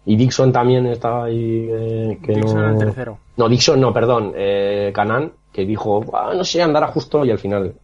Y 0.05 0.17
Dixon 0.17 0.51
también 0.53 0.87
estaba 0.87 1.25
ahí. 1.25 1.69
eh, 1.71 2.19
que 2.23 2.33
Dixon 2.35 2.61
no... 2.61 2.71
el 2.71 2.79
tercero. 2.79 3.19
No, 3.37 3.49
Dixon 3.49 3.81
no, 3.81 3.93
perdón. 3.93 4.33
Eh, 4.35 4.91
Canan, 4.95 5.33
que 5.53 5.65
dijo, 5.67 6.05
"Ah, 6.15 6.33
no 6.35 6.43
sé, 6.45 6.63
andará 6.63 6.89
justo 6.89 7.25
y 7.25 7.31
al 7.31 7.39
final. 7.39 7.75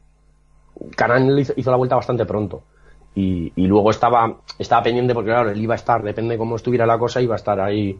Canan 0.97 1.39
hizo 1.39 1.71
la 1.71 1.77
vuelta 1.77 1.97
bastante 1.97 2.25
pronto. 2.27 2.63
Y, 3.17 3.53
y 3.57 3.67
luego 3.67 3.91
estaba, 3.91 4.37
estaba 4.59 4.83
pendiente 4.85 5.15
porque, 5.15 5.31
claro, 5.31 5.51
él 5.51 5.61
iba 5.61 5.75
a 5.75 5.77
estar, 5.77 6.03
depende 6.03 6.37
cómo 6.39 6.55
estuviera 6.57 6.87
la 6.87 6.99
cosa, 6.99 7.21
iba 7.21 7.35
a 7.35 7.37
estar 7.39 7.59
ahí. 7.61 7.99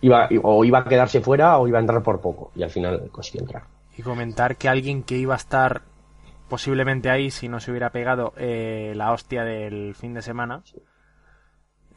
Iba, 0.00 0.28
o 0.42 0.64
iba 0.64 0.78
a 0.80 0.84
quedarse 0.84 1.20
fuera 1.20 1.58
o 1.58 1.68
iba 1.68 1.78
a 1.78 1.80
entrar 1.82 2.02
por 2.02 2.20
poco. 2.20 2.50
Y 2.56 2.62
al 2.62 2.70
final 2.70 3.08
consiguió 3.12 3.42
entrar. 3.42 3.62
Y 3.96 4.02
comentar 4.02 4.56
que 4.56 4.68
alguien 4.68 5.02
que 5.02 5.16
iba 5.16 5.34
a 5.34 5.36
estar 5.36 5.82
posiblemente 6.48 7.08
ahí 7.10 7.30
si 7.30 7.48
no 7.48 7.60
se 7.60 7.70
hubiera 7.70 7.90
pegado 7.90 8.32
eh, 8.36 8.92
la 8.96 9.12
hostia 9.12 9.44
del 9.44 9.94
fin 9.94 10.12
de 10.14 10.20
semana 10.22 10.62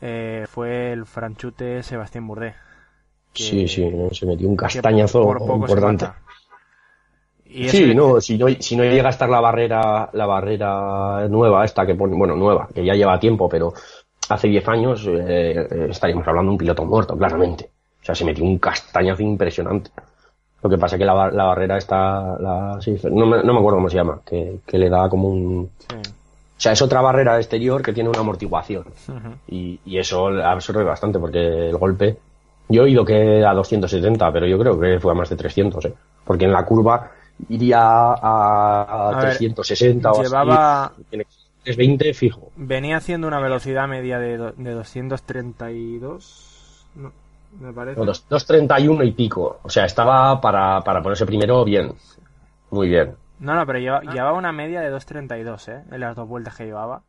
eh, 0.02 0.46
fue 0.50 0.92
el 0.94 1.06
franchute 1.06 1.84
Sebastián 1.84 2.28
Burdé. 2.28 2.54
que- 3.34 3.44
Sí, 3.44 3.68
sí, 3.68 3.90
no, 3.90 4.10
se 4.14 4.26
metió 4.26 4.48
un 4.48 4.56
castañazo 4.56 5.22
por 5.24 5.38
poco 5.40 5.54
se 5.54 5.60
importante. 5.62 6.06
mata. 6.06 6.22
Y 7.50 7.70
Sí, 7.70 7.94
no, 7.96 8.20
si 8.22 8.38
no, 8.38 8.48
si 8.60 8.76
no 8.76 8.84
llega 8.84 9.08
a 9.08 9.12
estar 9.12 9.30
la 9.30 9.40
barrera, 9.40 10.10
la 10.14 10.26
barrera 10.26 11.28
nueva 11.30 11.66
esta 11.66 11.86
que 11.86 11.96
pone, 11.96 12.16
bueno, 12.16 12.36
nueva, 12.36 12.68
que 12.74 12.84
ya 12.84 12.94
lleva 12.94 13.20
tiempo, 13.20 13.48
pero 13.48 13.74
hace 14.30 14.48
10 14.48 14.68
años 14.68 15.08
eh, 15.08 15.68
eh, 15.70 15.88
estaríamos 15.90 16.28
hablando 16.28 16.50
de 16.50 16.54
un 16.54 16.58
piloto 16.58 16.86
muerto, 16.86 17.18
claramente. 17.18 17.70
O 18.02 18.06
sea, 18.06 18.16
se 18.16 18.26
metió 18.26 18.44
un 18.44 18.58
castañazo 18.60 19.22
impresionante. 19.24 19.92
Lo 20.62 20.70
que 20.70 20.78
pasa 20.78 20.96
es 20.96 21.00
que 21.00 21.06
la, 21.06 21.30
la 21.32 21.44
barrera 21.46 21.78
está, 21.78 22.38
la, 22.40 22.78
sí, 22.82 22.98
no, 23.12 23.26
me, 23.26 23.44
no 23.44 23.54
me 23.54 23.60
acuerdo 23.60 23.78
cómo 23.78 23.90
se 23.90 23.98
llama, 23.98 24.22
que, 24.26 24.60
que 24.66 24.78
le 24.78 24.90
da 24.90 25.08
como 25.08 25.30
un, 25.30 25.70
sí. 25.78 25.96
o 25.96 26.60
sea, 26.60 26.72
es 26.72 26.82
otra 26.82 27.02
barrera 27.02 27.38
exterior 27.38 27.82
que 27.82 27.94
tiene 27.94 28.10
una 28.10 28.20
amortiguación. 28.20 28.86
Y, 29.48 29.80
y 29.86 29.98
eso 29.98 30.28
absorbe 30.28 30.84
bastante 30.84 31.20
porque 31.20 31.70
el 31.70 31.78
golpe. 31.78 32.18
Yo 32.70 32.82
he 32.82 32.86
oído 32.86 33.06
que 33.06 33.46
a 33.46 33.54
270, 33.54 34.32
pero 34.34 34.46
yo 34.46 34.60
creo 34.60 34.78
que 34.80 35.00
fue 35.00 35.14
a 35.14 35.16
más 35.16 35.30
de 35.30 35.38
300, 35.38 35.86
¿eh? 35.86 35.94
Porque 36.26 36.46
en 36.46 36.52
la 36.52 36.66
curva 36.66 37.12
iría 37.50 37.80
a, 37.82 38.84
a 38.84 39.10
A 39.10 39.22
ver, 39.22 39.38
360 39.38 40.12
o 40.12 40.24
llevaba- 40.24 40.86
así. 40.86 41.04
Tiene 41.10 41.26
que 41.26 41.32
ser 41.32 41.42
320 41.64 42.14
fijo. 42.14 42.52
Venía 42.56 42.98
haciendo 42.98 43.28
una 43.28 43.40
velocidad 43.40 43.88
media 43.88 44.20
de, 44.20 44.38
do- 44.38 44.52
de 44.54 44.72
232, 44.72 46.86
no, 46.96 47.12
me 47.60 47.74
parece. 47.74 48.00
No, 48.00 48.06
dos- 48.06 48.26
231 48.30 49.04
y 49.04 49.12
pico. 49.12 49.60
O 49.64 49.70
sea, 49.70 49.86
estaba 49.86 50.40
para, 50.42 50.82
para 50.82 51.02
ponerse 51.02 51.26
primero 51.26 51.64
bien. 51.64 51.94
Muy 52.72 52.90
bien. 52.90 53.16
No, 53.40 53.56
no, 53.56 53.66
pero 53.66 53.80
lleva- 53.80 54.02
llevaba 54.02 54.38
una 54.38 54.52
media 54.52 54.82
de 54.82 54.90
232, 54.90 55.68
¿eh? 55.70 55.84
En 55.92 56.00
las 56.00 56.16
dos 56.16 56.28
vueltas 56.28 56.56
que 56.56 56.66
llevaba. 56.66 57.02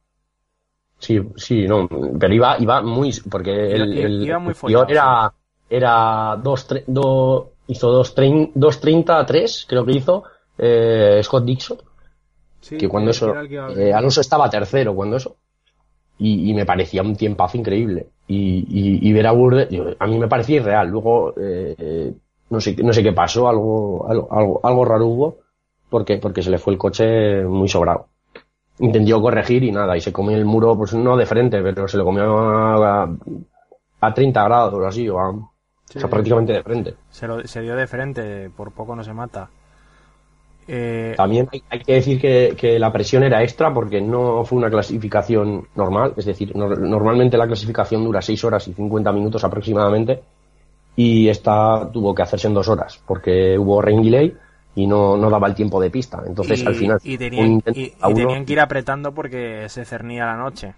Sí, 0.98 1.20
sí, 1.36 1.66
no. 1.66 1.88
Pero 2.18 2.34
iba, 2.34 2.56
iba 2.58 2.82
muy. 2.82 3.12
Porque 3.30 3.72
el, 3.72 3.92
Iba- 3.94 4.06
el, 4.06 4.26
iba 4.26 4.38
muy 4.38 4.54
follado, 4.54 4.86
era, 4.88 5.32
era 5.70 6.36
2, 6.42 6.68
tre- 6.70 6.84
do- 6.86 7.52
hizo 7.68 7.90
230 7.90 9.18
a 9.18 9.24
3, 9.26 9.64
creo 9.68 9.84
que 9.86 9.92
hizo, 9.92 10.24
eh, 10.58 11.20
Scott 11.22 11.44
Dixon. 11.44 11.78
Sí, 12.60 12.76
que 12.76 12.88
cuando 12.88 13.12
eso 13.12 13.32
que 13.32 13.38
a 13.38 13.42
eh. 13.88 13.92
Alonso 13.94 14.20
estaba 14.20 14.50
tercero 14.50 14.94
cuando 14.94 15.16
eso 15.16 15.36
y, 16.18 16.50
y 16.50 16.54
me 16.54 16.66
parecía 16.66 17.02
un 17.02 17.14
tiempazo 17.14 17.56
increíble 17.56 18.08
y, 18.26 18.58
y, 18.68 19.08
y 19.08 19.12
ver 19.12 19.26
a 19.28 19.32
Burde 19.32 19.68
yo- 19.70 19.94
a 19.98 20.06
mí 20.08 20.18
me 20.18 20.26
parecía 20.26 20.56
irreal 20.56 20.88
luego 20.88 21.32
eh, 21.40 22.12
no 22.50 22.60
sé 22.60 22.74
no 22.82 22.92
sé 22.92 23.02
qué 23.04 23.12
pasó 23.12 23.48
algo 23.48 24.04
algo 24.10 24.28
algo, 24.32 24.60
algo 24.64 24.84
raro 24.84 25.06
hubo 25.06 25.36
porque 25.88 26.18
porque 26.18 26.42
se 26.42 26.50
le 26.50 26.58
fue 26.58 26.72
el 26.72 26.78
coche 26.78 27.44
muy 27.44 27.68
sobrado 27.68 28.08
intentó 28.80 29.22
corregir 29.22 29.62
y 29.62 29.70
nada 29.70 29.96
y 29.96 30.00
se 30.00 30.12
comió 30.12 30.36
el 30.36 30.44
muro 30.44 30.76
pues 30.76 30.92
no 30.94 31.16
de 31.16 31.26
frente 31.26 31.62
pero 31.62 31.86
se 31.86 31.96
lo 31.96 32.04
comió 32.04 32.36
a, 32.38 33.08
a 34.00 34.14
30 34.14 34.42
grados 34.44 34.74
o 34.74 34.84
así 34.84 35.08
o, 35.08 35.18
a- 35.20 35.50
o 35.96 36.00
sea 36.00 36.10
prácticamente 36.10 36.52
de 36.52 36.62
frente 36.62 36.94
Se, 37.10 37.26
lo- 37.26 37.46
se 37.46 37.60
dio 37.62 37.74
de 37.76 37.86
frente, 37.86 38.50
por 38.50 38.72
poco 38.72 38.94
no 38.96 39.02
se 39.04 39.12
mata. 39.12 39.48
Eh, 40.70 41.14
También 41.16 41.48
hay, 41.50 41.62
hay 41.70 41.80
que 41.80 41.94
decir 41.94 42.20
que, 42.20 42.54
que 42.54 42.78
la 42.78 42.92
presión 42.92 43.22
era 43.22 43.42
extra 43.42 43.72
porque 43.72 44.02
no 44.02 44.44
fue 44.44 44.58
una 44.58 44.68
clasificación 44.68 45.66
normal, 45.74 46.12
es 46.16 46.26
decir, 46.26 46.54
no- 46.54 46.68
normalmente 46.68 47.38
la 47.38 47.46
clasificación 47.46 48.04
dura 48.04 48.20
6 48.20 48.44
horas 48.44 48.68
y 48.68 48.74
50 48.74 49.10
minutos 49.12 49.42
aproximadamente 49.44 50.22
y 50.94 51.28
esta 51.28 51.88
tuvo 51.90 52.14
que 52.14 52.22
hacerse 52.22 52.48
en 52.48 52.54
2 52.54 52.68
horas 52.68 53.02
porque 53.06 53.56
hubo 53.58 53.80
rain 53.80 54.02
delay 54.02 54.36
y 54.74 54.86
no, 54.86 55.16
no 55.16 55.30
daba 55.30 55.48
el 55.48 55.54
tiempo 55.54 55.80
de 55.80 55.90
pista. 55.90 56.22
Entonces 56.26 56.62
y, 56.62 56.66
al 56.66 56.74
final 56.74 56.98
y 57.02 57.16
tenían, 57.16 57.62
y- 57.74 57.92
a 58.00 58.08
y 58.10 58.12
uno- 58.12 58.14
tenían 58.14 58.44
que 58.44 58.52
ir 58.52 58.60
apretando 58.60 59.12
porque 59.14 59.68
se 59.70 59.86
cernía 59.86 60.26
la 60.26 60.36
noche. 60.36 60.74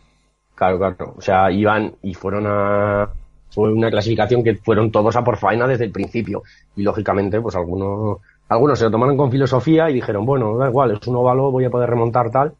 Claro, 0.54 0.78
claro. 0.78 1.14
O 1.16 1.20
sea, 1.20 1.50
iban 1.50 1.94
y 2.02 2.14
fueron 2.14 2.44
a. 2.46 3.08
Fue 3.50 3.72
una 3.72 3.90
clasificación 3.90 4.44
que 4.44 4.56
fueron 4.56 4.90
todos 4.90 5.16
a 5.16 5.24
por 5.24 5.36
faena 5.36 5.66
desde 5.66 5.84
el 5.84 5.90
principio. 5.90 6.42
Y 6.76 6.82
lógicamente, 6.82 7.40
pues 7.40 7.54
algunos, 7.56 8.18
algunos 8.48 8.78
se 8.78 8.84
lo 8.84 8.90
tomaron 8.90 9.16
con 9.16 9.30
filosofía 9.30 9.90
y 9.90 9.94
dijeron, 9.94 10.24
bueno, 10.24 10.56
da 10.56 10.68
igual, 10.68 10.92
es 10.92 11.06
un 11.06 11.16
óvalo, 11.16 11.50
voy 11.50 11.64
a 11.64 11.70
poder 11.70 11.90
remontar 11.90 12.30
tal. 12.30 12.54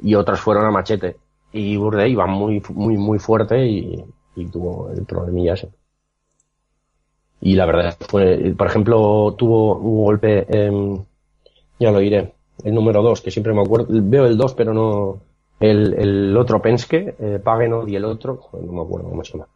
Y 0.00 0.14
otros 0.14 0.40
fueron 0.40 0.64
a 0.64 0.70
machete. 0.70 1.16
Y 1.52 1.76
Burde 1.76 2.08
iba 2.08 2.26
muy, 2.26 2.62
muy, 2.70 2.96
muy 2.96 3.18
fuerte 3.18 3.66
y, 3.66 4.04
tuvo 4.52 4.90
el 4.90 5.04
problemilla 5.06 5.54
ese. 5.54 5.70
Y 7.40 7.54
la 7.54 7.66
verdad 7.66 7.96
fue, 8.08 8.54
por 8.56 8.66
ejemplo, 8.66 9.34
tuvo 9.36 9.76
un 9.76 10.04
golpe, 10.04 10.46
em, 10.48 10.98
ya 11.78 11.90
lo 11.90 11.98
diré, 11.98 12.34
el 12.64 12.74
número 12.74 13.02
2, 13.02 13.20
que 13.20 13.30
siempre 13.30 13.52
me 13.52 13.62
acuerdo, 13.62 13.86
veo 13.88 14.26
el 14.26 14.36
2, 14.36 14.54
pero 14.54 14.74
no, 14.74 15.20
el, 15.60 15.94
el 15.94 16.36
otro 16.36 16.60
Penske, 16.60 17.14
eh, 17.18 17.40
y 17.86 17.96
el 17.96 18.04
otro, 18.04 18.40
no 18.52 18.72
me 18.72 18.82
acuerdo 18.82 19.08
cómo 19.08 19.24
se 19.24 19.32
llama. 19.32 19.48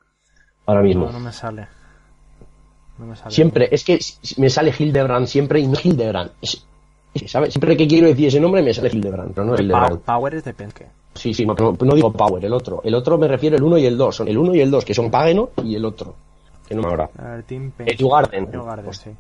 Ahora 0.67 0.83
mismo. 0.83 1.07
No, 1.07 1.13
no 1.13 1.21
me 1.21 1.33
sale. 1.33 1.67
No 2.99 3.07
me 3.07 3.17
sale. 3.17 3.31
Siempre, 3.31 3.69
es 3.71 3.85
que 3.85 3.99
me 4.37 4.51
sale 4.51 4.73
Hildebrand 4.79 5.27
siempre 5.27 5.61
y 5.61 5.67
no 5.67 5.75
Hildebrand. 5.83 6.33
Es- 6.41 6.65
es- 7.15 7.31
¿sabes? 7.31 7.53
Siempre 7.55 7.77
que 7.77 7.89
quiero 7.89 8.07
decir 8.07 8.29
ese 8.29 8.41
nombre 8.41 8.63
me 8.63 8.73
sale 8.75 8.91
Hildebrand, 8.93 9.35
pero 9.35 9.47
no 9.47 9.55
es 9.55 9.61
Hildebrand. 9.61 10.01
Power 10.01 10.35
es 10.35 10.45
de 10.45 10.55
Penske. 10.55 10.87
Sí, 11.15 11.35
sí, 11.35 11.45
no, 11.45 11.55
digo 11.95 12.13
Power, 12.13 12.45
el 12.45 12.53
otro. 12.53 12.81
El 12.85 12.95
otro 12.95 13.19
me 13.19 13.27
refiero 13.27 13.57
el 13.57 13.63
1 13.63 13.79
y 13.79 13.87
el 13.87 13.99
2. 13.99 14.15
Son 14.17 14.29
el 14.29 14.39
1 14.39 14.55
y 14.55 14.61
el 14.61 14.71
2, 14.71 14.85
que 14.85 14.95
son 14.95 15.11
Pagenot 15.11 15.53
y 15.65 15.75
el 15.75 15.85
otro. 15.85 16.15
Que 16.69 16.75
no 16.77 16.83
me 16.83 16.87
acuerdo. 16.89 17.11
A 17.19 17.31
ver, 17.35 17.43
Team 17.43 17.65
El 17.65 17.73
Penske. 17.73 18.03
Newgarden. 18.05 18.51
Newgarden, 18.53 18.95
sí. 18.95 19.11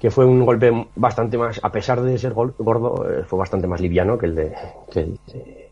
que 0.00 0.10
fue 0.10 0.26
un 0.26 0.44
golpe 0.44 0.70
bastante 0.96 1.38
más, 1.38 1.58
a 1.62 1.70
pesar 1.72 2.02
de 2.02 2.18
ser 2.18 2.34
gordo, 2.34 3.08
eh, 3.08 3.22
fue 3.24 3.38
bastante 3.38 3.66
más 3.66 3.80
liviano 3.80 4.18
que 4.18 4.26
el 4.26 4.34
de, 4.34 4.54
que 4.92 5.00
el 5.00 5.18
de, 5.28 5.70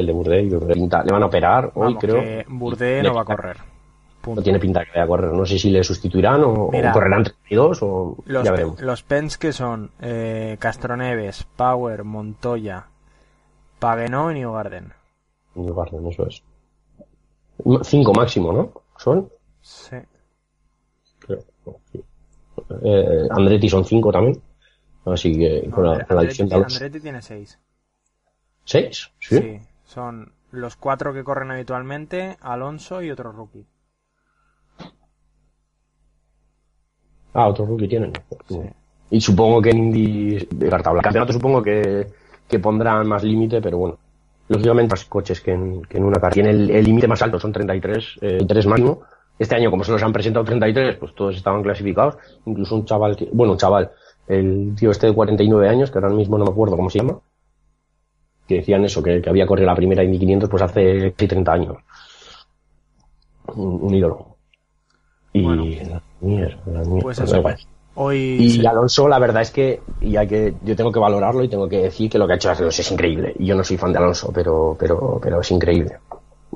el 0.00 0.06
de 0.06 0.12
Burde. 0.12 0.42
y 0.42 0.48
Burde 0.48 0.74
pinta- 0.74 1.02
Le 1.04 1.12
van 1.12 1.22
a 1.22 1.26
operar 1.26 1.66
hoy, 1.74 1.94
Vamos, 1.94 1.98
creo. 2.00 2.14
que 2.20 2.44
Burde 2.48 3.02
Le 3.02 3.08
no 3.08 3.14
va 3.14 3.22
a 3.22 3.24
correr. 3.24 3.56
No 4.26 4.42
tiene 4.42 4.58
pinta 4.58 4.84
que 4.84 4.90
vaya 4.90 5.04
a 5.04 5.06
correr. 5.06 5.32
No 5.32 5.46
sé 5.46 5.58
si 5.58 5.70
le 5.70 5.82
sustituirán 5.82 6.42
o, 6.44 6.50
o 6.66 6.70
Mira, 6.72 6.92
correrán 6.92 7.22
32 7.24 7.78
o 7.82 8.16
Los, 8.26 8.44
ya 8.44 8.50
veremos. 8.50 8.80
los 8.82 9.02
Penske 9.02 9.52
son 9.52 9.90
eh, 10.00 10.56
Castroneves, 10.58 11.44
Power, 11.56 12.04
Montoya, 12.04 12.86
Pagenot 13.78 14.32
y 14.32 14.40
Newgarden. 14.40 14.92
Newgarden, 15.54 16.06
eso 16.08 16.26
es. 16.26 16.42
Cinco 17.84 18.12
máximo, 18.12 18.52
¿no? 18.52 18.72
Son. 18.98 19.28
Sí. 19.62 19.96
Creo. 21.20 21.38
sí. 21.92 22.02
Eh, 22.82 23.28
Andretti 23.30 23.68
son 23.68 23.84
cinco 23.84 24.12
también. 24.12 24.40
Así 25.06 25.32
que 25.38 25.70
con 25.70 25.84
la, 25.84 26.04
con 26.04 26.16
la 26.16 26.22
Andretti, 26.22 26.44
de 26.44 26.54
Alonso. 26.54 26.76
Andretti 26.76 27.00
tiene 27.00 27.22
seis. 27.22 27.58
¿Seis? 28.64 29.10
¿Sí? 29.20 29.58
Son 29.88 30.30
los 30.50 30.76
cuatro 30.76 31.14
que 31.14 31.24
corren 31.24 31.50
habitualmente, 31.50 32.36
Alonso 32.42 33.00
y 33.00 33.10
otro 33.10 33.32
rookie. 33.32 33.66
Ah, 37.32 37.48
otro 37.48 37.64
rookie 37.64 37.88
tienen. 37.88 38.12
Sí. 38.46 38.60
Y 39.10 39.18
supongo 39.18 39.62
que 39.62 39.70
en 39.70 39.78
Indy, 39.78 40.46
de 40.50 40.68
carta 40.68 40.90
blanca. 40.90 41.04
campeonato 41.04 41.32
supongo 41.32 41.62
que, 41.62 42.06
que 42.46 42.58
pondrán 42.58 43.08
más 43.08 43.24
límite, 43.24 43.62
pero 43.62 43.78
bueno. 43.78 43.98
Lógicamente 44.48 44.90
más 44.90 45.06
coches 45.06 45.40
que 45.40 45.52
en, 45.52 45.80
que 45.82 45.96
en 45.96 46.04
una 46.04 46.20
carrera. 46.20 46.34
Tiene 46.34 46.50
el 46.50 46.70
el 46.70 46.84
límite 46.84 47.08
más 47.08 47.22
alto, 47.22 47.40
son 47.40 47.52
33, 47.52 48.18
eh, 48.20 48.44
3 48.46 48.66
máximo. 48.66 49.00
Este 49.38 49.54
año, 49.54 49.70
como 49.70 49.84
se 49.84 50.04
han 50.04 50.12
presentado 50.12 50.44
33, 50.44 50.96
pues 50.96 51.14
todos 51.14 51.34
estaban 51.34 51.62
clasificados. 51.62 52.18
Incluso 52.44 52.74
un 52.74 52.84
chaval, 52.84 53.16
que, 53.16 53.30
bueno, 53.32 53.52
un 53.52 53.58
chaval, 53.58 53.90
el 54.26 54.74
tío 54.76 54.90
este 54.90 55.06
de 55.06 55.14
49 55.14 55.66
años, 55.66 55.90
que 55.90 55.96
ahora 55.96 56.10
mismo 56.10 56.36
no 56.36 56.44
me 56.44 56.50
acuerdo 56.50 56.76
cómo 56.76 56.90
se 56.90 56.98
llama, 56.98 57.20
que 58.48 58.56
decían 58.56 58.84
eso, 58.84 59.02
que, 59.02 59.20
que 59.20 59.28
había 59.28 59.46
corrido 59.46 59.66
la 59.66 59.76
primera 59.76 60.02
Indy 60.02 60.18
500 60.18 60.48
pues 60.48 60.62
hace 60.62 61.12
casi 61.12 61.28
30 61.28 61.52
años. 61.52 61.76
Un, 63.54 63.78
un 63.82 63.94
ídolo. 63.94 64.36
Y 65.32 65.42
Bueno. 65.42 65.64
Pues 67.00 67.20
eso. 67.20 67.42
Hoy 68.00 68.36
Y 68.40 68.64
Alonso, 68.64 69.08
la 69.08 69.18
verdad 69.18 69.42
es 69.42 69.50
que, 69.50 69.80
y 70.00 70.16
hay 70.16 70.28
que, 70.28 70.54
yo 70.62 70.76
tengo 70.76 70.92
que 70.92 71.00
valorarlo 71.00 71.42
y 71.42 71.48
tengo 71.48 71.68
que 71.68 71.82
decir 71.82 72.08
que 72.08 72.16
lo 72.16 72.26
que 72.26 72.34
ha 72.34 72.36
hecho 72.36 72.48
Alonso 72.48 72.80
es 72.80 72.90
increíble. 72.92 73.34
Y 73.38 73.46
yo 73.46 73.56
no 73.56 73.64
soy 73.64 73.76
fan 73.76 73.92
de 73.92 73.98
Alonso, 73.98 74.30
pero, 74.32 74.76
pero, 74.78 75.18
pero 75.20 75.40
es 75.40 75.50
increíble. 75.50 75.96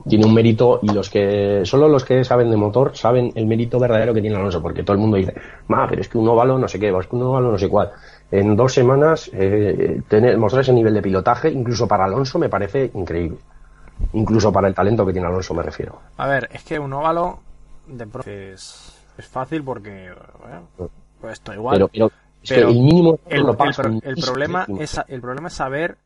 tiene 0.09 0.25
un 0.25 0.35
mérito 0.35 0.79
y 0.83 0.93
los 0.93 1.11
que 1.11 1.63
solo 1.65 1.89
los 1.89 2.05
que 2.05 2.23
saben 2.23 2.49
de 2.49 2.57
motor 2.57 2.93
saben 2.95 3.33
el 3.35 3.47
mérito 3.47 3.81
verdadero 3.81 4.15
que 4.15 4.21
tiene 4.21 4.37
Alonso, 4.37 4.63
porque 4.63 4.85
todo 4.85 4.95
el 4.95 5.01
mundo 5.01 5.17
dice, 5.17 5.35
ma, 5.67 5.87
pero 5.89 6.01
es 6.01 6.09
que 6.09 6.17
un 6.17 6.29
óvalo 6.29 6.59
no 6.59 6.69
sé 6.69 6.79
qué, 6.79 6.97
es 6.97 7.07
que 7.09 7.17
un 7.17 7.23
óvalo 7.23 7.51
no 7.51 7.59
sé 7.59 7.69
cuál. 7.69 7.91
En 8.33 8.57
dos 8.57 8.73
semanas 8.73 9.31
eh, 9.35 10.01
tener, 10.09 10.39
mostrar 10.39 10.63
ese 10.63 10.73
nivel 10.73 10.95
de 10.95 11.03
pilotaje, 11.03 11.51
incluso 11.51 11.87
para 11.87 12.05
Alonso, 12.07 12.39
me 12.39 12.49
parece 12.49 12.91
increíble. 12.95 13.39
Incluso 14.15 14.51
para 14.51 14.69
el 14.69 14.75
talento 14.75 15.05
que 15.07 15.13
tiene 15.13 15.29
Alonso, 15.29 15.53
me 15.55 15.63
refiero. 15.63 16.01
A 16.17 16.27
ver, 16.27 16.49
es 16.53 16.65
que 16.65 16.79
un 16.79 16.93
óvalo 16.95 17.41
de 17.87 18.07
pro 18.07 18.23
es, 18.25 18.99
es 19.19 19.27
fácil 19.29 19.63
porque 19.63 20.11
bueno, 20.41 20.69
pues 21.21 21.35
esto 21.35 21.53
igual. 21.53 21.75
Pero, 21.77 21.89
pero 21.89 22.07
es 22.43 22.49
Pero 22.49 22.67
que 22.69 22.73
el 22.73 22.83
mínimo 22.83 23.19
el, 23.27 23.43
pro- 23.43 23.57
con 23.57 24.01
el 24.03 24.17
problema 24.17 24.67
es 24.79 25.01
el 25.09 25.21
problema 25.21 25.49
es 25.49 25.55
saber 25.55 25.99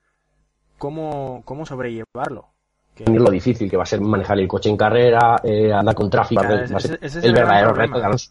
cómo 0.79 1.43
cómo 1.45 1.65
sobrellevarlo. 1.65 2.47
Que- 2.95 3.05
Es 3.05 3.11
lo 3.11 3.31
difícil 3.31 3.71
que 3.71 3.77
va 3.77 3.85
a 3.85 3.87
ser 3.87 4.01
manejar 4.01 4.39
el 4.39 4.49
coche 4.49 4.69
en 4.69 4.77
carrera, 4.77 5.37
eh, 5.45 5.73
andar 5.73 5.95
con 5.95 6.11
tráfico, 6.11 6.41
Claro, 6.43 6.57
va 6.57 6.79
ese- 6.79 6.99
ese 7.01 7.19
es 7.21 7.25
el 7.25 7.33
verdadero 7.35 7.73
reto 7.73 7.99
de 7.99 8.05
Alonso. 8.05 8.31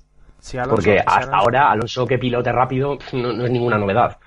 Alonso- 0.53 0.75
Porque 0.75 0.99
hasta 0.99 1.13
Alonso- 1.15 1.35
ahora 1.35 1.71
Alonso 1.71 2.05
que 2.07 2.17
pilote 2.17 2.51
rápido 2.51 2.97
no, 3.13 3.33
no 3.33 3.45
es 3.45 3.51
ninguna 3.51 3.77
novedad. 3.77 4.17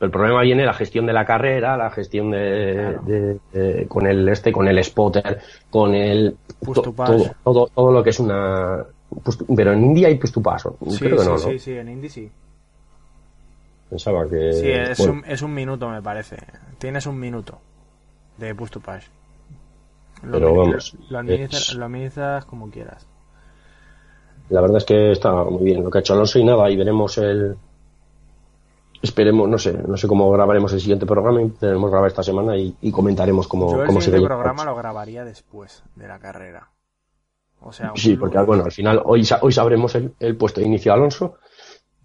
El 0.00 0.10
problema 0.10 0.40
viene 0.40 0.64
la 0.64 0.72
gestión 0.72 1.04
de 1.06 1.12
la 1.12 1.24
carrera, 1.26 1.76
la 1.76 1.90
gestión 1.90 2.30
de, 2.30 2.74
Claro. 2.74 3.02
de- 3.02 3.40
de- 3.52 3.86
con 3.86 4.06
el 4.06 4.26
este, 4.30 4.50
con 4.50 4.66
el 4.66 4.82
spotter, 4.82 5.40
con 5.68 5.94
el 5.94 6.36
to- 6.72 6.92
pass. 6.94 7.10
todo, 7.10 7.34
todo, 7.44 7.66
todo 7.74 7.92
lo 7.92 8.02
que 8.02 8.10
es 8.10 8.18
una 8.20 8.84
pero 9.56 9.72
en 9.72 9.84
India 9.84 10.08
hay 10.08 10.14
push 10.16 10.30
to 10.32 10.40
pass. 10.42 10.62
Sí, 10.88 10.98
creo 11.00 11.16
que 11.18 11.22
sí, 11.24 11.28
no, 11.28 11.38
sí, 11.38 11.52
¿no? 11.52 11.58
sí, 11.58 11.72
en 11.76 11.88
Indy 11.88 12.08
sí. 12.08 12.30
Pensaba 13.90 14.26
que 14.28 14.52
Sí, 14.52 14.70
es, 14.70 14.98
bueno, 14.98 15.12
un, 15.14 15.24
es 15.26 15.42
un 15.42 15.52
minuto, 15.52 15.88
me 15.88 16.00
parece. 16.00 16.36
Tienes 16.78 17.06
un 17.06 17.18
minuto 17.18 17.58
de 18.38 18.54
push 18.54 18.70
to 18.70 18.80
push. 18.80 19.04
Lo, 20.22 20.32
Pero 20.32 20.54
vamos, 20.54 20.96
lo, 21.08 21.18
administras, 21.18 21.68
es- 21.70 21.74
lo 21.74 21.84
administras 21.86 22.44
como 22.44 22.70
quieras. 22.70 23.06
La 24.50 24.60
verdad 24.60 24.78
es 24.78 24.84
que 24.84 25.12
está 25.12 25.32
muy 25.44 25.64
bien 25.64 25.82
lo 25.82 25.90
que 25.90 25.98
ha 25.98 26.00
hecho 26.00 26.12
Alonso 26.14 26.38
y 26.38 26.44
nada, 26.44 26.70
y 26.70 26.76
veremos 26.76 27.16
el 27.18 27.56
esperemos, 29.02 29.48
no 29.48 29.56
sé, 29.58 29.72
no 29.72 29.96
sé 29.96 30.06
cómo 30.06 30.30
grabaremos 30.30 30.72
el 30.74 30.80
siguiente 30.80 31.06
programa, 31.06 31.40
intentaremos 31.40 31.90
grabar 31.90 32.08
esta 32.08 32.22
semana 32.22 32.56
y, 32.56 32.76
y 32.82 32.92
comentaremos 32.92 33.48
cómo, 33.48 33.72
Yo 33.72 33.80
el 33.82 33.86
cómo 33.86 34.00
se 34.00 34.06
siguiente 34.06 34.28
ve. 34.28 34.34
programa 34.34 34.64
lo 34.64 34.76
grabaría 34.76 35.24
después 35.24 35.82
de 35.96 36.06
la 36.08 36.18
carrera. 36.18 36.68
O 37.60 37.72
sea, 37.72 37.92
un 37.92 37.96
Sí, 37.96 38.16
porque 38.16 38.34
lunes. 38.36 38.46
bueno, 38.46 38.64
al 38.64 38.72
final 38.72 39.02
hoy, 39.04 39.26
hoy 39.40 39.52
sabremos 39.52 39.94
el, 39.94 40.14
el 40.20 40.36
puesto 40.36 40.60
de 40.60 40.66
inicio 40.66 40.92
de 40.92 40.98
Alonso. 40.98 41.36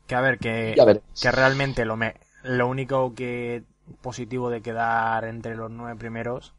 Que 0.08 0.16
a 0.16 0.22
ver, 0.22 0.38
que, 0.40 0.74
Ya 0.78 0.86
veremos. 0.86 1.08
que 1.22 1.32
realmente 1.32 1.86
lo, 1.86 1.98
me, 1.98 2.16
lo 2.44 2.68
único 2.68 3.14
que 3.14 3.64
positivo 4.02 4.50
de 4.50 4.62
quedar 4.62 5.26
entre 5.26 5.56
los 5.56 5.70
nueve 5.72 5.98
primeros. 5.98 6.55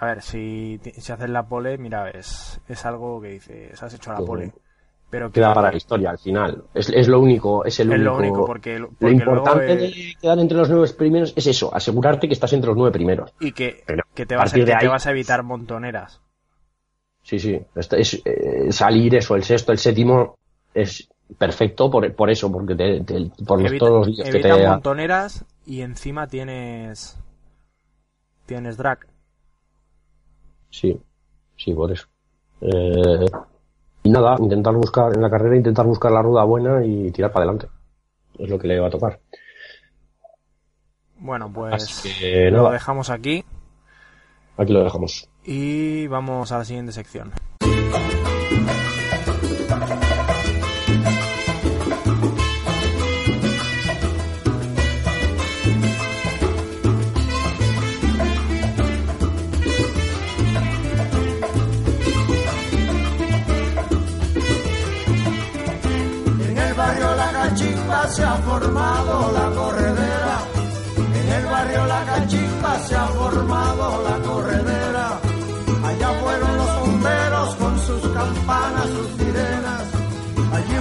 A 0.00 0.06
ver, 0.06 0.22
si, 0.22 0.80
si 0.96 1.12
haces 1.12 1.28
la 1.28 1.42
pole, 1.48 1.76
mira, 1.76 2.08
es, 2.10 2.60
es 2.68 2.86
algo 2.86 3.20
que 3.20 3.28
dices, 3.30 3.82
has 3.82 3.94
hecho 3.94 4.12
la 4.12 4.20
pole. 4.20 4.52
Pero 5.10 5.30
que 5.30 5.40
Queda 5.40 5.54
para 5.54 5.70
la 5.70 5.76
historia 5.76 6.10
al 6.10 6.18
final. 6.18 6.64
Es, 6.74 6.88
es 6.90 7.08
lo 7.08 7.20
único, 7.20 7.64
es 7.64 7.80
el 7.80 7.88
es 7.90 7.94
único. 7.94 8.10
lo 8.10 8.18
único, 8.18 8.46
porque, 8.46 8.78
lo 8.78 8.88
porque 8.88 9.10
luego, 9.16 9.32
importante 9.32 9.72
eh, 9.72 9.76
de 9.76 10.14
quedar 10.20 10.38
entre 10.38 10.58
los 10.58 10.68
nueve 10.70 10.88
primeros 10.96 11.32
es 11.34 11.46
eso, 11.46 11.74
asegurarte 11.74 12.28
que 12.28 12.34
estás 12.34 12.52
entre 12.52 12.68
los 12.68 12.76
nueve 12.76 12.92
primeros. 12.92 13.32
y 13.40 13.52
que, 13.52 13.82
Pero 13.86 14.02
que, 14.14 14.26
te 14.26 14.36
vas 14.36 14.52
a, 14.52 14.56
que 14.56 14.64
te 14.66 14.74
ahí- 14.74 14.86
vas 14.86 15.06
a 15.06 15.10
evitar 15.10 15.42
montoneras. 15.42 16.20
Sí, 17.22 17.38
sí. 17.38 17.60
Es, 17.74 18.22
eh, 18.24 18.70
salir 18.70 19.14
eso, 19.16 19.34
el 19.34 19.42
sexto, 19.44 19.72
el 19.72 19.78
séptimo, 19.78 20.34
es 20.74 21.08
perfecto 21.36 21.90
por, 21.90 22.14
por 22.14 22.30
eso, 22.30 22.50
porque 22.52 22.74
te, 22.74 23.00
te- 23.02 23.30
por 23.44 23.60
Evita- 23.60 23.78
todos 23.78 24.06
los 24.06 24.16
días 24.16 24.28
que 24.30 24.38
te. 24.38 24.66
montoneras 24.68 25.44
y 25.66 25.80
encima 25.82 26.26
tienes 26.26 27.18
tienes 28.46 28.76
drag. 28.76 29.06
Sí, 30.70 31.00
sí, 31.56 31.74
por 31.74 31.92
eso. 31.92 32.06
Eh, 32.60 33.26
y 34.02 34.10
nada, 34.10 34.36
intentar 34.38 34.74
buscar 34.74 35.14
en 35.14 35.22
la 35.22 35.30
carrera, 35.30 35.56
intentar 35.56 35.86
buscar 35.86 36.12
la 36.12 36.22
rueda 36.22 36.44
buena 36.44 36.84
y 36.84 37.10
tirar 37.10 37.32
para 37.32 37.44
adelante. 37.44 37.68
Es 38.38 38.48
lo 38.48 38.58
que 38.58 38.68
le 38.68 38.80
va 38.80 38.88
a 38.88 38.90
tocar. 38.90 39.20
Bueno, 41.18 41.52
pues 41.52 42.02
que 42.02 42.50
lo 42.50 42.58
nada, 42.58 42.72
dejamos 42.72 43.10
aquí 43.10 43.44
aquí 44.56 44.72
lo 44.72 44.84
dejamos. 44.84 45.28
y 45.44 46.06
vamos 46.08 46.52
a 46.52 46.58
la 46.58 46.64
siguiente 46.64 46.92
sección. 46.92 47.32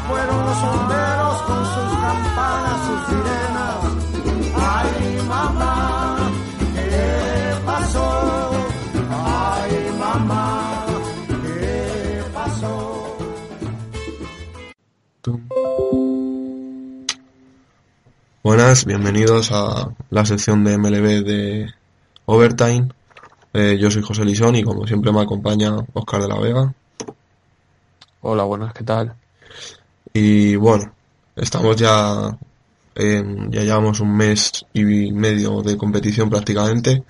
Fueron 0.08 0.46
los 0.46 0.62
bomberos 0.62 1.42
con 1.42 1.66
sus 1.66 2.00
campanas, 2.00 2.78
sus 2.88 3.02
sirenas. 3.08 3.76
Ay, 4.56 5.22
mamá, 5.28 6.32
¿qué 6.76 7.54
pasó? 7.66 8.52
Ay, 9.12 9.72
mamá, 10.00 10.86
¿qué 11.28 12.24
pasó? 12.34 13.18
Tum. 15.22 15.42
Buenas, 18.44 18.86
bienvenidos 18.86 19.52
a 19.52 19.90
la 20.10 20.26
sección 20.26 20.64
de 20.64 20.78
MLB 20.78 21.26
de 21.26 21.74
Overtime. 22.26 22.88
Eh, 23.54 23.78
yo 23.78 23.92
soy 23.92 24.04
José 24.04 24.24
Lisón 24.24 24.56
y 24.56 24.64
como 24.64 24.88
siempre 24.88 25.12
me 25.12 25.22
acompaña 25.22 25.76
Oscar 25.94 26.22
de 26.22 26.28
la 26.30 26.40
Vega. 26.40 26.74
Hola, 28.22 28.44
buenas, 28.44 28.74
¿qué 28.74 28.84
tal? 28.86 29.16
Y 30.20 30.56
bueno, 30.56 30.92
estamos 31.36 31.76
ya, 31.76 32.36
en- 32.96 33.52
ya 33.52 33.62
llevamos 33.62 34.00
un 34.00 34.16
mes 34.18 34.66
y 34.74 35.12
medio 35.12 35.62
de 35.62 35.78
competición 35.78 36.28
prácticamente. 36.30 37.04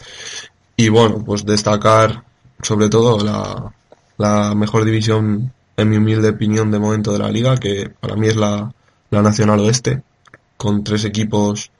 Y 0.75 0.89
bueno, 0.89 1.23
pues 1.23 1.45
destacar 1.45 2.23
sobre 2.61 2.89
todo 2.89 3.23
la, 3.23 3.73
la 4.17 4.53
mejor 4.55 4.83
división, 4.83 5.53
en 5.77 5.89
mi 5.89 5.97
humilde 5.97 6.29
opinión, 6.29 6.69
de 6.71 6.79
momento 6.79 7.13
de 7.13 7.19
la 7.19 7.31
liga, 7.31 7.55
que 7.57 7.89
para 8.01 8.15
mí 8.17 8.27
es 8.27 8.35
la, 8.35 8.73
la 9.11 9.21
Nacional 9.21 9.59
Oeste, 9.61 10.01
con 10.57 10.83
tres 10.83 11.05
equipos 11.05 11.71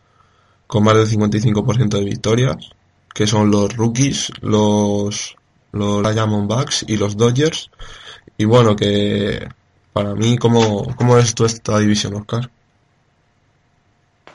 con 0.68 0.84
más 0.84 0.96
del 0.96 1.08
55% 1.10 1.98
de 1.98 2.06
victorias, 2.06 2.58
que 3.14 3.28
son 3.28 3.52
los 3.52 3.76
Rookies, 3.76 4.32
los, 4.42 5.36
los 5.74 6.14
Diamondbacks 6.14 6.86
y 6.88 6.96
los 6.98 7.18
Dodgers. 7.18 7.70
Y 8.38 8.46
bueno, 8.46 8.76
que 8.76 9.48
para 9.98 10.14
mí, 10.16 10.38
¿cómo, 10.38 10.96
cómo 10.96 11.16
ves 11.16 11.34
tú 11.36 11.46
esta 11.46 11.78
división, 11.80 12.16
Oscar? 12.16 12.50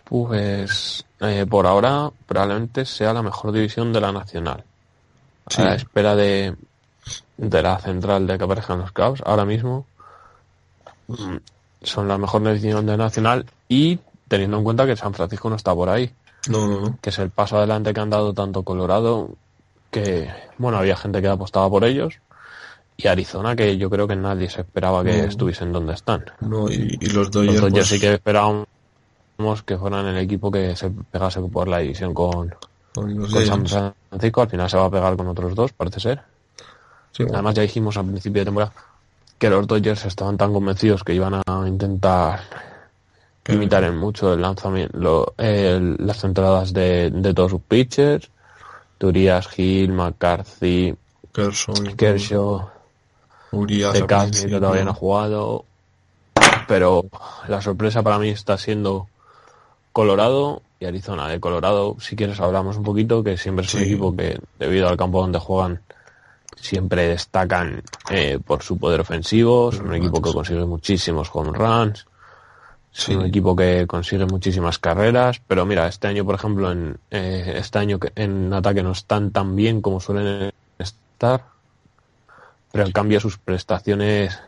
Pues 0.05 1.05
eh, 1.21 1.47
por 1.49 1.67
ahora 1.67 2.11
probablemente 2.27 2.85
sea 2.85 3.13
la 3.13 3.23
mejor 3.23 3.53
división 3.53 3.93
de 3.93 4.01
la 4.01 4.13
nacional. 4.13 4.65
Sí. 5.49 5.63
A 5.63 5.67
la 5.67 5.75
espera 5.75 6.15
de, 6.15 6.55
de 7.37 7.63
la 7.63 7.79
central 7.79 8.27
de 8.27 8.39
que 8.39 8.45
aparezcan 8.45 8.79
los 8.81 8.93
Cubs, 8.93 9.23
ahora 9.25 9.45
mismo 9.45 9.87
mm, 11.09 11.37
son 11.83 12.09
la 12.09 12.19
mejor 12.19 12.43
división 12.45 12.87
de 12.87 12.97
la 12.97 13.05
nacional 13.05 13.47
y 13.69 13.99
teniendo 14.29 14.59
en 14.59 14.65
cuenta 14.65 14.87
que 14.87 14.97
San 14.97 15.15
Francisco 15.15 15.49
no 15.51 15.57
está 15.57 15.75
por 15.75 15.89
ahí, 15.89 16.13
No, 16.49 16.67
no, 16.67 16.81
no. 16.81 16.99
que 17.01 17.11
es 17.11 17.19
el 17.19 17.31
paso 17.31 17.57
adelante 17.59 17.93
que 17.93 18.01
han 18.01 18.11
dado 18.11 18.33
tanto 18.33 18.63
Colorado, 18.63 19.31
que 19.91 20.31
bueno, 20.59 20.79
había 20.79 20.97
gente 20.97 21.21
que 21.21 21.29
apostaba 21.29 21.69
por 21.69 21.85
ellos, 21.85 22.15
y 23.05 23.09
Arizona, 23.09 23.55
que 23.57 23.77
yo 23.77 23.89
creo 23.91 24.07
que 24.07 24.17
nadie 24.17 24.49
se 24.49 24.61
esperaba 24.63 25.03
que 25.05 25.19
No. 25.23 25.25
estuviesen 25.29 25.73
donde 25.73 25.95
están. 25.95 26.25
no 26.41 26.71
y, 26.71 26.99
y 27.01 27.07
los 27.07 27.15
Los 27.15 27.31
Dodgers, 27.31 27.61
Dodgers 27.61 27.73
pues, 27.73 27.89
sí 27.89 28.01
que 28.01 28.13
esperábamos 28.15 28.67
que 29.65 29.77
fueran 29.77 30.07
el 30.07 30.19
equipo 30.19 30.51
que 30.51 30.77
se 30.77 30.91
pegase 30.91 31.41
por 31.41 31.67
la 31.69 31.79
división 31.79 32.15
con, 32.15 32.55
con 32.95 33.19
los 33.19 33.33
con 33.33 33.67
San. 33.67 33.95
Francisco. 34.09 34.43
Al 34.43 34.49
final 34.51 34.71
se 34.71 34.77
va 34.77 34.85
a 34.87 34.91
pegar 34.91 35.17
con 35.17 35.27
otros 35.29 35.55
dos, 35.55 35.73
parece 35.73 36.01
ser. 36.01 36.23
Sí, 37.13 37.25
bueno, 37.25 37.35
Además 37.39 37.55
ya 37.55 37.63
dijimos 37.63 37.97
al 37.97 38.07
principio 38.07 38.41
de 38.41 38.45
temporada 38.47 38.73
que 39.39 39.51
los 39.51 39.67
Dodgers 39.67 40.05
estaban 40.05 40.37
tan 40.37 40.53
convencidos 40.53 41.03
que 41.03 41.15
iban 41.15 41.35
a 41.35 41.65
intentar 41.67 42.41
que- 43.43 43.55
imitar 43.55 43.83
en 43.85 43.97
mucho 43.97 44.33
el 44.35 44.41
lanzamiento, 44.43 44.97
lo- 44.99 45.35
las 45.37 46.23
entradas 46.25 46.73
de, 46.73 47.11
de 47.11 47.35
todos 47.35 47.51
sus 47.51 47.61
pitchers. 47.63 48.31
Turias, 48.99 49.49
Hill, 49.59 49.91
McCarthy, 49.93 50.95
Kershaw, 51.33 51.75
Kershaw, 51.97 52.69
Urias, 53.53 53.93
de 53.93 54.07
Casmi, 54.07 54.51
que 54.51 54.59
todavía 54.59 54.85
no 54.85 54.91
ha 54.91 54.95
jugado. 54.95 55.65
Pero 56.67 57.05
la 57.49 57.61
sorpresa 57.61 58.03
para 58.03 58.19
mí 58.19 58.31
está 58.31 58.59
siendo 58.59 59.07
Colorado 59.93 60.63
y 60.81 60.87
Arizona. 60.87 61.29
De 61.29 61.39
Colorado, 61.41 61.97
si 62.01 62.17
quieres, 62.17 62.41
hablamos 62.41 62.77
un 62.77 62.83
poquito, 62.83 63.23
que 63.23 63.37
siempre 63.37 63.65
es 63.65 63.75
un 63.75 63.83
equipo 63.83 64.17
que, 64.17 64.41
debido 64.59 64.89
al 64.89 64.97
campo 64.97 65.21
donde 65.21 65.39
juegan, 65.39 65.81
siempre 66.57 67.09
destacan 67.09 67.83
eh, 68.11 68.39
por 68.45 68.63
su 68.63 68.79
poder 68.79 69.01
ofensivo, 69.01 69.73
son 69.73 69.89
un 69.89 69.95
equipo 69.95 70.23
que 70.23 70.33
consigue 70.33 70.65
muchísimos 70.65 71.29
home 71.33 71.53
runs, 71.53 72.07
Sí. 72.95 73.13
son 73.13 73.23
un 73.23 73.27
equipo 73.27 73.57
que 73.57 73.87
consigue 73.87 74.27
muchísimas 74.27 74.79
carreras, 74.79 75.41
pero 75.49 75.65
mira, 75.65 75.87
este 75.89 76.09
año, 76.09 76.27
por 76.27 76.35
ejemplo, 76.35 76.71
en 76.71 76.99
eh, 77.11 77.55
este 77.57 77.79
año 77.79 77.99
en 78.15 78.53
ataque 78.53 78.83
no 78.83 78.93
están 78.93 79.31
tan 79.31 79.57
bien 79.57 79.81
como 79.81 79.99
suelen 79.99 80.53
estar, 80.79 81.43
pero 82.73 82.87
en 82.87 82.93
cambio 82.93 83.21
sus 83.21 83.39
prestaciones 83.39 84.39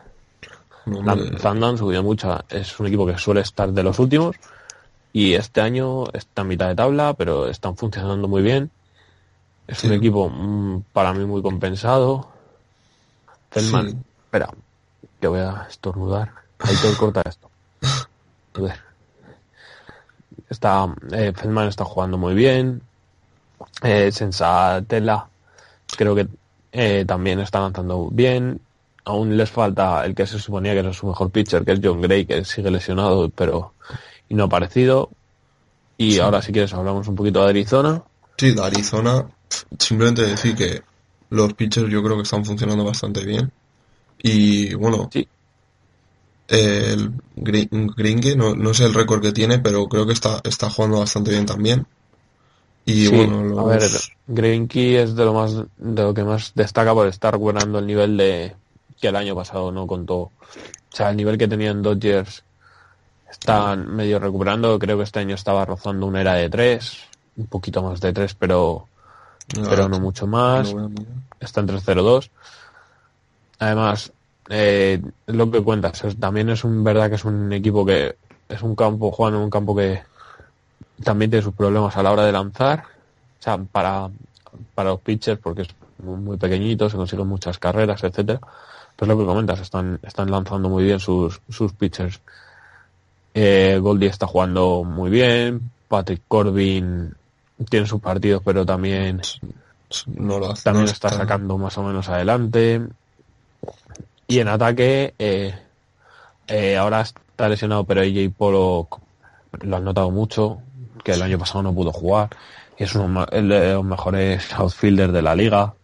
han 0.85 1.77
subido 1.77 2.03
mucho. 2.03 2.43
Es 2.49 2.79
un 2.79 2.87
equipo 2.87 3.05
que 3.05 3.17
suele 3.17 3.41
estar 3.41 3.71
de 3.71 3.83
los 3.83 3.99
últimos 3.99 4.35
y 5.13 5.33
este 5.33 5.61
año 5.61 6.05
está 6.13 6.41
en 6.41 6.47
mitad 6.49 6.67
de 6.67 6.75
tabla, 6.75 7.13
pero 7.13 7.47
están 7.47 7.77
funcionando 7.77 8.27
muy 8.27 8.41
bien. 8.41 8.69
Es 9.67 9.83
un 9.83 9.93
equipo 9.93 10.29
mm, 10.29 10.83
para 10.93 11.13
mí 11.13 11.25
muy 11.25 11.41
compensado. 11.41 12.29
Feldman, 13.51 13.89
Sí. 13.89 13.97
espera, 14.25 14.49
que 15.19 15.27
voy 15.27 15.39
a 15.39 15.65
estornudar. 15.69 16.31
Ahí 16.59 16.75
te 16.75 16.97
corta 16.97 17.21
esto. 17.25 17.49
Joder. 18.55 18.79
Está, 20.49 20.93
eh, 21.11 21.33
Feldman 21.35 21.67
está 21.67 21.85
jugando 21.85 22.17
muy 22.17 22.35
bien. 22.35 22.81
Eh, 23.81 24.11
Sensatela, 24.11 25.27
creo 25.97 26.13
que 26.13 26.27
eh, 26.77 27.05
también 27.07 27.39
está 27.39 27.61
lanzando 27.61 28.09
bien. 28.11 28.59
Aún 29.05 29.37
les 29.37 29.49
falta 29.49 30.03
el 30.05 30.13
que 30.13 30.27
se 30.27 30.39
suponía 30.39 30.73
que 30.73 30.79
era 30.79 30.91
su 30.93 31.07
mejor 31.07 31.29
pitcher, 31.31 31.63
que 31.63 31.71
es 31.73 31.79
John 31.81 32.01
Gray, 32.01 32.25
que 32.25 32.43
sigue 32.43 32.69
lesionado, 32.69 33.29
pero 33.29 33.73
y 34.27 34.35
no 34.35 34.43
ha 34.43 34.45
aparecido. 34.47 35.09
Y 35.97 36.19
ahora, 36.19 36.41
si 36.41 36.51
quieres, 36.51 36.73
hablamos 36.73 37.07
un 37.07 37.15
poquito 37.15 37.41
de 37.43 37.49
Arizona. 37.49 38.03
Sí, 38.37 38.51
de 38.51 38.61
Arizona, 38.61 39.25
simplemente 39.79 40.23
decir 40.23 40.55
que 40.55 40.81
los 41.29 41.53
pitchers 41.53 41.89
yo 41.89 42.03
creo 42.03 42.17
que 42.17 42.23
están 42.23 42.43
funcionando 42.43 42.83
bastante 42.83 43.23
bien. 43.23 43.51
Y 44.21 44.73
bueno, 44.73 45.07
Sí. 45.13 45.27
el 46.47 47.11
Gringue, 47.35 48.35
no, 48.35 48.55
no 48.55 48.73
sé 48.73 48.85
el 48.85 48.93
récord 48.93 49.21
que 49.21 49.31
tiene, 49.31 49.59
pero 49.59 49.85
creo 49.87 50.05
que 50.05 50.13
está, 50.13 50.41
está 50.43 50.69
jugando 50.69 50.99
bastante 50.99 51.31
bien 51.31 51.45
también. 51.45 51.85
Y 52.85 53.07
Sí, 53.07 53.07
bueno, 53.07 53.43
los... 53.43 53.59
a 53.59 53.63
ver, 53.65 54.05
Greinke 54.27 55.01
es 55.03 55.15
de 55.15 55.25
lo 55.25 55.33
más 55.33 55.55
de 55.55 56.03
lo 56.03 56.13
que 56.13 56.23
más 56.23 56.53
destaca 56.55 56.93
por 56.93 57.07
estar 57.07 57.33
recuperando 57.33 57.79
el 57.79 57.87
nivel 57.87 58.17
de 58.17 58.55
que 58.99 59.07
el 59.09 59.15
año 59.15 59.35
pasado 59.35 59.71
no 59.71 59.87
contó. 59.87 60.17
O 60.17 60.33
sea, 60.91 61.09
el 61.09 61.17
nivel 61.17 61.37
que 61.37 61.47
tenían 61.47 61.81
Dodgers 61.81 62.45
están 63.29 63.95
medio 63.95 64.19
recuperando. 64.19 64.79
Creo 64.79 64.97
que 64.97 65.03
este 65.03 65.19
año 65.19 65.35
estaba 65.35 65.65
rozando 65.65 66.07
una 66.07 66.21
era 66.21 66.35
de 66.35 66.49
tres, 66.49 66.97
un 67.37 67.47
poquito 67.47 67.83
más 67.83 68.01
de 68.01 68.13
tres, 68.13 68.35
pero 68.35 68.89
pero 69.69 69.87
no 69.89 69.99
mucho 69.99 70.27
más. 70.27 70.73
no. 70.73 70.89
Está 71.39 71.61
en 71.61 71.67
3-0-2. 71.67 72.31
Además, 73.59 74.13
eh, 74.49 75.01
lo 75.27 75.49
que 75.51 75.63
cuentas, 75.63 76.03
es- 76.03 76.19
también 76.19 76.49
es 76.49 76.63
un 76.63 76.83
verdad 76.83 77.09
que 77.09 77.15
es 77.15 77.25
un 77.25 77.51
equipo 77.53 77.85
que 77.85 78.17
es 78.49 78.61
un 78.61 78.75
campo, 78.75 79.11
juegan 79.11 79.35
en 79.35 79.41
un 79.45 79.49
campo 79.49 79.75
que 79.75 80.01
también 81.03 81.31
tiene 81.31 81.43
sus 81.43 81.53
problemas 81.53 81.95
a 81.97 82.03
la 82.03 82.11
hora 82.11 82.25
de 82.25 82.31
lanzar. 82.31 82.83
O 83.39 83.43
sea, 83.43 83.57
para, 83.57 84.09
para 84.73 84.91
los 84.91 85.01
pitchers, 85.01 85.39
porque 85.39 85.63
es 85.63 85.69
muy, 85.99 86.37
pequeñito, 86.37 86.89
se 86.89 86.97
consiguen 86.97 87.27
muchas 87.27 87.57
carreras, 87.59 88.03
etcétera. 88.03 88.39
Pues 88.95 89.09
lo 89.09 89.17
que 89.17 89.25
comentas, 89.25 89.59
están, 89.59 89.99
están 90.03 90.31
lanzando 90.31 90.69
muy 90.69 90.83
bien 90.83 90.99
sus, 90.99 91.41
sus 91.49 91.73
pitchers. 91.73 92.21
Eh, 93.33 93.77
Goldie 93.81 94.07
está 94.07 94.27
jugando 94.27 94.83
muy 94.83 95.09
bien. 95.09 95.71
Patrick 95.87 96.21
Corbin 96.27 97.13
tiene 97.69 97.85
sus 97.85 98.01
partidos, 98.01 98.41
pero 98.43 98.65
también 98.65 99.21
No 100.07 100.39
lo 100.39 100.51
hace. 100.51 100.63
también 100.63 100.85
no 100.85 100.91
está 100.91 101.09
sacando 101.09 101.57
más 101.57 101.77
o 101.77 101.83
menos 101.83 102.07
adelante. 102.09 102.81
Y 104.27 104.39
en 104.39 104.47
ataque, 104.47 105.13
eh, 105.19 105.53
eh, 106.47 106.77
ahora 106.77 107.01
está 107.01 107.49
lesionado, 107.49 107.83
pero 107.83 108.01
AJ 108.01 108.33
Polo 108.35 108.87
lo 109.61 109.75
han 109.75 109.83
notado 109.83 110.11
mucho, 110.11 110.61
que 111.05 111.13
el 111.13 111.21
año 111.21 111.37
pasado 111.37 111.61
no 111.61 111.73
pudo 111.73 111.93
jugar. 111.93 112.29
Y 112.77 112.83
es 112.83 112.95
uno 112.95 113.25
de 113.27 113.41
los 113.73 113.85
mejores 113.85 114.51
outfielders 114.53 115.13
de 115.13 115.21
la 115.21 115.35
liga. 115.35 115.75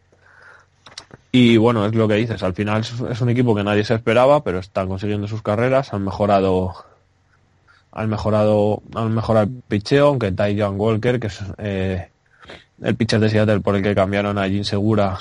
Y 1.32 1.55
bueno, 1.55 1.86
es 1.86 1.95
lo 1.95 2.07
que 2.07 2.15
dices, 2.15 2.43
al 2.43 2.53
final 2.53 2.82
es, 2.82 3.22
un 3.22 3.30
equipo 3.30 3.55
que 3.55 3.63
nadie 3.63 3.86
se 3.86 3.93
esperaba, 3.93 4.43
pero 4.43 4.59
están 4.59 4.89
consiguiendo 4.89 5.30
sus 5.30 5.41
carreras, 5.41 5.93
han 5.93 6.03
mejorado 6.03 6.74
han 7.93 8.09
mejorado 8.09 8.82
han 8.95 9.13
mejorado 9.13 9.45
el 9.45 9.61
picheo, 9.67 10.07
aunque 10.07 10.34
John 10.57 10.76
Walker, 10.78 11.19
que 11.19 11.28
es 11.28 11.39
eh, 11.57 12.09
el 12.82 12.95
pitcher 12.95 13.22
de 13.22 13.30
Seattle 13.30 13.61
por 13.61 13.76
el 13.76 13.84
que 13.84 13.95
cambiaron 13.95 14.38
a 14.38 14.49
Jim 14.49 14.65
Segura, 14.65 15.19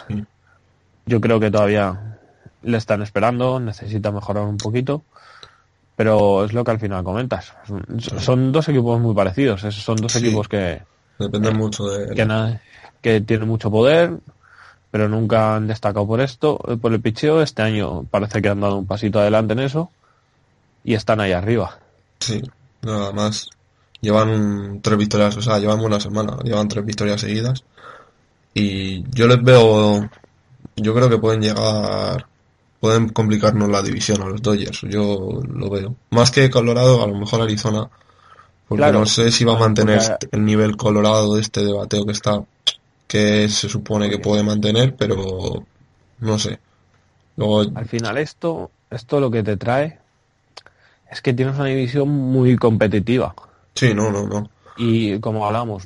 yo 1.07 1.21
creo 1.21 1.39
que 1.39 1.51
todavía 1.51 2.17
le 2.63 2.77
están 2.77 3.03
esperando, 3.03 3.61
necesita 3.61 4.11
mejorar 4.11 4.45
un 4.45 4.57
poquito, 4.57 5.05
pero 6.01 6.47
es 6.47 6.55
lo 6.55 6.65
que 6.65 6.71
al 6.71 6.81
final 6.81 7.05
comentas. 7.05 7.53
Son, 8.21 8.53
dos 8.53 8.67
equipos 8.71 8.99
muy 8.99 9.15
parecidos, 9.15 9.61
son 9.61 9.97
dos 9.97 10.11
Sí. 10.13 10.25
equipos 10.25 10.49
que, 10.49 10.81
Depende 11.19 11.51
mucho 11.51 11.85
de... 11.89 12.15
que, 12.15 12.25
na- 12.25 12.59
que 13.03 13.21
tienen 13.21 13.47
mucho 13.47 13.71
poder, 13.71 14.17
pero 14.91 15.11
nunca 15.11 15.57
han 15.57 15.67
destacado 15.67 16.07
por 16.07 16.23
esto, 16.23 16.59
eh, 16.69 16.79
por 16.79 16.95
el 16.95 17.03
picheo. 17.03 17.43
Este 17.43 17.61
año 17.61 18.05
parece 18.11 18.41
que 18.41 18.49
han 18.49 18.63
dado 18.63 18.79
un 18.79 18.87
pasito 18.87 19.21
adelante 19.21 19.53
en 19.53 19.59
eso 19.59 19.91
y 20.85 20.95
están 20.95 21.21
ahí 21.21 21.33
arriba. 21.33 21.79
Sí, 22.21 22.41
nada 22.81 23.13
más. 23.13 23.51
Llevan 24.01 24.81
tres 24.81 24.97
victorias, 24.97 25.37
o 25.37 25.43
sea, 25.43 25.59
llevan 25.59 25.81
buena 25.83 26.01
semana, 26.01 26.39
llevan 26.43 26.69
tres 26.69 26.87
victorias 26.87 27.21
seguidas. 27.21 27.63
Y 28.55 29.05
yo 29.11 29.27
les 29.27 29.43
veo, 29.43 30.09
yo 30.77 30.95
creo 30.95 31.11
que 31.11 31.19
pueden 31.19 31.43
llegar, 31.43 32.25
pueden 32.81 33.11
complicarnos 33.11 33.69
la 33.69 33.83
división 33.83 34.23
a 34.23 34.27
los 34.27 34.41
Dodgers, 34.43 34.81
yo 34.83 35.41
lo 35.47 35.71
veo. 35.71 35.95
Más 36.11 36.31
que 36.31 36.49
Colorado, 36.51 37.03
a 37.03 37.07
lo 37.07 37.15
mejor 37.19 37.43
Arizona, 37.43 37.89
porque 38.69 38.81
Claro. 38.81 39.01
no 39.01 39.07
sé 39.07 39.31
si 39.31 39.45
va 39.45 39.53
a 39.53 39.59
Porque- 39.59 39.83
mantener 39.85 40.19
el 40.33 40.45
nivel 40.45 40.77
Colorado 40.77 41.35
de 41.35 41.43
este 41.43 41.63
de 41.65 41.73
bateo 41.73 42.05
que 42.07 42.13
está, 42.13 42.43
que 43.07 43.49
se 43.49 43.69
supone 43.69 44.09
que 44.09 44.19
puede 44.19 44.43
mantener, 44.43 44.95
pero 44.97 45.65
no 46.21 46.39
sé. 46.39 46.59
Luego, 47.37 47.65
Al 47.75 47.87
final 47.87 48.17
esto, 48.19 48.71
esto 48.91 49.21
lo 49.21 49.31
que 49.31 49.43
te 49.43 49.57
trae 49.57 49.99
es 51.11 51.21
que 51.21 51.33
tienes 51.35 51.57
una 51.57 51.67
división 51.67 52.09
muy 52.09 52.57
competitiva. 52.57 53.35
sí, 53.75 53.93
no, 53.95 54.11
no, 54.11 54.27
no. 54.27 54.49
Y 54.77 55.19
como 55.21 55.47
hablamos, 55.47 55.85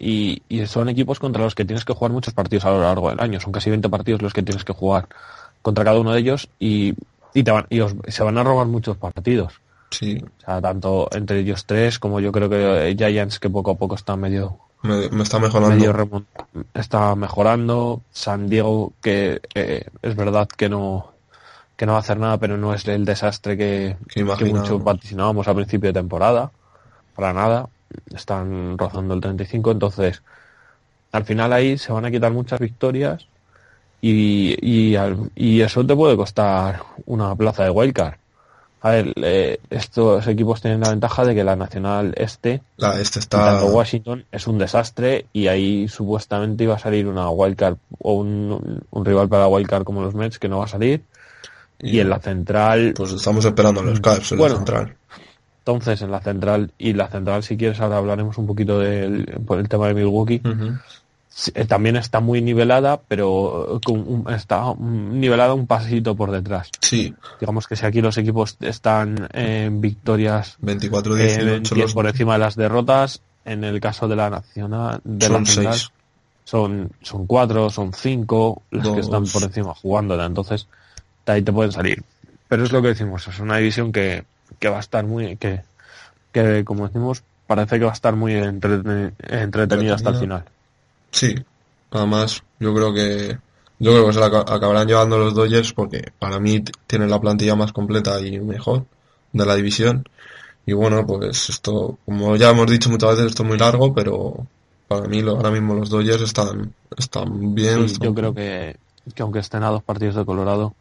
y, 0.00 0.42
y 0.48 0.66
son 0.66 0.88
equipos 0.88 1.18
contra 1.18 1.42
los 1.42 1.54
que 1.54 1.64
tienes 1.64 1.84
que 1.84 1.92
jugar 1.92 2.12
muchos 2.12 2.32
partidos 2.34 2.64
a 2.64 2.70
lo 2.70 2.80
largo 2.80 3.10
del 3.10 3.20
año. 3.20 3.40
Son 3.40 3.52
casi 3.52 3.68
20 3.70 3.88
partidos 3.88 4.22
los 4.22 4.32
que 4.32 4.42
tienes 4.42 4.64
que 4.64 4.72
jugar 4.72 5.08
contra 5.68 5.84
cada 5.84 6.00
uno 6.00 6.12
de 6.12 6.20
ellos 6.20 6.48
y, 6.58 6.94
y, 7.34 7.42
te 7.42 7.50
van, 7.50 7.66
y 7.70 7.80
os- 7.80 7.94
se 8.08 8.22
van 8.24 8.38
a 8.38 8.44
robar 8.44 8.66
muchos 8.66 8.96
partidos. 8.96 9.54
Sí, 9.90 10.18
O 10.22 10.44
sea, 10.44 10.60
tanto 10.60 11.08
entre 11.12 11.40
ellos 11.40 11.64
tres 11.64 11.98
como 11.98 12.20
yo 12.20 12.30
creo 12.32 12.48
que 12.50 12.94
Giants 12.98 13.38
que 13.38 13.48
poco 13.48 13.70
a 13.70 13.74
poco 13.76 13.94
está 13.94 14.16
medio, 14.16 14.58
me, 14.82 15.08
me 15.08 15.22
está 15.22 15.38
mejorando. 15.38 15.74
medio 15.76 15.92
está 16.74 17.14
mejorando. 17.14 18.02
San 18.12 18.48
Diego 18.48 18.92
que 19.00 19.40
eh, 19.54 19.84
es 20.02 20.14
verdad 20.16 20.46
que 20.48 20.68
no 20.68 21.12
que 21.76 21.86
no 21.86 21.92
va 21.92 21.98
a 21.98 22.00
hacer 22.00 22.18
nada, 22.18 22.38
pero 22.38 22.56
no 22.58 22.74
es 22.74 22.86
el 22.88 23.04
desastre 23.04 23.56
que, 23.56 23.96
Que 24.08 24.14
que 24.14 24.20
imaginábamos. 24.20 24.70
mucho 24.70 24.78
vaticinábamos 24.84 25.46
a 25.48 25.54
principio 25.54 25.88
de 25.90 26.00
temporada. 26.00 26.50
Para 27.14 27.32
nada. 27.32 27.68
Están 28.14 28.76
rozando 28.76 29.14
el 29.14 29.20
35, 29.22 29.70
entonces 29.70 30.22
al 31.12 31.24
final 31.24 31.52
ahí 31.54 31.78
se 31.78 31.90
van 31.92 32.04
a 32.04 32.10
quitar 32.10 32.30
muchas 32.32 32.60
victorias 32.60 33.26
y, 34.00 34.56
y, 34.62 34.96
y 35.34 35.60
eso 35.60 35.84
te 35.84 35.94
puede 35.96 36.16
costar 36.16 36.82
una 37.06 37.34
plaza 37.34 37.64
de 37.64 37.70
wildcard. 37.70 38.14
A 38.80 38.90
ver, 38.90 39.12
eh, 39.16 39.58
estos 39.70 40.24
equipos 40.28 40.60
tienen 40.60 40.80
la 40.80 40.90
ventaja 40.90 41.24
de 41.24 41.34
que 41.34 41.42
la 41.42 41.56
Nacional 41.56 42.14
Este, 42.16 42.62
La, 42.76 43.00
este 43.00 43.18
está... 43.18 43.44
tanto 43.58 43.66
Washington, 43.66 44.24
es 44.30 44.46
un 44.46 44.56
desastre 44.58 45.26
y 45.32 45.48
ahí 45.48 45.88
supuestamente 45.88 46.62
iba 46.62 46.76
a 46.76 46.78
salir 46.78 47.08
una 47.08 47.28
wildcard 47.28 47.76
o 47.98 48.12
un, 48.12 48.80
un 48.88 49.04
rival 49.04 49.28
para 49.28 49.42
la 49.42 49.48
wildcard 49.48 49.82
como 49.82 50.00
los 50.02 50.14
Mets 50.14 50.38
que 50.38 50.48
no 50.48 50.58
va 50.58 50.66
a 50.66 50.68
salir. 50.68 51.02
Y 51.80 51.98
en 51.98 52.08
la 52.08 52.20
central, 52.20 52.94
Pues 52.96 53.12
estamos 53.12 53.44
esperando 53.44 53.82
los 53.82 54.00
Cavs 54.00 54.30
en 54.32 54.38
Bueno. 54.38 54.54
la 54.54 54.58
central. 54.60 54.94
entonces 55.58 56.02
en 56.02 56.10
la 56.12 56.20
central, 56.20 56.70
y 56.78 56.92
la 56.92 57.08
central 57.08 57.42
si 57.42 57.56
quieres 57.56 57.80
ahora 57.80 57.96
hablaremos 57.98 58.38
un 58.38 58.46
poquito 58.46 58.78
del 58.78 59.26
por 59.44 59.58
el 59.58 59.68
tema 59.68 59.88
de 59.88 59.94
Milwaukee, 59.94 60.40
también 61.68 61.96
está 61.96 62.20
muy 62.20 62.42
nivelada, 62.42 63.00
pero 63.06 63.80
con 63.84 63.98
un- 64.00 64.32
está 64.32 64.74
nivelada 64.78 65.54
un 65.54 65.66
pasito 65.66 66.14
por 66.16 66.30
detrás. 66.30 66.70
Sí, 66.80 67.14
Digamos 67.40 67.66
que 67.68 67.76
si 67.76 67.86
aquí 67.86 68.00
los 68.00 68.18
equipos 68.18 68.56
están 68.60 69.28
en 69.32 69.80
victorias 69.80 70.56
24-18 70.62 71.72
eh, 71.76 71.78
los... 71.78 71.94
por 71.94 72.06
encima 72.08 72.32
de 72.32 72.38
las 72.40 72.56
derrotas, 72.56 73.20
en 73.44 73.62
el 73.64 73.80
caso 73.80 74.08
de 74.08 74.16
la 74.16 74.28
nacional, 74.30 75.00
de 75.04 75.26
Son 75.26 75.42
la 75.44 75.46
central, 75.50 75.74
seis. 75.74 75.90
son, 76.44 76.90
son 77.02 77.26
cuatro, 77.26 77.70
son 77.70 77.92
cinco 77.92 78.62
los 78.70 78.82
que 78.88 78.96
Dos. 78.96 79.04
están 79.04 79.24
por 79.26 79.42
encima 79.44 79.74
jugándola, 79.74 80.26
entonces 80.26 80.66
de 81.24 81.32
ahí 81.32 81.42
te 81.42 81.52
pueden 81.52 81.70
salir. 81.72 82.02
Pero 82.48 82.64
es 82.64 82.72
lo 82.72 82.82
que 82.82 82.88
decimos, 82.88 83.28
es 83.28 83.38
una 83.38 83.58
división 83.58 83.92
que, 83.92 84.24
que 84.58 84.68
va 84.68 84.78
a 84.78 84.80
estar 84.80 85.04
muy, 85.06 85.36
que, 85.36 85.60
que 86.32 86.64
como 86.64 86.86
decimos, 86.88 87.22
parece 87.46 87.78
que 87.78 87.84
va 87.84 87.90
a 87.92 87.94
estar 87.94 88.16
muy 88.16 88.32
entreten- 88.34 89.12
entretenida 89.28 89.94
hasta 89.94 90.10
el 90.10 90.16
final. 90.16 90.44
Sí, 91.10 91.34
además 91.90 92.42
yo 92.60 92.74
creo 92.74 92.92
que 92.92 93.38
Yo 93.80 93.92
creo 93.92 94.06
que 94.08 94.12
se 94.12 94.18
la 94.20 94.26
aca- 94.26 94.52
acabarán 94.54 94.88
llevando 94.88 95.18
los 95.18 95.34
Dodgers 95.34 95.72
porque 95.72 96.10
para 96.18 96.40
mí 96.40 96.64
tienen 96.88 97.10
la 97.10 97.20
plantilla 97.20 97.54
más 97.54 97.72
completa 97.72 98.20
y 98.20 98.40
mejor 98.40 98.84
de 99.32 99.46
la 99.46 99.54
división. 99.54 100.04
Y 100.66 100.72
bueno, 100.72 101.06
pues 101.06 101.48
esto, 101.48 101.96
como 102.04 102.34
ya 102.34 102.50
hemos 102.50 102.68
dicho 102.68 102.90
muchas 102.90 103.10
veces, 103.10 103.26
esto 103.26 103.44
es 103.44 103.48
muy 103.48 103.56
largo, 103.56 103.94
pero 103.94 104.34
para 104.88 105.06
mí 105.06 105.22
lo- 105.22 105.36
ahora 105.36 105.52
mismo 105.52 105.74
los 105.74 105.90
Dodgers 105.90 106.22
están, 106.22 106.74
están 106.96 107.54
bien. 107.54 107.86
Sí, 107.86 107.92
están- 107.94 108.08
yo 108.08 108.14
creo 108.14 108.34
que, 108.34 108.76
que 109.14 109.22
aunque 109.22 109.38
estén 109.38 109.62
a 109.62 109.68
dos 109.70 109.84
partidos 109.84 110.16
de 110.16 110.24
Colorado, 110.24 110.74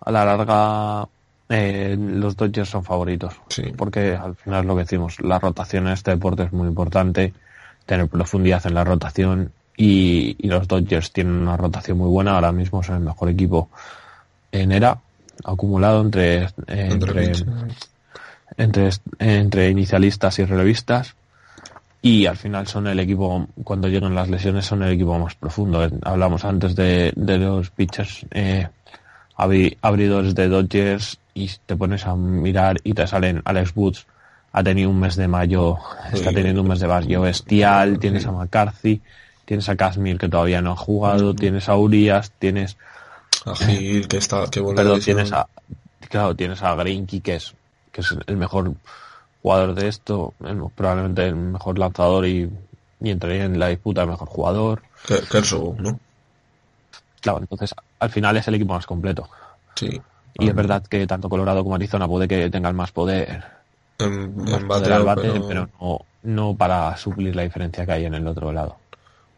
a 0.00 0.10
la 0.12 0.24
larga 0.24 1.08
eh, 1.48 1.96
los 1.98 2.36
Dodgers 2.36 2.68
son 2.70 2.84
favoritos. 2.84 3.34
Sí. 3.48 3.64
Porque 3.76 4.14
al 4.14 4.36
final 4.36 4.60
es 4.60 4.66
lo 4.66 4.76
que 4.76 4.82
decimos, 4.82 5.18
la 5.20 5.40
rotación 5.40 5.88
en 5.88 5.94
este 5.94 6.12
deporte 6.12 6.44
es 6.44 6.52
muy 6.52 6.68
importante, 6.68 7.34
tener 7.90 8.06
profundidad 8.08 8.64
en 8.66 8.74
la 8.74 8.84
rotación 8.84 9.50
y, 9.76 10.36
y 10.38 10.46
los 10.48 10.68
Dodgers 10.68 11.10
tienen 11.12 11.34
una 11.34 11.56
rotación 11.56 11.98
muy 11.98 12.08
buena, 12.08 12.36
ahora 12.36 12.52
mismo 12.52 12.82
son 12.84 12.96
el 12.96 13.02
mejor 13.02 13.28
equipo 13.28 13.68
en 14.52 14.70
era 14.70 14.96
acumulado 15.44 16.00
entre, 16.00 16.48
entre, 16.68 17.32
entre, 18.56 18.90
entre 19.18 19.70
inicialistas 19.70 20.38
y 20.38 20.44
relevistas. 20.44 21.16
Y 22.02 22.26
al 22.26 22.36
final 22.36 22.66
son 22.68 22.86
el 22.86 23.00
equipo, 23.00 23.46
cuando 23.64 23.88
llegan 23.88 24.14
las 24.14 24.28
lesiones, 24.30 24.66
son 24.66 24.82
el 24.84 24.92
equipo 24.92 25.18
más 25.18 25.34
profundo. 25.34 25.86
Hablamos 26.02 26.44
antes 26.44 26.76
de, 26.76 27.12
de 27.16 27.38
los 27.38 27.70
pitchers 27.70 28.24
eh, 28.30 28.68
abri- 29.36 29.76
abridores 29.82 30.34
de 30.34 30.48
Dodgers 30.48 31.18
y 31.34 31.50
te 31.66 31.74
pones 31.76 32.06
a 32.06 32.14
mirar 32.14 32.76
y 32.84 32.94
te 32.94 33.06
salen 33.06 33.42
Alex 33.44 33.72
Woods 33.74 34.06
ha 34.52 34.62
tenido 34.62 34.90
un 34.90 34.98
mes 35.00 35.16
de 35.16 35.28
mayo, 35.28 35.78
está 36.12 36.32
teniendo 36.32 36.62
un 36.62 36.68
mes 36.68 36.80
de 36.80 36.88
mayo 36.88 37.20
bestial, 37.22 37.98
tienes 37.98 38.26
a 38.26 38.32
McCarthy, 38.32 39.00
tienes 39.44 39.68
a 39.68 39.76
Kashmir 39.76 40.18
que 40.18 40.28
todavía 40.28 40.60
no 40.60 40.72
ha 40.72 40.76
jugado, 40.76 41.34
tienes 41.34 41.68
a 41.68 41.76
Urias, 41.76 42.32
tienes 42.38 42.76
A 43.46 43.54
Gil, 43.54 44.08
que 44.08 44.16
está, 44.18 44.46
que 44.50 44.60
Perdón, 44.62 45.00
tienes 45.00 45.32
a, 45.32 45.46
claro, 46.08 46.34
tienes 46.34 46.62
a 46.62 46.74
Greinke, 46.74 47.20
que 47.20 47.36
es, 47.36 47.54
que 47.92 48.00
es 48.00 48.14
el 48.26 48.36
mejor 48.36 48.72
jugador 49.42 49.74
de 49.74 49.88
esto, 49.88 50.34
el- 50.44 50.62
probablemente 50.74 51.26
el 51.28 51.36
mejor 51.36 51.78
lanzador 51.78 52.26
y, 52.26 52.50
y 53.00 53.10
entraría 53.10 53.44
en 53.44 53.58
la 53.58 53.68
disputa 53.68 54.02
del 54.02 54.10
mejor 54.10 54.28
jugador. 54.28 54.82
Ke- 55.06 55.26
Kershaw, 55.28 55.76
¿no? 55.78 55.98
Claro, 57.20 57.38
entonces 57.40 57.74
al 57.98 58.10
final 58.10 58.36
es 58.36 58.48
el 58.48 58.54
equipo 58.54 58.74
más 58.74 58.86
completo. 58.86 59.28
Sí. 59.74 60.00
Y 60.34 60.48
es 60.48 60.54
verdad 60.54 60.82
que 60.86 61.06
tanto 61.06 61.28
Colorado 61.28 61.62
como 61.62 61.74
Arizona 61.74 62.08
puede 62.08 62.26
que 62.28 62.48
tengan 62.50 62.76
más 62.76 62.92
poder, 62.92 63.44
En, 64.00 64.68
bateo, 64.68 65.04
bate, 65.04 65.22
pero- 65.30 65.46
pero, 65.48 65.68
no, 65.80 66.00
no 66.22 66.54
para 66.54 66.96
suplir 66.96 67.34
la 67.36 67.42
diferencia 67.42 67.84
que 67.86 67.92
hay 67.92 68.04
en 68.06 68.14
el 68.14 68.26
otro 68.26 68.52
lado. 68.52 68.76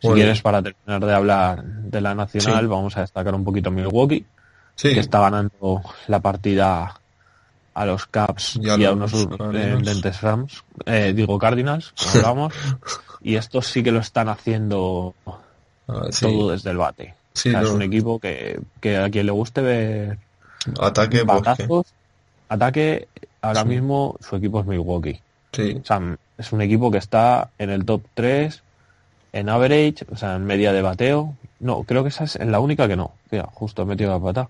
Si 0.00 0.08
Bueno. 0.08 0.16
quieres, 0.16 0.42
para 0.42 0.62
terminar 0.62 1.04
de 1.06 1.14
hablar 1.14 1.62
de 1.64 2.00
la 2.00 2.14
nacional, 2.14 2.60
Sí. 2.64 2.66
vamos 2.66 2.96
a 2.96 3.02
destacar 3.02 3.34
un 3.34 3.44
poquito 3.44 3.70
Milwaukee. 3.70 4.24
Sí, 4.74 4.94
que 4.94 5.00
está 5.00 5.20
ganando 5.20 5.82
la 6.08 6.20
partida 6.20 6.94
a 7.74 7.86
los 7.86 8.06
Caps 8.06 8.56
Y 8.60 8.68
y 8.80 8.84
a 8.84 8.92
unos 8.92 9.10
sorprendentes 9.12 10.20
Rams, 10.22 10.64
eh, 10.86 11.12
digo 11.14 11.38
Cardinals, 11.38 11.92
hablamos, 12.14 12.52
y 13.22 13.36
estos 13.36 13.66
sí 13.66 13.82
que 13.82 13.92
lo 13.92 14.00
están 14.00 14.28
haciendo 14.28 15.14
ah, 15.88 16.06
sí. 16.10 16.26
todo 16.26 16.50
desde 16.50 16.70
el 16.70 16.78
bate. 16.78 17.14
Sí, 17.34 17.48
O 17.50 17.52
sea, 17.52 17.62
es 17.62 17.68
un 17.70 17.82
equipo 17.82 18.18
que, 18.18 18.60
que 18.80 18.96
a 18.98 19.08
quien 19.08 19.26
le 19.26 19.32
guste 19.32 19.60
ver 19.62 20.18
Ataque, 20.80 21.24
pues 21.24 21.42
batazos, 21.42 21.86
ataque, 22.52 23.08
ahora 23.40 23.62
Sí. 23.62 23.68
mismo 23.68 24.16
su 24.20 24.36
equipo 24.36 24.60
es 24.60 24.66
Milwaukee. 24.66 25.20
Sí, 25.52 25.78
O 25.82 25.84
sea, 25.84 26.00
es 26.38 26.52
un 26.52 26.62
equipo 26.62 26.90
que 26.90 26.98
está 26.98 27.50
en 27.58 27.70
el 27.70 27.84
top 27.84 28.02
3, 28.14 28.62
en 29.32 29.48
average, 29.48 30.06
o 30.10 30.16
sea, 30.16 30.36
en 30.36 30.44
media 30.44 30.72
de 30.72 30.82
bateo. 30.82 31.34
No, 31.60 31.82
creo 31.84 32.02
que 32.02 32.08
esa 32.08 32.24
es 32.24 32.36
la 32.40 32.58
única 32.60 32.88
que 32.88 32.96
no. 32.96 33.12
Mira, 33.30 33.48
justo 33.52 33.82
he 33.82 33.84
metido 33.84 34.10
la 34.10 34.18
pata. 34.20 34.48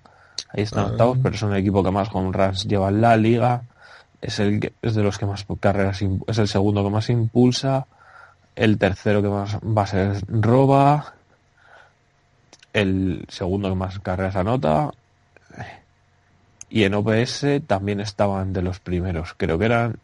Ahí 0.54 0.62
están 0.62 0.84
Ah. 0.84 0.88
octavos, 0.88 1.18
pero 1.22 1.34
es 1.34 1.42
un 1.42 1.54
equipo 1.56 1.82
que 1.82 1.90
más 1.90 2.08
home 2.12 2.30
runs 2.32 2.64
lleva 2.66 2.88
en 2.88 3.00
la 3.00 3.16
liga. 3.16 3.62
Es 4.20 4.38
el 4.38 4.60
que, 4.60 4.72
es 4.82 4.94
de 4.94 5.02
los 5.02 5.18
que 5.18 5.26
más 5.26 5.44
carreras, 5.60 6.00
es 6.26 6.38
el 6.38 6.48
segundo 6.48 6.84
que 6.84 6.90
más 6.90 7.10
impulsa. 7.10 7.86
El 8.54 8.78
tercero 8.78 9.22
que 9.22 9.28
más 9.28 9.58
bases 9.62 10.22
roba. 10.28 11.14
El 12.72 13.24
segundo 13.28 13.68
que 13.68 13.74
más 13.74 13.98
carreras 13.98 14.36
anota. 14.36 14.90
Y 16.74 16.84
en 16.84 16.94
OPS 16.94 17.44
también 17.66 18.00
estaban 18.00 18.52
de 18.54 18.62
los 18.62 18.80
primeros. 18.80 19.34
Creo 19.36 19.58
que 19.58 19.66
eran 19.66 19.96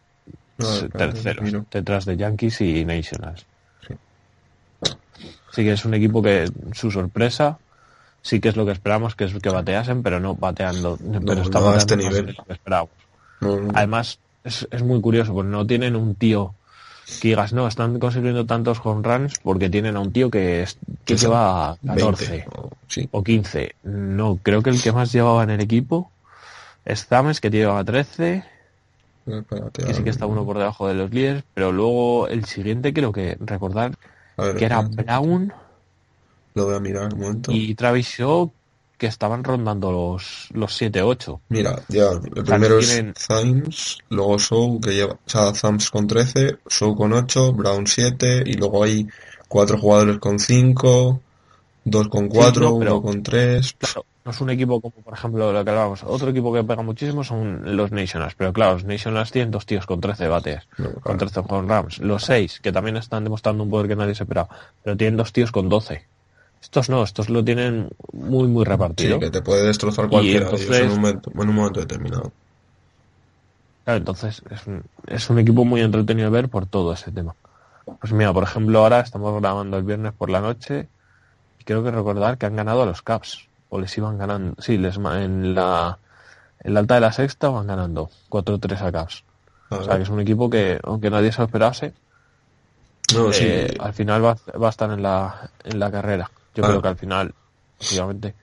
Ah, 0.60 0.80
terceros, 0.92 1.52
detrás 1.70 2.04
de 2.04 2.16
Yankees 2.16 2.60
y 2.60 2.84
Nationals. 2.84 3.46
Sí. 3.86 3.94
Sí 5.52 5.62
que 5.64 5.72
es 5.72 5.84
un 5.84 5.94
equipo 5.94 6.20
que 6.22 6.50
su 6.72 6.90
sorpresa 6.90 7.58
sí 8.22 8.40
que 8.40 8.48
es 8.48 8.56
lo 8.56 8.66
que 8.66 8.72
esperamos, 8.72 9.14
que 9.14 9.24
es 9.24 9.34
que 9.34 9.48
bateasen, 9.50 10.02
pero 10.02 10.18
no 10.20 10.34
bateando, 10.34 10.98
pero 11.24 11.42
está 11.42 11.60
no 11.60 11.68
a 11.68 11.70
bateando 11.70 11.78
este 11.78 11.96
más 11.96 12.04
nivel. 12.04 12.26
de 12.26 12.32
lo 12.32 12.44
que 12.44 12.52
esperábamos. 12.52 12.94
no, 13.40 13.56
no. 13.60 13.72
Además, 13.74 14.18
es, 14.44 14.66
es 14.70 14.82
muy 14.82 15.00
curioso, 15.00 15.32
porque 15.32 15.48
no 15.50 15.64
tienen 15.66 15.94
un 15.96 16.14
tío 16.16 16.52
que 17.22 17.28
digas, 17.28 17.52
no, 17.52 17.66
están 17.68 17.98
consiguiendo 18.00 18.44
tantos 18.44 18.80
home 18.84 19.02
runs 19.02 19.38
porque 19.42 19.70
tienen 19.70 19.96
a 19.96 20.00
un 20.00 20.12
tío 20.12 20.28
que, 20.30 20.62
es, 20.62 20.76
que 21.06 21.16
lleva 21.16 21.78
20, 21.82 22.00
14 22.02 22.44
o- 22.54 22.70
sí, 22.88 23.08
o 23.12 23.22
15. 23.24 23.74
No, 23.84 24.38
creo 24.42 24.60
que 24.62 24.70
el 24.70 24.82
que 24.82 24.92
más 24.92 25.12
llevaba 25.12 25.44
en 25.44 25.50
el 25.50 25.60
equipo 25.60 26.10
es 26.88 27.06
Zames, 27.06 27.40
que 27.40 27.50
lleva 27.50 27.84
13, 27.84 28.44
espérate, 29.26 29.84
que 29.84 29.94
sí 29.94 30.02
que 30.02 30.10
está 30.10 30.26
uno 30.26 30.44
por 30.44 30.58
debajo 30.58 30.88
de 30.88 30.94
los 30.94 31.10
líderes, 31.12 31.44
pero 31.54 31.70
luego 31.72 32.28
el 32.28 32.44
siguiente 32.46 32.92
creo 32.92 33.12
que 33.12 33.36
recordar 33.40 33.96
ver, 34.36 34.56
que 34.56 34.64
era 34.64 34.80
Brown 34.82 35.52
Lo 36.54 36.64
voy 36.66 36.74
a 36.76 36.80
mirar 36.80 37.12
un 37.14 37.20
momento. 37.20 37.52
y 37.52 37.74
Travis 37.74 38.08
Shaw, 38.18 38.50
que 38.96 39.06
estaban 39.06 39.44
rondando 39.44 39.92
los, 39.92 40.48
los 40.52 40.80
7-8. 40.80 41.40
Mira, 41.50 41.80
ya, 41.88 42.08
el 42.10 42.20
sea, 42.34 42.42
primero 42.44 42.74
no 42.74 42.80
es 42.80 42.88
tienen- 42.88 43.14
Thames, 43.28 43.98
luego 44.10 44.38
Show, 44.38 44.80
que 44.80 44.90
lleva, 44.94 45.12
o 45.12 45.18
sea, 45.26 45.52
Thames 45.52 45.90
con 45.90 46.06
13, 46.06 46.56
Show 46.68 46.96
con 46.96 47.12
8, 47.12 47.52
Brown 47.52 47.86
7, 47.86 48.42
y 48.44 48.54
luego 48.54 48.82
hay 48.82 49.06
cuatro 49.46 49.78
jugadores 49.78 50.18
con 50.18 50.38
5, 50.40 51.20
dos 51.84 52.08
con 52.08 52.28
4, 52.28 52.62
no, 52.70 52.78
pero- 52.78 52.96
uno 52.96 53.02
con 53.02 53.22
3. 53.22 53.74
Claro, 53.78 54.04
no 54.28 54.32
es 54.32 54.40
un 54.42 54.50
equipo 54.50 54.78
como, 54.82 54.94
por 55.02 55.14
ejemplo, 55.14 55.50
lo 55.54 55.64
que 55.64 55.70
hablábamos. 55.70 56.02
Otro 56.04 56.28
equipo 56.28 56.52
que 56.52 56.62
pega 56.62 56.82
muchísimo 56.82 57.24
son 57.24 57.62
los 57.76 57.90
Nationals. 57.92 58.34
Pero 58.34 58.52
claro, 58.52 58.74
los 58.74 58.84
Nationals 58.84 59.30
tienen 59.32 59.50
dos 59.50 59.64
tíos 59.64 59.86
con 59.86 60.02
13 60.02 60.28
bates. 60.28 60.68
Con 61.02 61.16
13 61.16 61.42
con 61.44 61.66
Rams. 61.66 61.98
Los 62.00 62.24
6, 62.24 62.60
que 62.60 62.70
también 62.70 62.98
están 62.98 63.24
demostrando 63.24 63.64
un 63.64 63.70
poder 63.70 63.88
que 63.88 63.96
nadie 63.96 64.14
se 64.14 64.24
esperaba. 64.24 64.50
Pero 64.84 64.98
tienen 64.98 65.16
dos 65.16 65.32
tíos 65.32 65.50
con 65.50 65.70
12. 65.70 66.04
Estos 66.60 66.90
no, 66.90 67.02
estos 67.04 67.30
lo 67.30 67.42
tienen 67.42 67.88
muy, 68.12 68.48
muy 68.48 68.64
Sí, 68.66 68.70
repartido. 68.70 69.18
que 69.18 69.30
te 69.30 69.40
puede 69.40 69.66
destrozar 69.66 70.08
cualquiera 70.10 70.44
entonces- 70.44 70.78
en 70.78 70.90
un 70.90 70.96
momento, 70.96 71.30
en 71.34 71.48
un 71.48 71.54
momento 71.54 71.80
determinado. 71.80 72.30
Claro, 73.84 73.98
entonces 73.98 74.42
es 74.50 74.66
un, 74.66 74.82
es 75.06 75.30
un 75.30 75.38
equipo 75.38 75.64
muy 75.64 75.80
entretenido 75.80 76.30
de 76.30 76.34
ver 76.42 76.50
por 76.50 76.66
todo 76.66 76.92
ese 76.92 77.10
tema. 77.12 77.34
Pues 78.00 78.12
mira, 78.12 78.32
por 78.34 78.42
ejemplo, 78.42 78.80
ahora 78.80 79.00
estamos 79.00 79.40
grabando 79.40 79.78
el 79.78 79.84
viernes 79.84 80.12
por 80.12 80.28
la 80.28 80.42
noche 80.42 80.86
y 81.58 81.64
creo 81.64 81.82
que 81.82 81.90
recordar 81.90 82.36
que 82.36 82.44
han 82.44 82.56
ganado 82.56 82.82
a 82.82 82.86
los 82.86 83.00
Caps. 83.00 83.47
O 83.70 83.78
les 83.80 83.96
iban 83.98 84.16
ganando. 84.18 84.60
Sí, 84.62 84.78
les, 84.78 84.96
en 84.96 85.54
la, 85.54 85.98
en 86.60 86.74
la 86.74 86.80
alta 86.80 86.94
de 86.94 87.00
la 87.00 87.12
sexta 87.12 87.48
van 87.50 87.66
ganando 87.66 88.10
4-3 88.30 88.80
a 88.80 88.92
Caps. 88.92 89.24
A 89.70 89.76
O 89.76 89.82
sea, 89.84 89.96
que 89.96 90.02
es 90.02 90.08
un 90.08 90.20
equipo 90.20 90.48
que, 90.48 90.80
aunque 90.82 91.10
nadie 91.10 91.30
se 91.32 91.38
lo 91.38 91.44
esperase, 91.44 91.92
No, 93.14 93.32
sí, 93.32 93.44
eh, 93.46 93.74
al 93.80 93.92
final 93.94 94.24
va, 94.24 94.36
va 94.60 94.66
a 94.68 94.70
estar 94.70 94.90
en 94.90 95.02
la, 95.02 95.50
en 95.64 95.78
la 95.78 95.90
carrera. 95.90 96.30
Yo 96.54 96.64
Ah. 96.64 96.68
creo 96.68 96.82
que 96.82 96.88
al 96.88 96.96
final, 96.96 97.34
obviamente, 97.90 98.34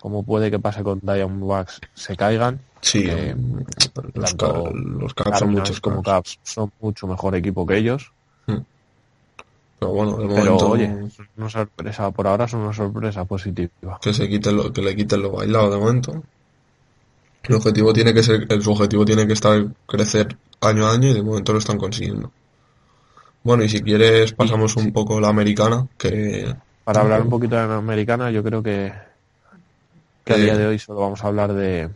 como 0.00 0.22
puede 0.22 0.50
que 0.50 0.58
pase 0.58 0.82
con 0.82 1.00
Diamondbacks, 1.00 1.80
se 1.94 2.16
caigan. 2.16 2.60
sí, 2.80 3.04
que 3.04 3.36
los, 4.14 4.36
tanto 4.36 4.64
ca- 4.64 4.70
los 4.74 5.14
Caps 5.14 5.38
son 5.38 5.50
muchos 5.52 5.80
como. 5.80 6.02
Caps 6.02 6.38
son 6.42 6.72
mucho 6.80 7.06
mejor 7.06 7.34
equipo 7.36 7.66
que 7.66 7.76
ellos. 7.76 8.10
Pero 9.82 9.94
bueno, 9.94 10.12
de 10.16 10.28
Pero 10.28 10.52
momento 10.52 10.68
oye, 10.68 10.84
es 10.84 11.18
una 11.36 11.50
sorpresa, 11.50 12.10
por 12.12 12.28
ahora 12.28 12.44
es 12.44 12.52
una 12.52 12.72
sorpresa 12.72 13.24
positiva. 13.24 13.98
que 14.00 14.14
se 14.14 14.28
quite 14.28 14.52
lo, 14.52 14.72
que 14.72 14.80
le 14.80 14.94
quiten 14.94 15.22
lo 15.22 15.32
bailado 15.32 15.70
de 15.72 15.76
momento. 15.76 16.22
El 17.42 17.56
objetivo 17.56 17.92
tiene 17.92 18.14
que 18.14 18.22
ser, 18.22 18.46
el, 18.48 18.62
su 18.62 18.70
objetivo 18.70 19.04
tiene 19.04 19.26
que 19.26 19.32
estar 19.32 19.66
crecer 19.88 20.36
año 20.60 20.86
a 20.86 20.92
año 20.92 21.08
y 21.08 21.14
de 21.14 21.22
momento 21.22 21.52
lo 21.52 21.58
están 21.58 21.78
consiguiendo. 21.78 22.30
Bueno, 23.42 23.64
y 23.64 23.68
si 23.68 23.82
quieres 23.82 24.32
pasamos 24.32 24.76
un 24.76 24.92
poco 24.92 25.18
la 25.18 25.30
americana, 25.30 25.88
que 25.98 26.54
Para 26.84 27.00
hablar 27.00 27.22
un 27.22 27.30
poquito 27.30 27.56
de 27.56 27.66
la 27.66 27.78
americana, 27.78 28.30
yo 28.30 28.44
creo 28.44 28.62
que, 28.62 28.92
que 30.24 30.32
a 30.32 30.36
día 30.36 30.56
de 30.56 30.68
hoy 30.68 30.78
solo 30.78 31.00
vamos 31.00 31.24
a 31.24 31.26
hablar 31.26 31.52
de 31.54 31.90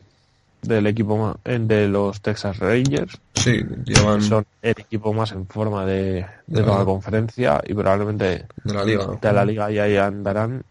del 0.62 0.86
equipo 0.86 1.38
de 1.44 1.88
los 1.88 2.20
Texas 2.20 2.58
Rangers. 2.58 3.18
sí, 3.34 3.62
llevan 3.84 4.20
Son 4.22 4.44
el 4.62 4.74
equipo 4.78 5.12
más 5.12 5.32
en 5.32 5.46
forma 5.46 5.84
de, 5.84 6.26
de 6.46 6.62
toda 6.62 6.78
la- 6.80 6.84
conferencia 6.84 7.62
y 7.66 7.74
probablemente 7.74 8.46
de 8.64 8.74
la 8.74 8.84
liga. 8.84 9.06
de 9.20 9.32
la 9.32 9.44
liga 9.44 9.70
ya 9.70 9.84
ahí 9.84 9.96
andarán 9.96 10.64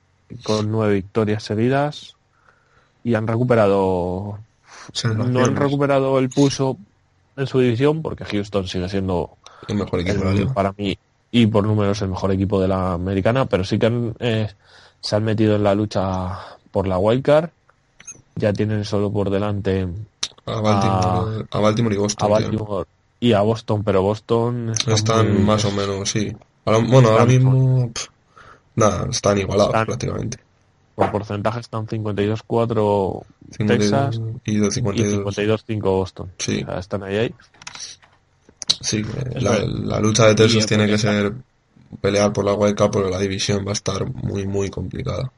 con 0.44 0.70
nueve 0.72 0.96
victorias 0.96 1.44
seguidas 1.44 2.16
y 3.04 3.14
han 3.16 3.28
recuperado 3.28 4.40
no 5.04 5.40
han 5.46 5.56
recuperado 5.56 6.20
el 6.20 6.30
pulso 6.30 6.78
en 7.38 7.48
su 7.48 7.60
división 7.60 8.02
porque 8.02 8.26
Houston 8.26 8.68
sigue 8.68 8.90
siendo 8.90 9.38
el 9.68 9.76
mejor 9.76 10.00
equipo 10.02 10.20
de 10.20 10.26
la 10.26 10.32
el- 10.32 10.38
liga. 10.40 10.54
para 10.54 10.74
mí 10.78 10.98
y 11.32 11.48
por 11.48 11.66
números 11.66 12.02
el 12.02 12.10
mejor 12.10 12.32
equipo 12.32 12.62
de 12.62 12.68
la 12.70 12.94
americana, 12.94 13.46
pero 13.46 13.64
sí 13.66 13.78
que 13.78 13.86
han, 13.88 14.16
eh, 14.20 14.48
se 15.02 15.16
han 15.16 15.24
metido 15.24 15.56
en 15.58 15.64
la 15.64 15.76
lucha 15.76 16.38
por 16.72 16.88
la 16.88 16.98
wildcard. 16.98 17.50
Ya 18.36 18.52
tienen 18.54 18.84
solo 18.86 19.12
por 19.12 19.30
delante 19.30 19.88
A 20.46 20.60
Baltimore, 20.60 21.46
a, 21.52 21.60
Baltimore 21.60 21.96
y 21.96 21.98
Boston. 21.98 22.28
a. 22.28 22.30
Baltimore 22.32 22.88
y 23.20 23.34
a 23.34 23.42
Boston, 23.42 23.84
pero 23.84 24.02
Boston 24.02 24.70
está 24.72 24.94
Están 24.94 25.34
muy- 25.34 25.44
más 25.44 25.64
o 25.66 25.72
menos, 25.72 26.10
sí. 26.10 26.36
Ahora- 26.66 26.80
bueno, 26.80 27.10
ahora 27.10 27.24
Están- 27.24 27.28
mismo, 27.28 27.92
nada, 28.76 29.08
están 29.10 29.38
igualados 29.38 29.70
Están- 29.74 29.86
prácticamente. 29.86 30.38
por 30.96 31.12
porcentaje 31.12 31.60
están 31.62 31.88
52-4 31.88 33.24
52 33.52 33.90
Texas 33.90 34.22
y 34.46 34.58
de 34.58 34.68
y 34.68 34.72
52. 34.72 35.36
52-5 35.36 35.82
Boston. 35.92 36.32
Sí. 36.38 36.62
O 36.64 36.66
sea, 36.72 36.80
están 36.80 37.04
ahí 37.04 37.16
ahí. 37.18 37.34
Sí, 38.82 39.04
Es 39.36 39.44
la, 39.44 40.00
lucha 40.00 40.28
de 40.28 40.36
Texas 40.36 40.66
tiene 40.66 40.88
que 40.88 40.98
ser 40.98 41.34
pelear 42.02 42.34
por 42.34 42.44
la 42.46 42.54
wildcard 42.54 42.92
porque 42.92 43.10
la 43.10 43.20
división 43.20 43.66
va 43.66 43.70
a 43.72 43.74
estar 43.74 44.06
muy, 44.14 44.46
muy 44.46 44.70
complicada. 44.70 45.32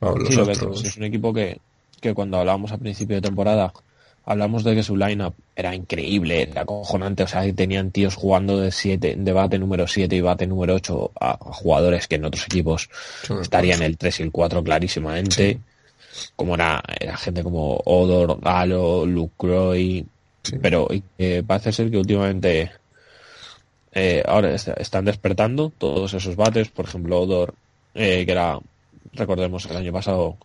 Vamos, 0.00 0.20
los 0.20 0.28
Sí, 0.28 0.40
otros. 0.40 0.84
es 0.84 0.96
un 0.96 1.04
equipo 1.04 1.32
que, 1.32 1.60
que 2.02 2.12
cuando 2.12 2.36
hablábamos 2.38 2.72
a 2.72 2.76
principio 2.78 3.16
de 3.16 3.22
temporada, 3.22 3.72
hablamos 4.24 4.62
de 4.64 4.74
que 4.74 4.82
su 4.82 4.96
lineup 4.96 5.34
era 5.56 5.74
increíble, 5.74 6.42
era 6.42 6.62
acojonante, 6.62 7.22
o 7.22 7.26
sea, 7.26 7.42
que 7.44 7.52
tenían 7.54 7.90
tíos 7.90 8.14
jugando 8.14 8.60
de 8.60 8.70
siete, 8.70 9.14
de 9.16 9.32
bate 9.32 9.58
número 9.58 9.86
7 9.86 10.14
y 10.14 10.20
bate 10.20 10.46
número 10.46 10.74
8 10.74 11.10
a, 11.18 11.30
a 11.32 11.36
jugadores 11.52 12.06
que 12.08 12.16
en 12.16 12.24
otros 12.26 12.44
equipos 12.44 12.90
estarían 13.40 13.80
el 13.82 13.96
3 13.96 14.20
y 14.20 14.22
el 14.24 14.30
4 14.32 14.62
clarísimamente. 14.62 15.60
Como 16.36 16.54
era, 16.56 16.82
era 17.00 17.16
gente 17.16 17.42
como 17.42 17.80
Odor, 17.86 18.38
Galo, 18.40 19.06
Lucroy, 19.06 20.04
Sí. 20.44 20.56
pero 20.60 20.88
eh, 21.18 21.42
parece 21.46 21.70
ser 21.72 21.88
que 21.90 21.98
últimamente 21.98 22.72
eh, 23.92 24.22
ahora 24.26 24.54
est- 24.54 24.68
están 24.78 25.04
despertando 25.04 25.70
todos 25.76 26.14
esos 26.14 26.34
bates, 26.36 26.68
por 26.68 26.86
ejemplo 26.86 27.20
Odor, 27.20 27.54
eh, 27.94 28.24
que 28.26 28.32
era, 28.32 28.58
recordemos 29.12 29.64
el 29.66 29.76
año 29.76 29.92
pasado, 29.92 30.36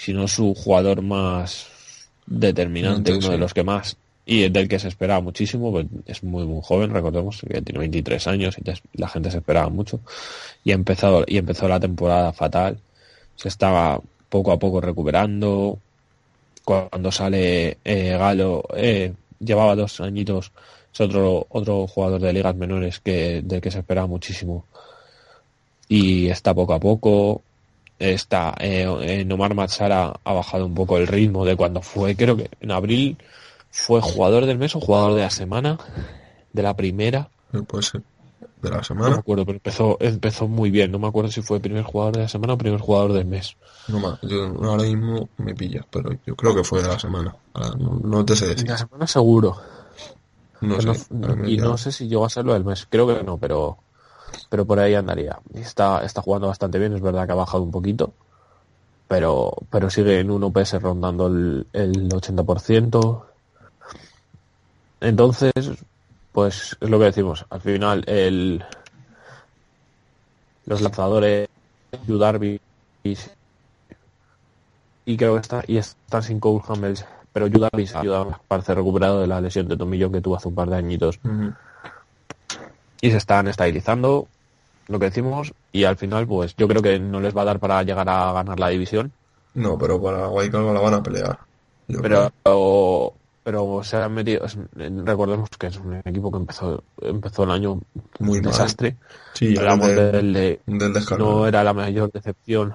si 0.00 0.14
no 0.14 0.26
su 0.26 0.54
jugador 0.54 1.02
más 1.02 1.66
determinante, 2.24 3.12
uno 3.12 3.28
de 3.28 3.34
sí. 3.34 3.38
los 3.38 3.52
que 3.52 3.64
más, 3.64 3.98
y 4.24 4.48
del 4.48 4.66
que 4.66 4.78
se 4.78 4.88
esperaba 4.88 5.20
muchísimo, 5.20 5.70
pues 5.70 5.88
es 6.06 6.24
muy 6.24 6.46
muy 6.46 6.62
joven, 6.62 6.90
recordemos 6.90 7.42
que 7.46 7.60
tiene 7.60 7.80
23 7.80 8.26
años 8.28 8.56
y 8.56 8.98
la 8.98 9.08
gente 9.08 9.30
se 9.30 9.36
esperaba 9.36 9.68
mucho, 9.68 10.00
y 10.64 10.70
ha 10.70 10.74
empezado, 10.74 11.22
y 11.26 11.36
empezó 11.36 11.68
la 11.68 11.78
temporada 11.78 12.32
fatal, 12.32 12.78
se 13.36 13.48
estaba 13.48 14.00
poco 14.30 14.52
a 14.52 14.58
poco 14.58 14.80
recuperando, 14.80 15.78
cuando 16.64 17.12
sale 17.12 17.76
eh, 17.84 18.16
Galo, 18.18 18.64
eh, 18.74 19.12
llevaba 19.38 19.76
dos 19.76 20.00
añitos, 20.00 20.50
es 20.94 21.00
otro, 21.02 21.46
otro 21.50 21.86
jugador 21.86 22.22
de 22.22 22.32
ligas 22.32 22.56
menores 22.56 23.00
que, 23.00 23.42
del 23.44 23.60
que 23.60 23.70
se 23.70 23.80
esperaba 23.80 24.06
muchísimo. 24.06 24.64
Y 25.88 26.28
está 26.28 26.54
poco 26.54 26.72
a 26.74 26.80
poco. 26.80 27.42
Está, 28.00 28.54
eh, 28.58 28.86
eh, 29.02 29.24
Nomar 29.26 29.54
Matsara 29.54 30.14
ha 30.24 30.32
bajado 30.32 30.64
un 30.66 30.74
poco 30.74 30.96
el 30.96 31.06
ritmo 31.06 31.44
de 31.44 31.54
cuando 31.54 31.82
fue, 31.82 32.16
creo 32.16 32.36
que 32.36 32.48
en 32.60 32.70
abril 32.70 33.18
fue 33.70 34.00
jugador 34.00 34.46
del 34.46 34.56
mes 34.58 34.74
o 34.74 34.80
jugador 34.80 35.14
de 35.14 35.20
la 35.20 35.30
semana, 35.30 35.78
de 36.52 36.62
la 36.62 36.74
primera, 36.74 37.28
Eh, 37.52 37.60
Puede 37.62 37.82
ser 37.82 38.02
de 38.62 38.70
la 38.70 38.76
no 38.76 38.78
me 38.80 38.84
semana. 38.84 39.16
acuerdo, 39.16 39.44
pero 39.44 39.56
empezó, 39.56 39.98
empezó 40.00 40.48
muy 40.48 40.70
bien, 40.70 40.90
no 40.90 40.98
me 40.98 41.08
acuerdo 41.08 41.30
si 41.30 41.42
fue 41.42 41.60
primer 41.60 41.82
jugador 41.84 42.14
de 42.16 42.22
la 42.22 42.28
semana 42.28 42.54
o 42.54 42.58
primer 42.58 42.80
jugador 42.80 43.12
del 43.12 43.26
mes. 43.26 43.56
No 43.88 44.00
más, 44.00 44.18
yo 44.22 44.44
ahora 44.62 44.84
mismo 44.84 45.28
me 45.36 45.54
pillas, 45.54 45.84
pero 45.90 46.10
yo 46.26 46.34
creo 46.36 46.54
que 46.54 46.64
fue 46.64 46.80
de 46.82 46.88
la 46.88 46.98
semana. 46.98 47.36
Ahora 47.52 47.76
no, 47.78 48.00
no 48.02 48.24
te 48.24 48.34
sé 48.34 48.46
De 48.46 48.54
decir. 48.54 48.68
la 48.70 48.78
semana 48.78 49.06
seguro. 49.06 49.56
No 50.62 50.76
Pero 50.78 50.94
sé. 50.94 51.06
no- 51.10 51.46
y 51.48 51.56
ya- 51.56 51.64
no 51.64 51.76
sé 51.76 51.92
si 51.92 52.08
llegó 52.08 52.24
a 52.24 52.30
serlo 52.30 52.54
del 52.54 52.64
mes, 52.64 52.86
creo 52.88 53.06
que 53.06 53.22
no, 53.22 53.36
pero 53.38 53.78
pero 54.48 54.64
por 54.64 54.78
ahí 54.78 54.94
andaría. 54.94 55.38
Y 55.54 55.60
Está, 55.60 56.04
está 56.04 56.22
jugando 56.22 56.48
bastante 56.48 56.78
bien, 56.78 56.94
es 56.94 57.00
verdad 57.00 57.26
que 57.26 57.32
ha 57.32 57.36
bajado 57.36 57.62
un 57.62 57.70
poquito, 57.70 58.12
pero 59.08 59.52
pero 59.70 59.90
sigue 59.90 60.20
en 60.20 60.30
un 60.30 60.44
OPS 60.44 60.80
rondando 60.80 61.26
el, 61.26 61.66
el 61.72 62.08
80%. 62.08 63.22
Entonces, 65.00 65.52
pues 66.32 66.76
es 66.80 66.90
lo 66.90 66.98
que 66.98 67.06
decimos, 67.06 67.46
al 67.50 67.60
final 67.60 68.04
el 68.06 68.64
los 70.66 70.80
lanzadores 70.80 71.48
Yu 72.06 72.18
Darvish 72.18 72.60
y 75.04 75.16
creo 75.16 75.34
que 75.34 75.40
está 75.40 75.64
y 75.66 75.78
están 75.78 76.22
sin 76.22 76.38
Cole 76.38 76.62
Hamels, 76.68 77.04
pero 77.32 77.48
Darvish 77.48 77.96
ayuda 77.96 78.40
parece 78.46 78.74
recuperado 78.74 79.20
de 79.20 79.26
la 79.26 79.40
lesión 79.40 79.66
de 79.68 79.76
tomillón 79.76 80.12
que 80.12 80.20
tuvo 80.20 80.36
hace 80.36 80.48
un 80.48 80.54
par 80.54 80.68
de 80.70 80.76
añitos. 80.76 81.18
Y 83.00 83.10
se 83.10 83.16
están 83.16 83.48
estabilizando 83.48 84.28
lo 84.88 84.98
que 84.98 85.06
decimos 85.06 85.52
y 85.72 85.84
al 85.84 85.96
final 85.96 86.26
pues 86.26 86.54
yo 86.56 86.66
creo 86.68 86.82
que 86.82 86.98
no 86.98 87.20
les 87.20 87.36
va 87.36 87.42
a 87.42 87.46
dar 87.46 87.58
para 87.60 87.82
llegar 87.82 88.08
a 88.08 88.32
ganar 88.32 88.58
la 88.58 88.68
división 88.68 89.12
No, 89.54 89.78
pero 89.78 90.00
para 90.02 90.28
Wildcard 90.28 90.72
la 90.74 90.80
van 90.80 90.94
a 90.94 91.02
pelear. 91.02 91.38
Yo 91.88 92.00
pero 92.02 92.30
creo. 92.44 93.14
pero 93.42 93.80
se 93.84 93.96
han 93.96 94.12
metido 94.14 94.46
recordemos 95.04 95.48
que 95.58 95.68
es 95.68 95.76
un 95.78 95.94
equipo 96.04 96.30
que 96.30 96.36
empezó 96.38 96.82
empezó 97.02 97.44
el 97.44 97.50
año 97.52 97.80
Muy 98.18 98.38
un 98.38 98.44
mal. 98.44 98.52
desastre 98.52 98.96
Sí, 99.34 99.56
hablamos 99.56 99.88
del- 99.88 100.12
del 100.12 100.32
de 100.32 100.60
del 100.66 100.92
descargo. 100.92 101.24
no 101.24 101.46
era 101.46 101.64
la 101.64 101.72
mayor 101.72 102.10
decepción 102.12 102.74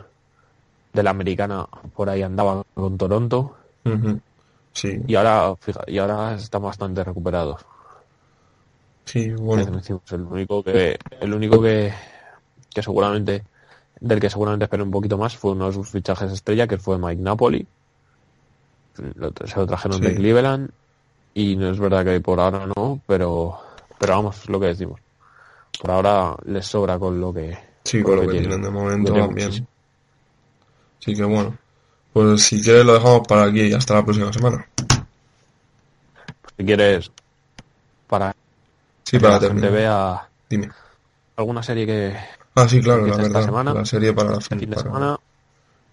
de 0.93 1.03
la 1.03 1.09
americana 1.11 1.67
por 1.95 2.09
ahí 2.09 2.21
andaba 2.23 2.63
con 2.73 2.97
Toronto 2.97 3.55
Ujú. 3.85 4.19
Sí, 4.73 4.99
y 5.07 5.15
ahora 5.15 5.55
fija- 5.59 5.83
y 5.87 5.97
ahora 5.99 6.35
están 6.35 6.63
bastante 6.63 7.03
recuperados 7.03 7.61
sí, 9.05 9.31
bueno. 9.31 9.81
el 10.11 10.21
único 10.21 10.63
que 10.63 10.97
el 11.21 11.33
único 11.33 11.61
que, 11.61 11.93
que 12.73 12.81
seguramente 12.83 13.43
del 13.99 14.19
que 14.19 14.29
seguramente 14.29 14.65
esperé 14.65 14.83
un 14.83 14.91
poquito 14.91 15.17
más 15.17 15.37
fue 15.37 15.51
uno 15.51 15.67
de 15.67 15.73
sus 15.73 15.89
fichajes 15.89 16.31
estrella 16.31 16.67
que 16.67 16.77
fue 16.77 16.97
Mike 16.97 17.21
Napoli 17.21 17.65
Lo- 19.15 19.31
se 19.45 19.55
lo 19.57 19.67
trajeron 19.67 19.99
Sí. 19.99 20.05
de 20.05 20.15
Cleveland 20.15 20.69
y 21.33 21.55
no 21.55 21.69
es 21.69 21.79
verdad 21.79 22.03
que 22.05 22.19
por 22.21 22.39
ahora 22.39 22.65
no 22.65 22.99
pero 23.07 23.59
pero 23.99 24.13
vamos 24.13 24.37
es 24.39 24.49
lo 24.49 24.59
que 24.59 24.67
decimos 24.67 24.99
por 25.81 25.91
ahora 25.91 26.35
les 26.45 26.65
sobra 26.65 26.97
con 26.99 27.19
lo 27.19 27.33
que 27.33 27.57
Sí, 27.83 28.01
con 28.01 28.15
lo 28.15 28.21
que 28.27 28.39
tienen 28.39 28.61
de 28.61 28.69
momento 28.69 29.13
muchísimo. 29.27 29.67
Así 30.99 31.13
que 31.13 31.23
bueno. 31.23 31.55
Pues 32.13 32.41
si 32.43 32.61
quieres 32.63 32.83
lo 32.85 32.93
dejamos 32.95 33.27
para 33.27 33.43
aquí 33.43 33.61
y 33.61 33.73
hasta 33.73 33.93
la 33.95 34.03
próxima 34.03 34.31
semana. 34.33 34.65
si 36.57 36.65
quieres 36.65 37.11
para 38.07 38.33
Sí, 39.05 39.11
que 39.17 39.19
para 39.19 39.35
la 39.35 39.39
gente 39.39 39.61
terminar. 39.61 39.71
vea 39.71 40.29
Dime. 40.49 40.69
alguna 41.37 41.63
serie 41.63 41.85
que 41.85 42.15
Ah, 42.55 42.67
sí, 42.67 42.81
claro, 42.81 43.05
la 43.05 43.17
verdad. 43.17 43.43
semana, 43.45 43.73
la 43.73 43.85
serie 43.85 44.13
para 44.13 44.31
la 44.31 44.37
este 44.37 44.57
fin 44.57 44.69
de 44.69 44.75
para- 44.75 44.87
semana 44.87 45.17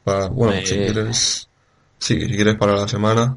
para- 0.04 0.28
bueno, 0.28 0.60
si 0.66 0.74
quieres. 0.76 1.48
Sí, 1.98 2.20
si 2.20 2.34
quieres 2.36 2.56
para 2.56 2.74
la 2.74 2.88
semana. 2.88 3.36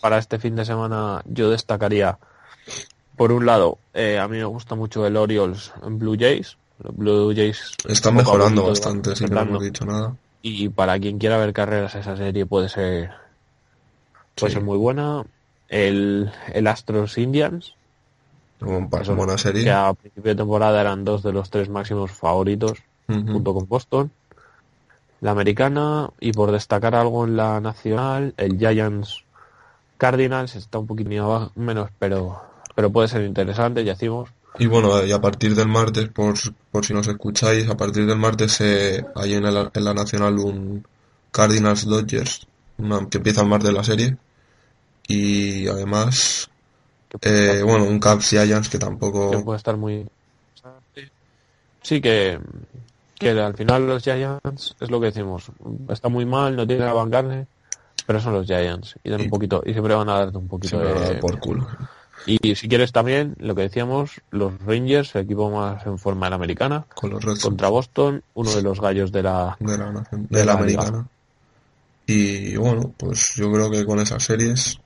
para 0.00 0.18
este 0.18 0.38
fin 0.38 0.54
de 0.56 0.64
semana 0.64 1.22
yo 1.24 1.50
destacaría, 1.50 2.18
por 3.16 3.32
un 3.32 3.46
lado, 3.46 3.78
eh, 3.94 4.18
a 4.18 4.28
mí 4.28 4.36
me 4.38 4.44
gusta 4.44 4.74
mucho 4.74 5.06
el 5.06 5.16
Orioles 5.16 5.72
Blue 5.82 6.16
Jays. 6.18 6.56
Los 6.82 6.94
Blue 6.94 7.32
Jays 7.34 7.72
Están 7.88 8.16
mejorando 8.16 8.66
bastante, 8.68 9.10
van 9.10 9.16
si 9.16 9.24
no 9.24 9.30
mejorando. 9.30 9.50
hemos 9.54 9.64
dicho 9.64 9.84
nada. 9.86 10.14
Y 10.42 10.68
para 10.68 10.98
quien 10.98 11.18
quiera 11.18 11.38
ver 11.38 11.52
carreras, 11.54 11.94
esa 11.94 12.16
serie 12.16 12.44
puede 12.46 12.68
ser, 12.68 13.10
puede 14.34 14.50
Sí. 14.50 14.54
ser 14.56 14.62
muy 14.62 14.76
buena. 14.76 15.24
El, 15.68 16.30
el 16.52 16.66
Astros 16.66 17.16
Indians, 17.18 17.74
Un 18.60 18.88
pa- 18.88 19.02
Eso, 19.02 19.14
buena 19.14 19.36
serie. 19.38 19.64
que 19.64 19.70
a 19.70 19.92
principio 19.92 20.30
de 20.30 20.36
temporada 20.36 20.80
eran 20.80 21.04
dos 21.04 21.22
de 21.22 21.32
los 21.32 21.50
tres 21.50 21.68
máximos 21.68 22.10
favoritos, 22.10 22.78
junto 23.06 23.54
con 23.54 23.68
Boston. 23.68 24.10
La 25.20 25.30
americana, 25.30 26.10
y 26.20 26.32
por 26.32 26.52
destacar 26.52 26.94
algo 26.94 27.24
en 27.24 27.36
la 27.36 27.60
nacional, 27.60 28.34
el 28.36 28.58
Giants 28.58 29.24
Cardinals 29.98 30.56
está 30.56 30.78
un 30.78 30.86
poquito 30.86 31.50
menos, 31.54 31.90
pero, 31.98 32.42
pero 32.74 32.90
puede 32.90 33.08
ser 33.08 33.22
interesante, 33.24 33.84
ya 33.84 33.92
decimos. 33.92 34.28
Y 34.58 34.66
bueno, 34.66 35.04
y 35.04 35.12
a 35.12 35.20
partir 35.20 35.54
del 35.54 35.68
martes, 35.68 36.08
por, 36.08 36.34
por 36.70 36.84
si 36.84 36.94
nos 36.94 37.06
escucháis, 37.08 37.68
a 37.68 37.76
partir 37.76 38.06
del 38.06 38.18
martes 38.18 38.58
eh, 38.60 39.04
hay 39.14 39.34
en 39.34 39.42
la, 39.42 39.70
en 39.72 39.84
la 39.84 39.94
Nacional 39.94 40.38
un 40.38 40.86
Cardinals 41.30 41.84
Dodgers, 41.86 42.46
una- 42.78 43.06
que 43.08 43.18
empieza 43.18 43.42
el 43.42 43.48
martes 43.48 43.72
la 43.72 43.84
serie. 43.84 44.16
Y 45.08 45.68
además, 45.68 46.50
eh, 47.22 47.62
bueno, 47.64 47.84
un 47.84 47.98
Cubs 48.00 48.28
Giants 48.30 48.68
que 48.68 48.78
que 48.78 48.84
tampoco... 48.84 49.44
puede 49.44 49.56
estar 49.56 49.76
muy 49.76 50.06
sí 51.82 52.00
que 52.00 52.38
que 53.18 53.30
al 53.30 53.54
final 53.54 53.86
los 53.86 54.02
Giants 54.02 54.74
es 54.80 54.90
lo 54.90 55.00
que 55.00 55.06
decimos 55.06 55.50
está 55.88 56.08
muy 56.08 56.26
mal 56.26 56.54
no 56.56 56.66
tiene 56.66 56.84
la 56.84 56.92
bancarne 56.92 57.46
pero 58.06 58.20
son 58.20 58.34
los 58.34 58.46
Giants 58.46 58.96
y 59.04 59.10
dan 59.10 59.20
Y- 59.20 59.24
un 59.24 59.30
poquito 59.30 59.62
y 59.64 59.72
siempre 59.72 59.94
van 59.94 60.08
a 60.08 60.18
darte 60.18 60.38
un 60.38 60.48
poquito 60.48 60.78
de 60.78 60.92
dar 60.92 61.20
por 61.20 61.38
culo. 61.38 61.66
y 62.26 62.54
si 62.56 62.68
quieres 62.68 62.92
también 62.92 63.34
lo 63.38 63.54
que 63.54 63.62
decíamos 63.62 64.20
los 64.30 64.52
Rangers 64.64 65.14
el 65.14 65.22
equipo 65.22 65.50
más 65.50 65.86
en 65.86 65.98
forma 65.98 66.26
de 66.26 66.30
la 66.30 66.36
americana 66.36 66.84
Con 66.94 67.10
los 67.10 67.40
contra 67.40 67.68
Boston 67.68 68.22
uno 68.34 68.52
de 68.54 68.62
los 68.62 68.80
gallos 68.80 69.12
de 69.12 69.22
la 69.22 69.56
de 69.60 69.78
la, 69.78 69.92
nación- 69.92 70.26
de 70.28 70.38
de 70.40 70.44
la 70.44 70.54
la 70.54 70.60
liga. 70.62 70.82
americana. 70.82 71.06
Y 72.08 72.56
bueno, 72.56 72.92
pues 72.96 73.32
yo 73.36 73.50
creo 73.50 73.68
que 73.70 73.84
con 73.84 73.98
esas 73.98 74.22
series 74.22 74.78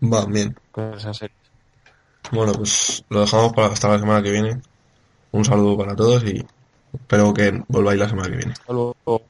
van 0.00 0.32
bien. 0.32 0.56
con. 0.70 0.92
Bueno, 2.32 2.52
pues 2.52 3.04
lo 3.08 3.20
dejamos 3.20 3.52
para 3.52 3.68
hasta 3.68 3.88
la 3.88 3.98
semana 3.98 4.22
que 4.22 4.30
viene. 4.30 4.60
Un 5.32 5.44
saludo 5.44 5.76
para 5.76 5.94
todos 5.94 6.24
y 6.24 6.44
espero 6.92 7.32
que 7.32 7.62
volváis 7.68 8.00
la 8.00 8.08
semana 8.08 8.30
que 8.30 8.36
viene. 8.36 8.52
Hasta 8.52 8.72
luego. 8.72 9.22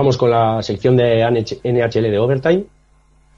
Vamos 0.00 0.16
con 0.16 0.30
la 0.30 0.62
sección 0.62 0.96
de 0.96 1.22
NHL 1.22 2.10
de 2.10 2.18
Overtime. 2.18 2.64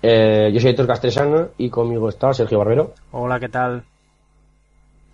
Eh, 0.01 0.49
yo 0.55 0.61
soy 0.61 0.71
Héctor 0.71 0.87
Castresana 0.87 1.49
y 1.59 1.69
conmigo 1.69 2.09
está 2.09 2.33
Sergio 2.33 2.61
Barbero. 2.61 2.95
Hola, 3.11 3.41
¿qué 3.41 3.49
tal? 3.49 3.83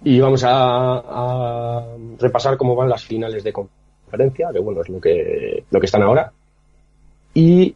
Y 0.04 0.20
vamos 0.20 0.44
a, 0.44 0.98
a 0.98 1.86
repasar 2.18 2.58
cómo 2.58 2.76
van 2.76 2.90
las 2.90 3.02
finales 3.02 3.42
de 3.42 3.54
conferencia, 3.54 4.50
que 4.52 4.58
bueno, 4.58 4.82
es 4.82 4.90
lo 4.90 5.00
que, 5.00 5.64
lo 5.70 5.80
que 5.80 5.86
están 5.86 6.02
ahora. 6.02 6.30
Y 7.32 7.74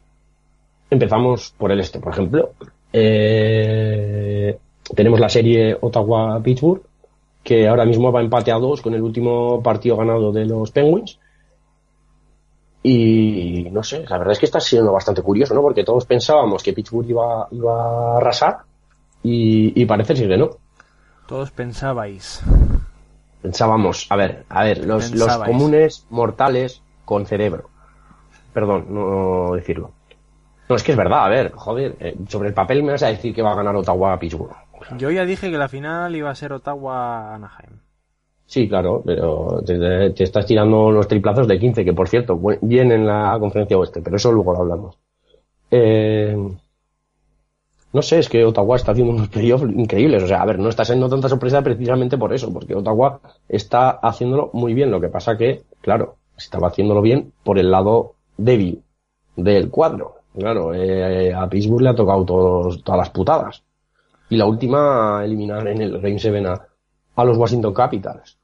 empezamos 0.90 1.54
por 1.56 1.72
el 1.72 1.80
este, 1.80 1.98
por 1.98 2.12
ejemplo. 2.12 2.50
Eh, 2.92 4.58
tenemos 4.94 5.18
la 5.18 5.30
serie 5.30 5.78
Ottawa-Pittsburgh, 5.80 6.82
que 7.42 7.68
ahora 7.68 7.86
mismo 7.86 8.12
va 8.12 8.20
empate 8.20 8.52
a 8.52 8.56
dos 8.56 8.82
con 8.82 8.92
el 8.92 9.00
último 9.00 9.62
partido 9.62 9.96
ganado 9.96 10.30
de 10.30 10.44
los 10.44 10.70
Penguins. 10.72 11.18
Y 12.82 13.68
no 13.70 13.82
sé, 13.82 14.04
la 14.08 14.18
verdad 14.18 14.32
es 14.32 14.38
que 14.38 14.46
está 14.46 14.58
siendo 14.60 14.92
bastante 14.92 15.22
curioso, 15.22 15.54
¿no? 15.54 15.62
Porque 15.62 15.84
todos 15.84 16.04
pensábamos 16.04 16.62
que 16.62 16.72
Pittsburgh 16.72 17.08
iba, 17.08 17.46
iba 17.52 18.14
a 18.14 18.16
arrasar 18.16 18.58
y, 19.22 19.80
y 19.80 19.86
parece 19.86 20.16
ser 20.16 20.28
que 20.28 20.36
no. 20.36 20.50
Todos 21.26 21.52
pensabais. 21.52 22.42
Pensábamos, 23.40 24.06
a 24.10 24.16
ver, 24.16 24.44
a 24.48 24.64
ver, 24.64 24.84
los, 24.84 25.12
los 25.12 25.36
comunes 25.38 26.06
mortales 26.10 26.82
con 27.04 27.26
cerebro. 27.26 27.70
Perdón, 28.52 28.86
no 28.90 29.54
decirlo. 29.54 29.92
No, 30.68 30.76
es 30.76 30.82
que 30.82 30.92
es 30.92 30.98
verdad, 30.98 31.24
a 31.24 31.28
ver, 31.28 31.52
joder, 31.52 31.96
eh, 32.00 32.16
sobre 32.28 32.48
el 32.48 32.54
papel 32.54 32.82
me 32.82 32.92
vas 32.92 33.02
a 33.02 33.08
decir 33.08 33.34
que 33.34 33.42
va 33.42 33.52
a 33.52 33.56
ganar 33.56 33.76
Ottawa 33.76 34.12
a 34.12 34.18
Pittsburgh. 34.18 34.54
Yo 34.96 35.10
ya 35.10 35.24
dije 35.24 35.50
que 35.50 35.58
la 35.58 35.68
final 35.68 36.14
iba 36.16 36.30
a 36.30 36.34
ser 36.34 36.52
Ottawa-Anaheim. 36.52 37.78
Sí, 38.52 38.68
claro, 38.68 39.02
pero 39.02 39.62
te, 39.64 40.12
estás 40.22 40.44
tirando 40.44 40.90
los 40.90 41.08
triplazos 41.08 41.48
de 41.48 41.58
15, 41.58 41.86
que 41.86 41.94
por 41.94 42.06
cierto, 42.06 42.38
bien 42.60 42.92
en 42.92 43.06
la 43.06 43.34
conferencia 43.40 43.78
oeste, 43.78 44.02
pero 44.02 44.16
eso 44.16 44.30
luego 44.30 44.52
lo 44.52 44.58
hablamos. 44.58 44.98
Eh, 45.70 46.36
no 47.94 48.02
sé, 48.02 48.18
es 48.18 48.28
que 48.28 48.44
Ottawa 48.44 48.76
está 48.76 48.92
haciendo 48.92 49.14
unos 49.14 49.28
playoffs 49.28 49.64
increíbles. 49.64 50.22
O 50.22 50.26
sea, 50.26 50.42
a 50.42 50.44
ver, 50.44 50.58
no 50.58 50.68
está 50.68 50.84
siendo 50.84 51.08
tanta 51.08 51.30
sorpresa 51.30 51.62
precisamente 51.62 52.18
por 52.18 52.34
eso, 52.34 52.52
porque 52.52 52.74
Ottawa 52.74 53.20
está 53.48 53.88
haciéndolo 53.88 54.50
muy 54.52 54.74
bien. 54.74 54.90
Lo 54.90 55.00
que 55.00 55.08
pasa 55.08 55.38
que, 55.38 55.62
claro, 55.80 56.16
estaba 56.36 56.68
haciéndolo 56.68 57.00
bien 57.00 57.32
por 57.42 57.58
el 57.58 57.70
lado 57.70 58.16
débil 58.36 58.82
del 59.34 59.70
cuadro. 59.70 60.16
Claro, 60.36 60.74
eh, 60.74 61.32
a 61.32 61.48
Pittsburgh 61.48 61.80
le 61.80 61.88
ha 61.88 61.94
tocado 61.94 62.26
todos, 62.26 62.84
todas 62.84 62.98
las 62.98 63.10
putadas. 63.10 63.62
Y 64.28 64.36
la 64.36 64.44
última, 64.44 65.22
eliminar 65.24 65.66
en 65.68 65.80
el 65.80 66.02
Game 66.02 66.18
7 66.18 66.46
a, 66.46 66.66
a 67.16 67.24
los 67.24 67.38
Washington 67.38 67.72
Capitals. 67.72 68.41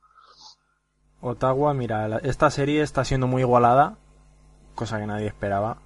Ottawa, 1.20 1.74
mira, 1.74 2.08
la- 2.08 2.18
esta 2.18 2.50
serie 2.50 2.82
está 2.82 3.04
siendo 3.04 3.26
muy 3.26 3.42
igualada, 3.42 3.96
cosa 4.74 4.98
que 4.98 5.06
nadie 5.06 5.26
esperaba. 5.26 5.78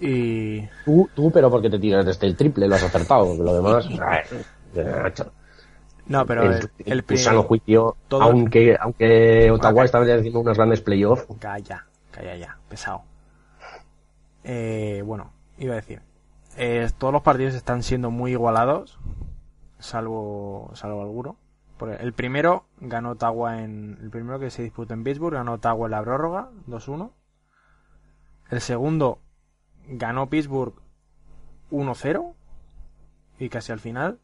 Y 0.00 0.62
Tú, 0.84 1.08
tú, 1.14 1.30
pero 1.30 1.50
porque 1.50 1.70
te 1.70 1.78
tiras 1.78 2.04
desde 2.04 2.26
el 2.26 2.36
triple, 2.36 2.68
lo 2.68 2.74
has 2.74 2.82
acertado. 2.82 3.34
Lo 3.36 3.54
demás, 3.54 3.88
no, 6.06 6.26
pero 6.26 6.42
el, 6.84 7.02
juicio, 7.42 7.96
todo- 8.08 8.22
aunque, 8.22 8.76
aunque 8.78 9.50
Ottawa 9.50 9.84
estaba 9.84 10.04
haciendo 10.04 10.40
unos 10.40 10.56
grandes 10.56 10.80
playoffs, 10.82 11.26
Calla, 11.38 11.86
calla 12.10 12.36
ya, 12.36 12.58
pesado. 12.68 13.02
Eh, 14.44 15.02
bueno, 15.04 15.32
iba 15.58 15.72
a 15.72 15.76
decir, 15.76 16.00
eh, 16.56 16.88
todos 16.98 17.12
los 17.12 17.22
partidos 17.22 17.54
están 17.54 17.82
siendo 17.82 18.10
muy 18.10 18.32
igualados, 18.32 18.98
salvo, 19.78 20.70
salvo 20.74 21.02
alguno. 21.02 21.36
El 22.00 22.12
primero 22.14 22.64
ganó 22.80 23.10
Ottawa 23.10 23.62
en, 23.62 23.98
el 24.00 24.10
primero 24.10 24.38
que 24.38 24.50
se 24.50 24.62
disputó 24.62 24.94
en 24.94 25.04
Pittsburgh 25.04 25.34
ganó 25.34 25.54
Ottawa 25.54 25.86
en 25.86 25.90
la 25.90 26.02
prórroga, 26.02 26.50
2-1. 26.68 27.10
El 28.50 28.60
segundo 28.60 29.18
ganó 29.88 30.28
Pittsburgh 30.28 30.74
1-0 31.70 32.32
y 33.38 33.48
casi 33.50 33.72
al 33.72 33.80
final. 33.80 34.18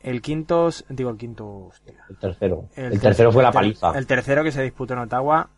El 0.00 0.22
quinto, 0.22 0.70
digo 0.88 1.10
el 1.10 1.18
quinto, 1.18 1.46
hostia. 1.66 2.04
el 2.08 2.16
tercero. 2.16 2.68
El, 2.74 2.92
ter- 2.92 3.00
tercero 3.00 3.32
fue 3.32 3.42
la 3.42 3.52
paliza. 3.52 3.90
El 3.98 4.06
tercero 4.06 4.42
que 4.42 4.52
se 4.52 4.62
disputó 4.62 4.94
en 4.94 5.00
Ottawa, 5.00 5.50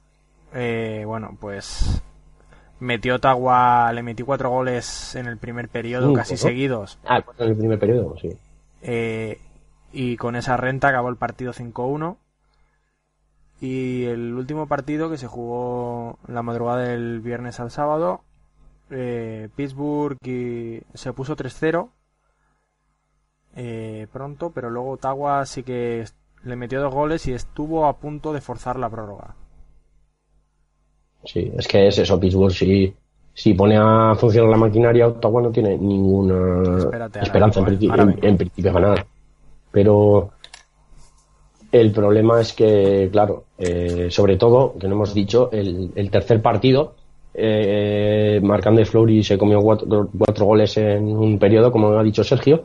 eh, 0.53 1.05
bueno, 1.07 1.36
pues 1.40 2.03
metió 2.80 3.16
Ottawa, 3.16 3.93
le 3.93 4.03
metió 4.03 4.26
cuatro 4.26 4.51
goles 4.51 5.14
en 5.14 5.26
el 5.26 5.36
primer 5.38 5.68
periodo, 5.68 6.07
Cinco, 6.09 6.16
casi 6.18 6.32
¿no? 6.34 6.38
seguidos. 6.38 6.99
Ah, 7.05 7.22
cuatro 7.22 7.45
en 7.45 7.53
el 7.53 7.57
primer 7.59 7.78
periodo, 7.78 8.16
sí. 8.20 8.30
eh, 8.82 9.38
y 9.93 10.16
con 10.16 10.36
esa 10.36 10.57
renta 10.57 10.88
acabó 10.88 11.09
el 11.09 11.16
partido 11.16 11.53
5-1. 11.53 12.16
Y 13.61 14.05
el 14.07 14.34
último 14.34 14.66
partido 14.66 15.09
que 15.09 15.18
se 15.18 15.28
jugó 15.28 16.18
la 16.26 16.43
madrugada 16.43 16.82
del 16.82 17.20
viernes 17.20 17.61
al 17.61 17.70
sábado, 17.70 18.22
eh, 18.90 19.49
Pittsburgh 19.57 20.18
y- 20.24 20.82
se 20.95 21.12
puso 21.12 21.36
3-0 21.36 21.90
eh, 23.55 24.07
pronto, 24.12 24.51
pero 24.51 24.70
luego 24.70 24.93
Ottawa 24.93 25.45
sí 25.47 25.62
que 25.62 26.05
le 26.45 26.57
metió 26.57 26.80
dos 26.80 26.93
goles 26.93 27.26
y 27.26 27.32
estuvo 27.32 27.86
a 27.86 27.99
punto 27.99 28.32
de 28.32 28.40
forzar 28.40 28.78
la 28.78 28.90
prórroga. 28.90 29.34
Sí, 31.24 31.53
es 31.57 31.68
que 31.68 31.86
es 31.86 31.99
eso, 31.99 32.18
Pittsburgh, 32.18 32.53
si, 32.53 32.93
si 33.32 33.55
pone 33.55 33.76
a 33.78 34.14
funcionar 34.16 34.51
la 34.51 34.57
maquinaria, 34.57 35.07
Ottawa 35.07 35.43
no 35.43 35.51
tiene 35.53 35.78
ninguna 35.78 36.78
Espérate, 36.78 37.20
esperanza 37.20 37.61
en, 37.61 37.78
vengo, 37.78 38.26
en 38.26 38.36
principio 38.36 38.72
de 38.72 38.80
ganar. 38.80 39.07
Pero 39.72 40.30
el 41.72 41.90
problema 41.90 42.40
es 42.40 42.52
que, 42.52 43.08
claro, 43.10 43.44
eh, 43.58 44.08
sobre 44.10 44.36
todo, 44.36 44.74
que 44.78 44.86
no 44.86 44.94
hemos 44.94 45.14
dicho, 45.14 45.50
el, 45.50 46.10
tercer 46.10 46.42
partido, 46.42 46.94
eh, 47.32 48.40
Fleury 48.84 49.24
se 49.24 49.38
comió 49.38 49.60
cuatro, 49.60 50.10
cuatro 50.16 50.46
goles 50.46 50.76
en 50.76 51.16
un 51.16 51.38
periodo, 51.38 51.72
como 51.72 51.88
ha 51.98 52.02
dicho 52.02 52.22
Sergio, 52.22 52.62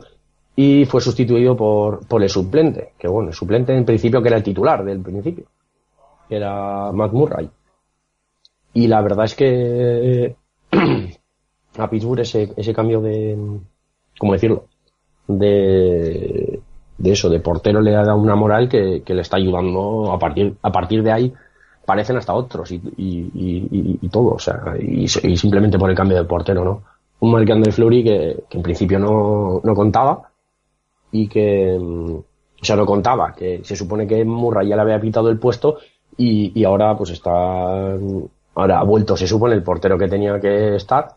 y 0.54 0.84
fue 0.84 1.00
sustituido 1.00 1.56
por, 1.56 2.06
por 2.06 2.22
el 2.22 2.28
suplente, 2.28 2.92
que 2.98 3.08
bueno, 3.08 3.30
el 3.30 3.34
suplente 3.34 3.74
en 3.74 3.86
principio 3.86 4.20
que 4.20 4.28
era 4.28 4.36
el 4.36 4.42
titular 4.42 4.84
del 4.84 5.00
principio, 5.00 5.44
que 6.28 6.36
era 6.36 6.92
Matt 6.92 7.12
Murray. 7.12 7.48
Y 8.74 8.86
la 8.88 9.00
verdad 9.00 9.24
es 9.24 9.34
que 9.34 10.36
a 11.78 11.88
Pittsburgh 11.88 12.20
ese, 12.20 12.52
ese 12.56 12.74
cambio 12.74 13.00
de, 13.00 13.38
¿cómo 14.18 14.32
decirlo? 14.32 14.66
De, 15.26 16.60
de 16.98 17.12
eso, 17.12 17.28
de 17.30 17.40
portero 17.40 17.80
le 17.80 17.94
ha 17.96 18.02
dado 18.04 18.18
una 18.18 18.34
moral 18.36 18.68
que, 18.68 19.02
que 19.04 19.14
le 19.14 19.22
está 19.22 19.36
ayudando 19.36 20.12
a 20.12 20.18
partir, 20.18 20.56
a 20.62 20.72
partir 20.72 21.02
de 21.02 21.12
ahí 21.12 21.32
parecen 21.86 22.16
hasta 22.18 22.34
otros 22.34 22.70
y, 22.72 22.76
y, 22.96 23.98
y- 24.02 24.08
todo, 24.10 24.32
o 24.34 24.38
sea, 24.38 24.74
y, 24.78 25.08
simplemente 25.08 25.78
por 25.78 25.88
el 25.90 25.96
cambio 25.96 26.18
de 26.18 26.24
portero, 26.24 26.64
¿no? 26.64 26.82
Un 27.20 27.32
Marc 27.32 27.48
André 27.50 27.72
Fleury 27.72 28.04
que, 28.04 28.44
que 28.48 28.56
en 28.58 28.62
principio 28.62 28.98
no, 28.98 29.60
no 29.64 29.74
contaba 29.74 30.30
y 31.12 31.28
que, 31.28 31.78
mm, 31.80 32.14
o 32.16 32.64
sea, 32.64 32.76
no 32.76 32.86
contaba, 32.86 33.34
que 33.34 33.60
se 33.64 33.76
supone 33.76 34.06
que 34.06 34.24
Murray 34.24 34.68
ya 34.68 34.76
le 34.76 34.82
había 34.82 35.00
quitado 35.00 35.30
el 35.30 35.38
puesto 35.38 35.78
y, 36.16 36.64
ahora 36.64 36.96
pues 36.96 37.10
está, 37.10 37.30
ahora 38.54 38.80
ha 38.80 38.84
vuelto, 38.84 39.16
se 39.16 39.26
supone, 39.28 39.54
el 39.54 39.62
portero 39.62 39.96
que 39.98 40.08
tenía 40.08 40.40
que 40.40 40.76
estar 40.76 41.14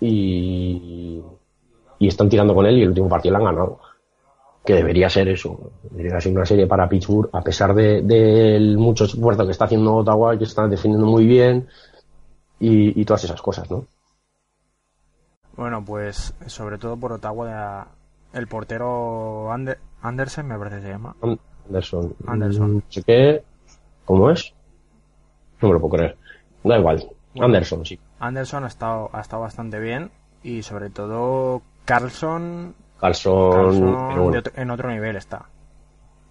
y, 0.00 1.22
y 1.98 2.08
están 2.08 2.28
tirando 2.28 2.54
con 2.54 2.66
él 2.66 2.78
y 2.78 2.82
el 2.82 2.88
último 2.88 3.08
partido 3.08 3.32
lo 3.32 3.38
han 3.38 3.54
ganado. 3.54 3.80
Que 4.68 4.74
debería 4.74 5.08
ser 5.08 5.26
eso, 5.28 5.70
debería 5.90 6.20
ser 6.20 6.32
una 6.32 6.44
serie 6.44 6.66
para 6.66 6.86
Pittsburgh, 6.90 7.30
a 7.32 7.40
pesar 7.40 7.74
de, 7.74 8.02
del 8.02 8.76
mucho 8.76 9.04
esfuerzo 9.04 9.46
que 9.46 9.52
está 9.52 9.64
haciendo 9.64 9.94
Ottawa, 9.94 10.36
que 10.36 10.44
está 10.44 10.68
defendiendo 10.68 11.06
muy 11.06 11.24
bien 11.26 11.66
y, 12.60 13.00
y 13.00 13.04
todas 13.06 13.24
esas 13.24 13.40
cosas, 13.40 13.70
¿no? 13.70 13.86
Bueno, 15.56 15.82
pues 15.82 16.34
sobre 16.46 16.76
todo 16.76 16.98
por 16.98 17.12
Ottawa, 17.12 17.88
el 18.34 18.46
portero 18.46 19.50
Ander- 19.50 19.78
Andersen, 20.02 20.46
me 20.46 20.58
parece 20.58 20.76
que 20.76 20.82
se 20.82 20.88
llama. 20.90 21.16
An- 21.22 21.40
Anderson. 21.66 22.14
Anderson. 22.26 22.70
Mm, 22.70 22.74
No 22.76 22.82
sé 22.90 23.02
qué. 23.02 23.42
¿Cómo 24.04 24.30
es? 24.30 24.52
No 25.62 25.68
me 25.68 25.74
lo 25.74 25.80
puedo 25.80 25.96
creer. 25.96 26.16
Da 26.62 26.78
igual. 26.78 27.08
Anderson, 27.40 27.84
sí. 27.86 27.98
Anderson 28.20 28.64
ha 28.64 28.68
estado, 28.68 29.10
ha 29.14 29.20
estado 29.22 29.42
bastante 29.42 29.80
bien 29.80 30.10
y 30.42 30.62
sobre 30.62 30.90
todo 30.90 31.62
Carlson, 31.84 32.74
Carlson, 33.00 33.50
Carlson 33.52 33.96
pero 34.08 34.22
bueno. 34.22 34.30
de 34.32 34.38
otro- 34.38 34.52
en 34.56 34.70
otro 34.70 34.90
nivel 34.90 35.16
está. 35.16 35.46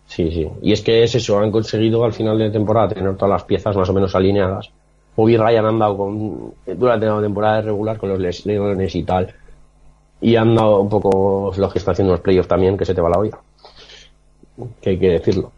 Sí, 0.05 0.31
sí. 0.31 0.47
Y 0.61 0.71
es 0.71 0.81
que 0.81 1.03
es 1.03 1.15
eso, 1.15 1.37
han 1.39 1.51
conseguido 1.51 2.03
al 2.05 2.13
final 2.13 2.37
de 2.37 2.49
temporada 2.49 2.89
tener 2.89 3.15
todas 3.15 3.29
las 3.31 3.43
piezas 3.43 3.75
más 3.75 3.89
o 3.89 3.93
menos 3.93 4.15
alineadas. 4.15 4.69
Bobby 5.15 5.35
Ryan 5.35 5.65
han 5.65 5.79
dado 5.79 5.97
con, 5.97 6.53
durante 6.77 7.05
la 7.07 7.21
temporada 7.21 7.61
regular 7.61 7.97
con 7.97 8.09
los 8.09 8.19
Les- 8.19 8.45
Leones 8.45 8.95
y 8.95 9.03
tal. 9.03 9.33
Y 10.21 10.35
han 10.35 10.55
dado 10.55 10.79
un 10.81 10.89
poco 10.89 11.51
lo 11.57 11.69
que 11.69 11.79
está 11.79 11.91
haciendo 11.91 12.13
los 12.13 12.21
playoffs 12.21 12.47
también, 12.47 12.77
que 12.77 12.85
se 12.85 12.93
te 12.95 13.01
va 13.01 13.09
la 13.09 13.19
olla. 13.19 13.37
Que 14.81 14.91
hay 14.91 14.97
que 14.99 15.09
decirlo. 15.09 15.51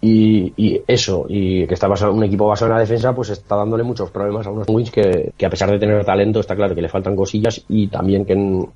Y, 0.00 0.52
y 0.56 0.82
eso, 0.86 1.24
y 1.28 1.66
que 1.66 1.74
está 1.74 1.88
basado, 1.88 2.12
un 2.12 2.22
equipo 2.24 2.46
basado 2.46 2.70
en 2.70 2.74
la 2.76 2.80
defensa, 2.80 3.14
pues 3.14 3.30
está 3.30 3.56
dándole 3.56 3.82
muchos 3.82 4.10
problemas 4.10 4.46
a 4.46 4.50
unos 4.50 4.68
Wings 4.68 4.90
que, 4.90 5.32
que 5.36 5.46
a 5.46 5.50
pesar 5.50 5.70
de 5.70 5.78
tener 5.78 6.04
talento, 6.04 6.40
está 6.40 6.54
claro 6.54 6.74
que 6.74 6.82
le 6.82 6.88
faltan 6.88 7.16
cosillas 7.16 7.64
y 7.68 7.88
también 7.88 8.24
que 8.24 8.34
en- 8.34 8.68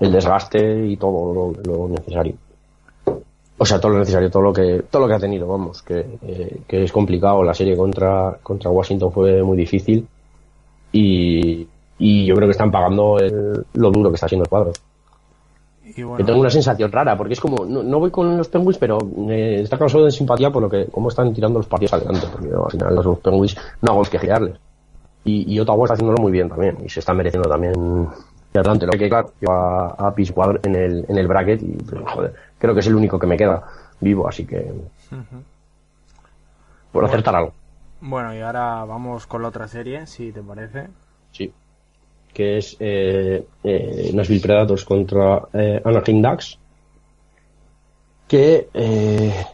el 0.00 0.12
desgaste 0.12 0.86
y 0.86 0.96
todo 0.96 1.32
lo- 1.34 1.62
lo 1.78 1.88
necesario. 1.88 2.34
O 3.56 3.64
sea, 3.64 3.80
todo 3.80 3.92
lo 3.92 3.98
necesario, 4.00 4.30
todo 4.30 4.42
lo 4.42 4.52
que, 4.52 4.82
todo 4.90 5.02
lo 5.02 5.08
que 5.08 5.14
ha 5.14 5.18
tenido, 5.20 5.46
vamos, 5.46 5.82
que, 5.82 6.04
eh, 6.22 6.58
que 6.66 6.82
es 6.84 6.90
complicado. 6.92 7.42
La 7.44 7.54
serie 7.54 7.76
contra, 7.76 8.36
contra 8.42 8.70
Washington 8.70 9.12
fue 9.12 9.42
muy 9.42 9.56
difícil 9.56 10.06
y, 10.92 11.66
y 11.98 12.26
yo 12.26 12.34
creo 12.34 12.48
que 12.48 12.52
están 12.52 12.70
pagando 12.70 13.18
el- 13.18 13.64
lo 13.74 13.90
duro 13.90 14.10
que 14.10 14.14
está 14.16 14.26
haciendo 14.26 14.44
el 14.44 14.48
cuadro. 14.50 14.72
Y 15.96 16.02
bueno, 16.02 16.24
tengo 16.24 16.40
una 16.40 16.50
sensación 16.50 16.90
rara, 16.90 17.16
porque 17.16 17.34
es 17.34 17.40
como, 17.40 17.64
no, 17.64 17.82
no 17.82 18.00
voy 18.00 18.10
con 18.10 18.36
los 18.36 18.48
Penguins, 18.48 18.78
pero 18.78 18.98
eh, 19.28 19.60
está 19.62 19.78
causado 19.78 20.04
de 20.04 20.10
simpatía 20.10 20.50
por 20.50 20.62
lo 20.62 20.68
que, 20.68 20.86
cómo 20.86 21.08
están 21.10 21.32
tirando 21.32 21.58
los 21.60 21.68
partidos 21.68 21.92
adelante, 21.92 22.26
porque 22.32 22.48
al 22.48 22.70
final 22.70 22.94
los 22.96 23.18
Penguins 23.20 23.56
no 23.82 23.92
hago 23.92 24.02
que 24.02 24.18
girarles. 24.18 24.56
Y, 25.24 25.54
y 25.54 25.60
Ottawa 25.60 25.84
está 25.84 25.94
haciéndolo 25.94 26.20
muy 26.20 26.32
bien 26.32 26.48
también, 26.48 26.78
y 26.84 26.88
se 26.88 27.00
está 27.00 27.14
mereciendo 27.14 27.48
también 27.48 28.08
adelante. 28.60 28.86
Lo 28.86 28.92
que 28.92 29.08
claro, 29.08 29.32
a, 29.48 30.06
a 30.08 30.14
Piscuadro 30.14 30.60
en 30.62 30.74
el, 30.76 31.04
en 31.08 31.18
el 31.18 31.26
bracket, 31.26 31.62
y 31.62 31.72
pues, 31.82 32.02
joder, 32.06 32.34
creo 32.58 32.74
que 32.74 32.80
es 32.80 32.86
el 32.86 32.94
único 32.94 33.18
que 33.18 33.26
me 33.26 33.36
queda 33.36 33.62
vivo, 34.00 34.28
así 34.28 34.44
que 34.46 34.72
por 36.92 37.04
acertar 37.04 37.34
algo. 37.34 37.52
bueno, 38.00 38.34
y 38.34 38.40
ahora 38.40 38.84
vamos 38.84 39.26
con 39.26 39.42
la 39.42 39.48
otra 39.48 39.66
serie, 39.66 40.06
si 40.06 40.30
te 40.30 40.42
parece. 40.42 40.88
Sí. 41.32 41.52
Que 42.32 42.58
es 42.58 42.76
eh, 42.80 43.46
eh, 43.62 44.10
Nashville 44.14 44.40
Predators 44.40 44.84
contra 44.84 45.42
eh, 45.52 45.80
Anaheim 45.84 46.22
Ducks. 46.22 46.58
Que 48.28 48.68
eh, 48.72 49.44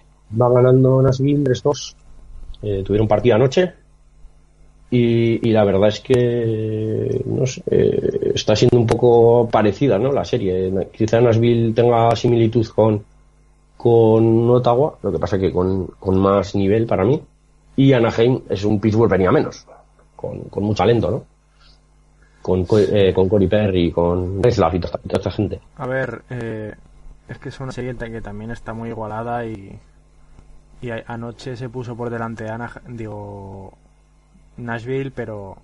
va 0.41 0.51
ganando 0.51 1.03
Nashville 1.03 1.45
3-2. 1.45 1.95
Eh, 2.63 2.83
tuvieron 2.85 3.09
partido 3.09 3.37
anoche. 3.37 3.73
Y, 4.93 5.49
y 5.49 5.53
la 5.53 5.63
verdad 5.65 5.89
es 5.89 6.01
que 6.01 7.23
no 7.27 7.47
sé, 7.47 7.63
eh, 7.71 8.33
está 8.35 8.57
siendo 8.57 8.77
un 8.79 8.87
poco 8.87 9.49
parecida 9.49 9.99
¿no? 9.99 10.11
la 10.13 10.25
serie. 10.25 10.73
Quizá 10.93 11.21
Nashville 11.21 11.73
tenga 11.73 12.15
similitud 12.17 12.67
con, 12.75 13.03
con 13.77 14.51
Ottawa, 14.51 14.99
lo 15.03 15.13
que 15.13 15.19
pasa 15.19 15.39
que 15.39 15.53
con, 15.53 15.87
con 15.99 16.19
más 16.19 16.55
nivel 16.57 16.87
para 16.87 17.05
mí. 17.05 17.21
Y 17.77 17.93
Anaheim 17.93 18.41
es 18.49 18.65
un 18.65 18.81
Pittsburgh 18.81 19.11
venía 19.11 19.31
menos, 19.31 19.65
con, 20.17 20.41
con 20.51 20.65
mucho 20.65 20.79
talento, 20.79 21.11
¿no? 21.11 21.25
Con, 22.43 22.65
Co- 22.65 22.79
eh, 22.81 23.13
con 23.15 23.29
Cory 23.29 23.47
Perry, 23.47 23.93
con 23.93 24.43
Reslav 24.43 24.75
y 24.75 24.81
toda, 24.81 24.99
esta- 25.09 25.31
gente. 25.31 25.61
A 25.77 25.87
ver, 25.87 26.23
eh, 26.31 26.75
es 27.29 27.39
que 27.39 27.51
es 27.51 27.61
una 27.61 27.71
serie 27.71 27.95
que 27.95 28.21
también 28.21 28.51
está 28.51 28.73
muy 28.75 28.89
igualada 28.89 29.47
y, 29.47 29.79
y 30.83 30.91
anoche 31.07 31.57
se 31.57 31.69
puso 31.69 31.95
por 31.97 32.11
delante 32.11 32.45
de 32.45 32.51
Ana, 32.51 32.73
digo, 32.89 33.73
Nashville, 34.61 35.11
pero 35.11 35.57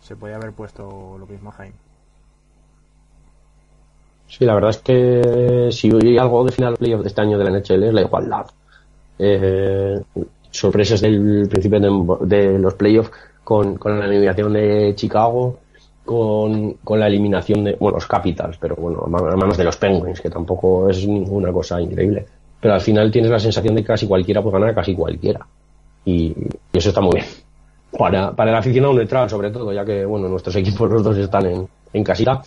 se 0.00 0.16
podía 0.16 0.36
haber 0.36 0.52
puesto 0.52 1.16
lo 1.18 1.26
mismo 1.26 1.50
Jaime. 1.50 1.74
Sí, 4.26 4.44
la 4.44 4.54
verdad 4.54 4.70
es 4.70 4.78
que 4.78 5.68
si 5.70 5.90
hay 5.90 6.18
algo 6.18 6.44
de 6.44 6.52
final 6.52 6.76
playoff 6.76 7.02
de 7.02 7.08
este 7.08 7.20
año 7.20 7.38
de 7.38 7.44
la 7.44 7.50
NHL 7.50 7.84
es 7.84 7.94
la 7.94 8.00
igualdad. 8.00 8.46
Eh, 9.18 10.00
sorpresas 10.50 11.00
del 11.00 11.48
principio 11.48 11.80
de, 12.20 12.58
los 12.58 12.74
playoffs 12.74 13.10
con, 13.42 13.78
la 13.84 14.06
eliminación 14.06 14.52
de 14.52 14.92
Chicago, 14.96 15.58
con, 16.04 16.76
la 16.90 17.06
eliminación 17.06 17.64
de, 17.64 17.76
bueno, 17.78 17.96
los 17.96 18.06
Capitals, 18.06 18.56
pero 18.58 18.76
bueno, 18.76 19.04
a 19.06 19.08
man- 19.08 19.32
a 19.32 19.36
manos 19.36 19.56
de 19.56 19.64
los 19.64 19.76
Penguins, 19.76 20.20
que 20.20 20.30
tampoco 20.30 20.88
es 20.88 21.06
ninguna 21.06 21.52
cosa 21.52 21.80
increíble. 21.80 22.26
Pero 22.60 22.74
al 22.74 22.80
final 22.80 23.10
tienes 23.10 23.30
la 23.30 23.38
sensación 23.38 23.74
de 23.74 23.82
que 23.82 23.88
casi 23.88 24.06
cualquiera 24.06 24.42
puede 24.42 24.58
ganar 24.58 24.74
casi 24.74 24.94
cualquiera. 24.94 25.46
Y 26.04 26.34
eso 26.72 26.88
está 26.88 27.00
muy 27.00 27.16
bien. 27.16 27.43
Para, 27.98 28.32
para 28.32 28.50
el 28.50 28.56
aficionado 28.56 28.94
neutral, 28.94 29.30
sobre 29.30 29.50
todo, 29.50 29.72
ya 29.72 29.84
que, 29.84 30.04
bueno, 30.04 30.28
nuestros 30.28 30.56
equipos 30.56 30.90
los 30.90 31.02
dos 31.04 31.16
están 31.16 31.46
en, 31.46 31.68
en 31.92 32.04
casita. 32.04 32.42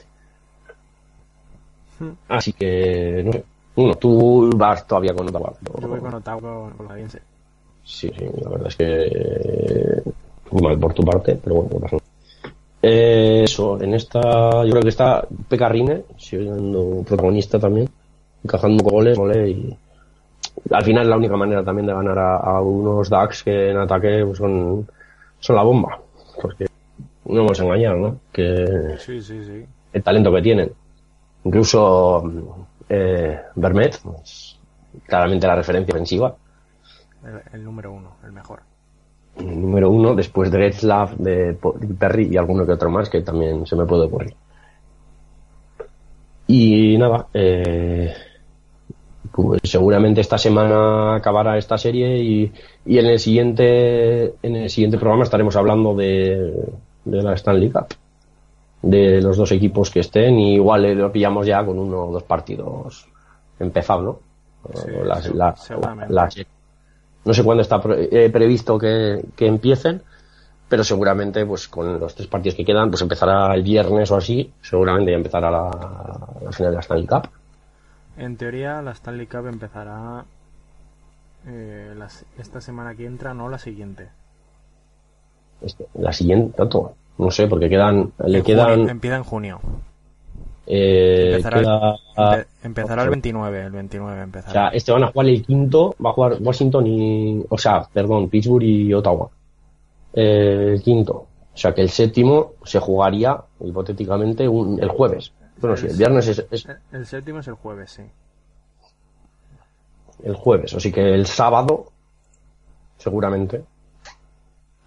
Así 2.27 2.53
que, 2.53 3.23
no 3.25 3.31
sé. 3.33 3.43
Bueno, 3.75 3.95
tú 3.95 4.49
vas 4.55 4.85
todavía 4.87 5.13
con 5.13 5.27
Ottawa. 5.29 5.53
pero- 5.63 5.79
Yo 5.79 5.87
voy 5.87 5.99
con 5.99 6.13
Ottawa 6.13 6.41
con, 6.41 6.69
con 6.71 6.85
la 6.85 6.89
canadiense. 6.89 7.21
Sí, 7.83 8.11
sí, 8.17 8.25
la 8.41 8.49
verdad 8.49 8.67
es 8.67 8.75
que 8.75 10.01
muy 10.51 10.61
mal 10.61 10.77
por 10.79 10.93
tu 10.93 11.03
parte, 11.03 11.39
pero 11.41 11.55
bueno, 11.57 11.69
no 11.73 11.79
pasa 11.79 11.95
nada. 11.95 12.07
Eh, 12.81 13.41
eso, 13.45 13.81
en 13.81 13.93
esta, 13.93 14.63
yo 14.65 14.69
creo 14.71 14.81
que 14.83 14.89
está 14.89 15.25
Pecarrine, 15.47 16.03
siendo 16.17 17.03
protagonista 17.07 17.59
también, 17.59 17.89
encajando 18.43 18.83
goles, 18.83 19.17
goles 19.17 19.49
y 19.49 19.77
al 20.71 20.83
final 20.83 21.09
la 21.09 21.17
única 21.17 21.35
manera 21.37 21.63
también 21.63 21.87
de 21.87 21.93
ganar 21.93 22.17
a, 22.19 22.37
a 22.37 22.61
unos 22.61 23.09
Ducks 23.09 23.43
que 23.43 23.71
en 23.71 23.77
ataque 23.77 24.23
pues, 24.25 24.37
son, 24.37 24.87
son 25.39 25.55
la 25.55 25.63
bomba, 25.63 25.99
porque 26.41 26.65
no 27.25 27.41
vamos 27.43 27.59
a 27.59 27.63
engañar, 27.63 27.95
¿no? 27.97 28.19
Que 28.31 28.95
Sí, 28.99 29.21
sí, 29.21 29.43
sí. 29.43 29.65
el 29.93 30.03
talento 30.03 30.31
que 30.33 30.41
tienen. 30.41 30.71
Incluso 31.43 32.23
eh, 32.89 33.39
Vermet, 33.55 33.99
pues, 34.01 34.59
claramente 35.05 35.47
la 35.47 35.55
referencia 35.55 35.93
ofensiva, 35.93 36.35
El, 37.23 37.41
el 37.59 37.63
número 37.63 37.91
uno, 37.91 38.15
el 38.23 38.31
mejor. 38.31 38.61
el 39.37 39.61
número 39.61 39.89
uno, 39.91 40.15
después 40.15 40.49
de 40.51 40.59
Getzlaff, 40.59 41.13
de 41.17 41.57
Perry 41.99 42.27
y 42.31 42.37
alguno 42.37 42.65
que 42.65 42.73
otro 42.73 42.89
más 42.89 43.09
que 43.09 43.21
también 43.21 43.65
se 43.65 43.75
me 43.75 43.85
puede 43.85 44.05
ocurrir. 44.05 44.33
Y 46.47 46.97
nada, 46.97 47.27
eh, 47.33 48.13
pues 49.33 49.61
seguramente 49.65 50.21
esta 50.21 50.37
semana 50.37 51.15
acabará 51.15 51.57
esta 51.57 51.77
serie 51.77 52.17
y, 52.19 52.51
y 52.87 52.97
en 52.99 53.05
el 53.05 53.19
siguiente 53.19 54.35
en 54.41 54.55
el 54.55 54.69
siguiente 54.69 54.97
programa 54.97 55.23
estaremos 55.23 55.55
hablando 55.55 55.93
de, 55.95 56.53
de 57.05 57.21
la 57.23 57.33
Stanley 57.33 57.69
Cup 57.69 57.87
de 58.81 59.21
los 59.21 59.35
dos 59.37 59.51
equipos 59.51 59.89
que 59.89 59.99
estén 60.01 60.39
y 60.39 60.53
igual 60.55 60.85
eh, 60.85 60.95
lo 60.95 61.11
pillamos 61.11 61.45
ya 61.45 61.65
con 61.65 61.77
uno 61.79 62.05
o 62.05 62.11
dos 62.13 62.23
partidos 62.23 63.07
empezados, 63.59 64.03
¿no? 64.03 64.19
Sí, 64.73 64.91
la- 66.09 66.29
no 67.25 67.33
sé 67.33 67.43
cuándo 67.43 67.61
está 67.61 67.81
pre- 67.81 68.07
eh, 68.25 68.29
previsto 68.29 68.77
que, 68.77 69.21
que 69.35 69.47
empiecen, 69.47 70.01
pero 70.69 70.83
seguramente 70.83 71.45
pues 71.45 71.67
con 71.67 71.99
los 71.99 72.13
tres 72.15 72.27
partidos 72.27 72.55
que 72.55 72.63
quedan, 72.65 72.89
pues 72.89 73.01
empezará 73.01 73.53
el 73.55 73.63
viernes 73.63 74.09
o 74.11 74.15
así, 74.17 74.51
seguramente 74.61 75.11
ya 75.11 75.17
empezará 75.17 75.49
la, 75.51 75.69
la 76.43 76.51
final 76.51 76.71
de 76.71 76.75
la 76.75 76.81
Stanley 76.81 77.07
Cup. 77.07 77.27
En 78.17 78.37
teoría, 78.37 78.81
la 78.81 78.91
Stanley 78.91 79.27
Cup 79.27 79.47
empezará 79.47 80.23
eh, 81.47 81.93
las- 81.97 82.25
esta 82.37 82.61
semana 82.61 82.93
que 82.95 83.05
entra, 83.05 83.33
no 83.33 83.49
la 83.49 83.57
siguiente. 83.57 84.09
Este, 85.61 85.87
la 85.95 86.13
siguiente, 86.13 86.55
tanto, 86.55 86.93
no 87.17 87.31
sé, 87.31 87.47
porque 87.47 87.69
quedan, 87.69 88.11
le 88.25 88.39
En 88.39 88.43
quedan, 88.43 88.69
junio- 88.75 88.89
empieza 88.91 89.15
en 89.17 89.23
junio. 89.23 89.59
eh, 90.67 91.31
Empezará, 91.31 91.59
queda- 91.61 91.95
empe- 92.15 92.45
empezará 92.63 93.03
el 93.03 93.09
29, 93.09 93.65
el 93.65 93.71
29 93.71 94.19
o 94.19 94.23
empezará. 94.23 94.51
sea, 94.51 94.67
este 94.69 94.91
van 94.91 95.03
a 95.03 95.07
jugar 95.07 95.27
el 95.27 95.43
quinto, 95.45 95.95
va 96.05 96.09
a 96.09 96.13
jugar 96.13 96.37
Washington 96.41 96.85
y, 96.87 97.45
o 97.49 97.57
sea, 97.57 97.87
perdón, 97.91 98.29
Pittsburgh 98.29 98.63
y 98.63 98.93
Ottawa. 98.93 99.29
Eh, 100.13 100.73
el 100.73 100.81
quinto. 100.83 101.13
O 101.53 101.57
sea, 101.59 101.73
que 101.73 101.81
el 101.81 101.89
séptimo 101.89 102.53
se 102.65 102.79
jugaría, 102.79 103.39
hipotéticamente, 103.61 104.47
un- 104.47 104.79
el 104.81 104.89
jueves. 104.89 105.31
Bueno, 105.59 105.75
sí, 105.77 105.87
el 105.87 105.97
viernes 105.97 106.27
es, 106.27 106.45
es 106.51 106.65
El- 106.67 106.77
El 106.91 107.05
séptimo 107.07 107.39
es 107.39 107.47
el 107.47 107.55
jueves, 107.55 107.89
sí. 107.91 108.03
El 110.23 110.35
jueves, 110.35 110.73
así 110.73 110.91
que 110.91 111.13
el 111.13 111.25
sábado, 111.25 111.87
seguramente. 112.97 113.63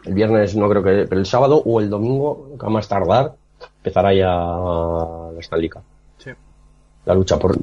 El 0.05 0.15
viernes 0.15 0.57
no 0.57 0.69
creo 0.69 0.83
que, 0.83 1.07
pero 1.09 1.21
el 1.21 1.27
sábado 1.27 1.63
o 1.65 1.81
el 1.81 1.91
domingo, 1.91 2.57
a 2.59 2.71
más 2.71 2.89
tardar, 2.89 3.35
empezará 3.79 4.15
ya 4.15 4.29
la 4.29 5.41
Stanley 5.41 5.69
Cup. 5.69 5.83
Sí. 6.19 6.31
La 7.05 7.15
lucha 7.15 7.39
por 7.39 7.57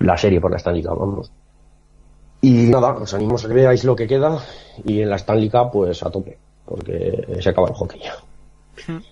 la 0.00 0.16
serie 0.16 0.40
por 0.40 0.50
la 0.50 0.56
Stanley 0.56 0.82
Cup, 0.82 0.98
vamos. 0.98 1.30
Y 2.40 2.66
nada, 2.66 2.94
os 2.94 3.14
animamos 3.14 3.44
a 3.44 3.48
que 3.48 3.54
veáis 3.54 3.84
lo 3.84 3.96
que 3.96 4.06
queda 4.06 4.38
y 4.84 5.00
en 5.00 5.10
la 5.10 5.16
Stanley 5.16 5.48
Cup, 5.48 5.70
pues 5.72 6.02
a 6.02 6.10
tope, 6.10 6.36
porque 6.64 7.38
se 7.40 7.48
acaba 7.48 7.68
el 7.68 7.74
hockey 7.74 8.00
ya. 8.00 8.14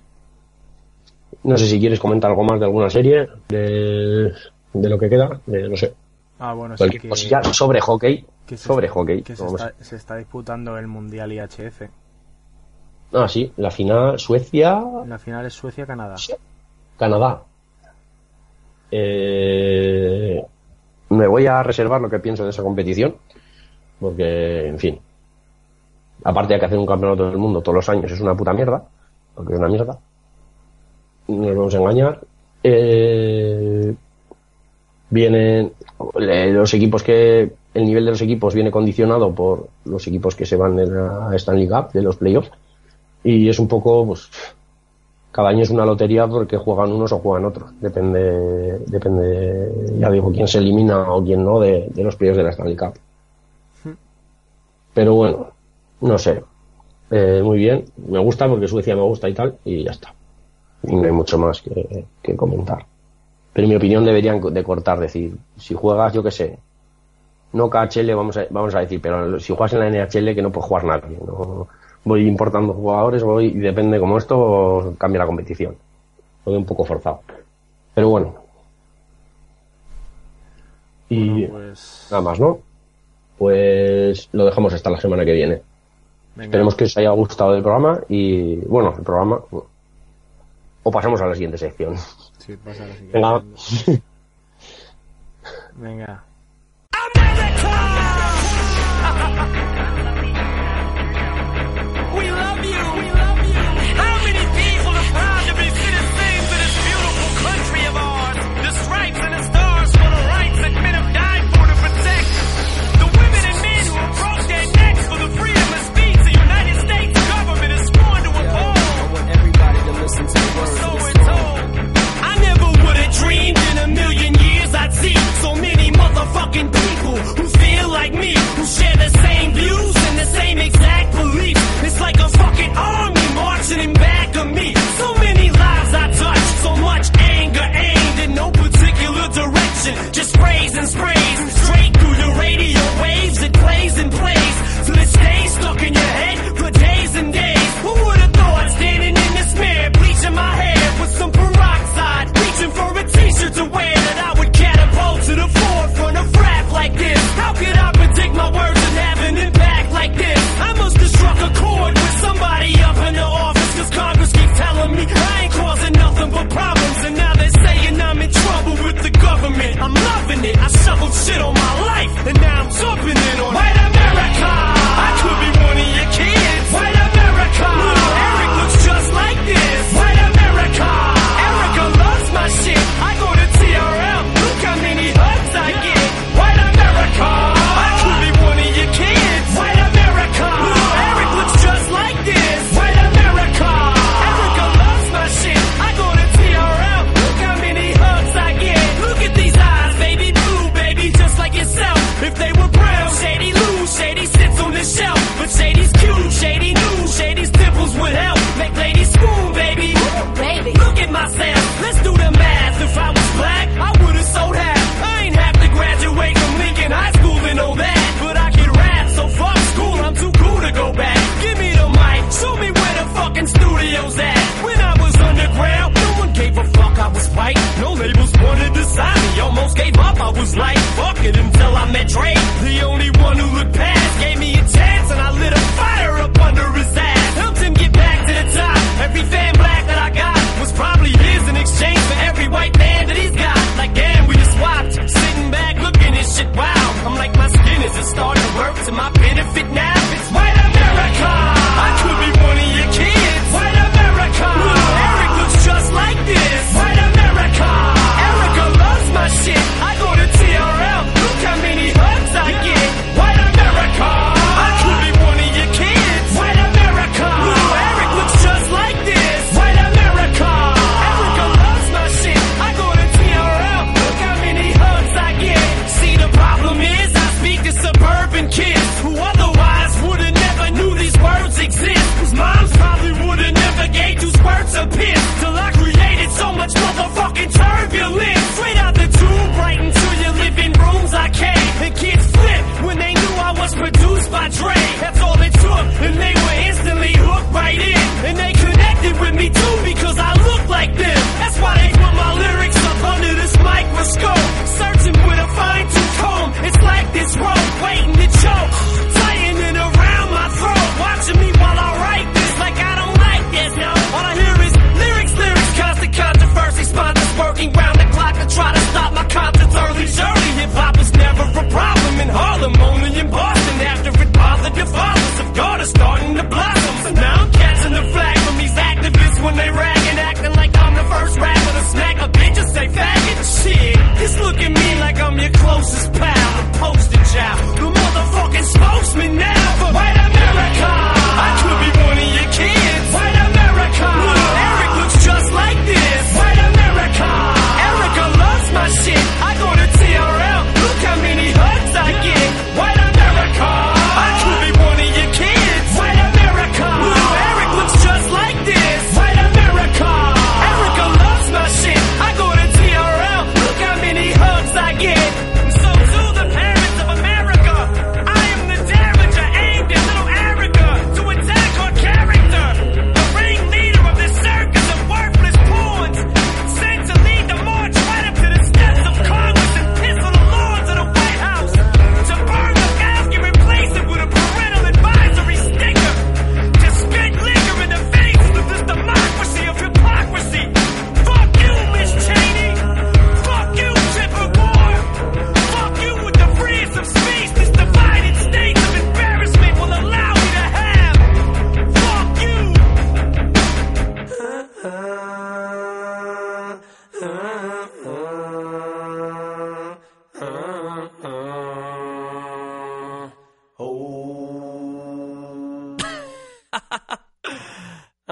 No 1.42 1.58
sé 1.58 1.66
si 1.66 1.78
quieres 1.78 2.00
comentar 2.00 2.30
algo 2.30 2.42
más 2.42 2.58
de 2.58 2.64
alguna 2.64 2.88
serie, 2.88 3.28
de, 3.48 4.32
de 4.72 4.88
lo 4.88 4.98
que 4.98 5.10
queda, 5.10 5.40
de, 5.44 5.68
no 5.68 5.76
sé, 5.76 5.92
Ah, 6.38 6.52
bueno, 6.52 6.76
sí 6.76 6.84
pues 6.84 7.00
que, 7.00 7.08
cosilla 7.08 7.42
sobre 7.44 7.80
hockey. 7.80 8.26
Sobre 8.56 8.88
hockey. 8.88 9.22
Que 9.22 9.36
se, 9.36 9.96
está, 9.96 10.16
disputando 10.16 10.76
el 10.76 10.86
Mundial 10.86 11.32
IHF. 11.32 11.82
Ah, 13.12 13.28
sí, 13.28 13.52
la 13.56 13.70
final 13.70 14.18
Suecia. 14.18 14.82
La 15.06 15.18
final 15.18 15.46
es 15.46 15.54
Suecia-Canadá. 15.54 16.16
Sí. 16.16 16.34
Canadá. 16.98 17.42
Eh, 18.90 20.44
me 21.10 21.26
voy 21.26 21.46
a 21.46 21.62
reservar 21.62 22.00
lo 22.00 22.10
que 22.10 22.18
pienso 22.18 22.44
de 22.44 22.50
esa 22.50 22.62
competición, 22.62 23.16
porque, 24.00 24.68
en 24.68 24.78
fin, 24.78 25.00
aparte 26.24 26.54
de 26.54 26.60
que 26.60 26.66
hacer 26.66 26.78
un 26.78 26.86
campeonato 26.86 27.28
del 27.28 27.38
mundo 27.38 27.60
todos 27.60 27.76
los 27.76 27.88
años 27.88 28.10
es 28.10 28.20
una 28.20 28.36
puta 28.36 28.52
mierda, 28.52 28.84
porque 29.34 29.54
es 29.54 29.58
una 29.58 29.68
mierda, 29.68 29.98
no 31.28 31.46
nos 31.46 31.56
vamos 31.56 31.74
a 31.74 31.78
engañar. 31.78 32.20
Eh, 32.62 33.94
vienen 35.10 35.72
los 36.14 36.74
equipos 36.74 37.02
que 37.02 37.52
el 37.74 37.84
nivel 37.84 38.04
de 38.04 38.12
los 38.12 38.22
equipos 38.22 38.54
viene 38.54 38.70
condicionado 38.70 39.34
por 39.34 39.68
los 39.84 40.06
equipos 40.06 40.34
que 40.34 40.46
se 40.46 40.56
van 40.56 40.78
a 40.78 41.34
Stanley 41.36 41.68
Cup 41.68 41.92
de 41.92 42.02
los 42.02 42.16
playoffs. 42.16 42.50
Y 43.22 43.48
es 43.48 43.58
un 43.58 43.68
poco 43.68 44.06
pues 44.06 44.28
cada 45.32 45.48
año 45.48 45.62
es 45.62 45.70
una 45.70 45.84
lotería 45.84 46.28
porque 46.28 46.56
juegan 46.56 46.92
unos 46.92 47.12
o 47.12 47.18
juegan 47.18 47.44
otros. 47.46 47.70
Depende 47.80 48.78
depende 48.86 49.98
ya 49.98 50.10
digo 50.10 50.30
quién 50.30 50.46
se 50.46 50.58
elimina 50.58 51.12
o 51.12 51.24
quién 51.24 51.44
no 51.44 51.58
de, 51.60 51.88
de 51.92 52.04
los 52.04 52.16
playoffs 52.16 52.38
de 52.38 52.44
la 52.44 52.50
Stanley 52.50 52.76
Cup. 52.76 52.94
Pero 54.94 55.14
bueno 55.14 55.48
no 56.00 56.18
sé. 56.18 56.42
Eh, 57.10 57.40
muy 57.42 57.58
bien. 57.58 57.84
Me 58.08 58.18
gusta 58.18 58.48
porque 58.48 58.68
Suecia 58.68 58.94
me 58.94 59.02
gusta 59.02 59.28
y 59.28 59.34
tal 59.34 59.58
y 59.64 59.84
ya 59.84 59.90
está. 59.90 60.14
Y 60.82 60.94
no 60.94 61.04
hay 61.04 61.12
mucho 61.12 61.38
más 61.38 61.62
que, 61.62 62.04
que 62.22 62.36
comentar. 62.36 62.86
Pero 63.54 63.64
en 63.64 63.70
mi 63.70 63.76
opinión 63.76 64.04
deberían 64.04 64.40
de 64.52 64.64
cortar, 64.64 64.98
decir, 64.98 65.36
si 65.56 65.74
juegas, 65.74 66.12
yo 66.12 66.22
qué 66.22 66.30
sé, 66.30 66.58
no 67.54 67.70
KHL, 67.70 68.14
vamos 68.14 68.36
a, 68.36 68.78
a 68.78 68.80
decir, 68.80 69.00
pero 69.00 69.38
si 69.38 69.54
juegas 69.54 69.72
en 69.74 69.78
la 69.78 69.88
NHL 69.88 70.34
que 70.34 70.42
no 70.42 70.50
puede 70.50 70.66
jugar 70.66 70.84
nadie. 70.84 71.18
¿no? 71.24 71.68
Voy 72.04 72.26
importando 72.26 72.74
jugadores, 72.74 73.22
voy, 73.22 73.46
y 73.46 73.58
depende 73.58 74.00
como 74.00 74.18
esto 74.18 74.94
cambia 74.98 75.20
la 75.20 75.26
competición. 75.26 75.76
Lo 76.44 76.52
un 76.52 76.66
poco 76.66 76.84
forzado. 76.84 77.20
Pero 77.94 78.10
bueno. 78.10 78.34
Y 81.08 81.46
pues... 81.46 82.08
nada 82.10 82.22
más, 82.22 82.40
¿no? 82.40 82.58
Pues 83.38 84.28
lo 84.32 84.44
dejamos 84.44 84.74
hasta 84.74 84.90
la 84.90 85.00
semana 85.00 85.24
que 85.24 85.32
viene. 85.32 85.62
Esperemos 86.38 86.74
que 86.74 86.84
os 86.84 86.96
haya 86.96 87.10
gustado 87.10 87.54
el 87.54 87.62
programa 87.62 88.00
y, 88.08 88.56
bueno, 88.56 88.92
el 88.98 89.04
programa. 89.04 89.40
O 90.82 90.90
pasamos 90.90 91.20
a 91.22 91.26
la 91.26 91.34
siguiente 91.34 91.56
sección. 91.56 91.94
Sí, 92.44 92.56
pasa 92.58 92.84
la 92.86 92.94
siguiente. 92.94 93.18
Venga. 93.18 93.44
Venga. 95.76 96.24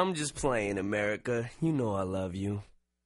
I'm 0.02 0.14
just 0.14 0.34
playing, 0.34 0.78
America. 0.78 1.48
You 1.60 1.70
know 1.70 1.94
I 1.94 2.02
love 2.02 2.34
you. 2.34 2.64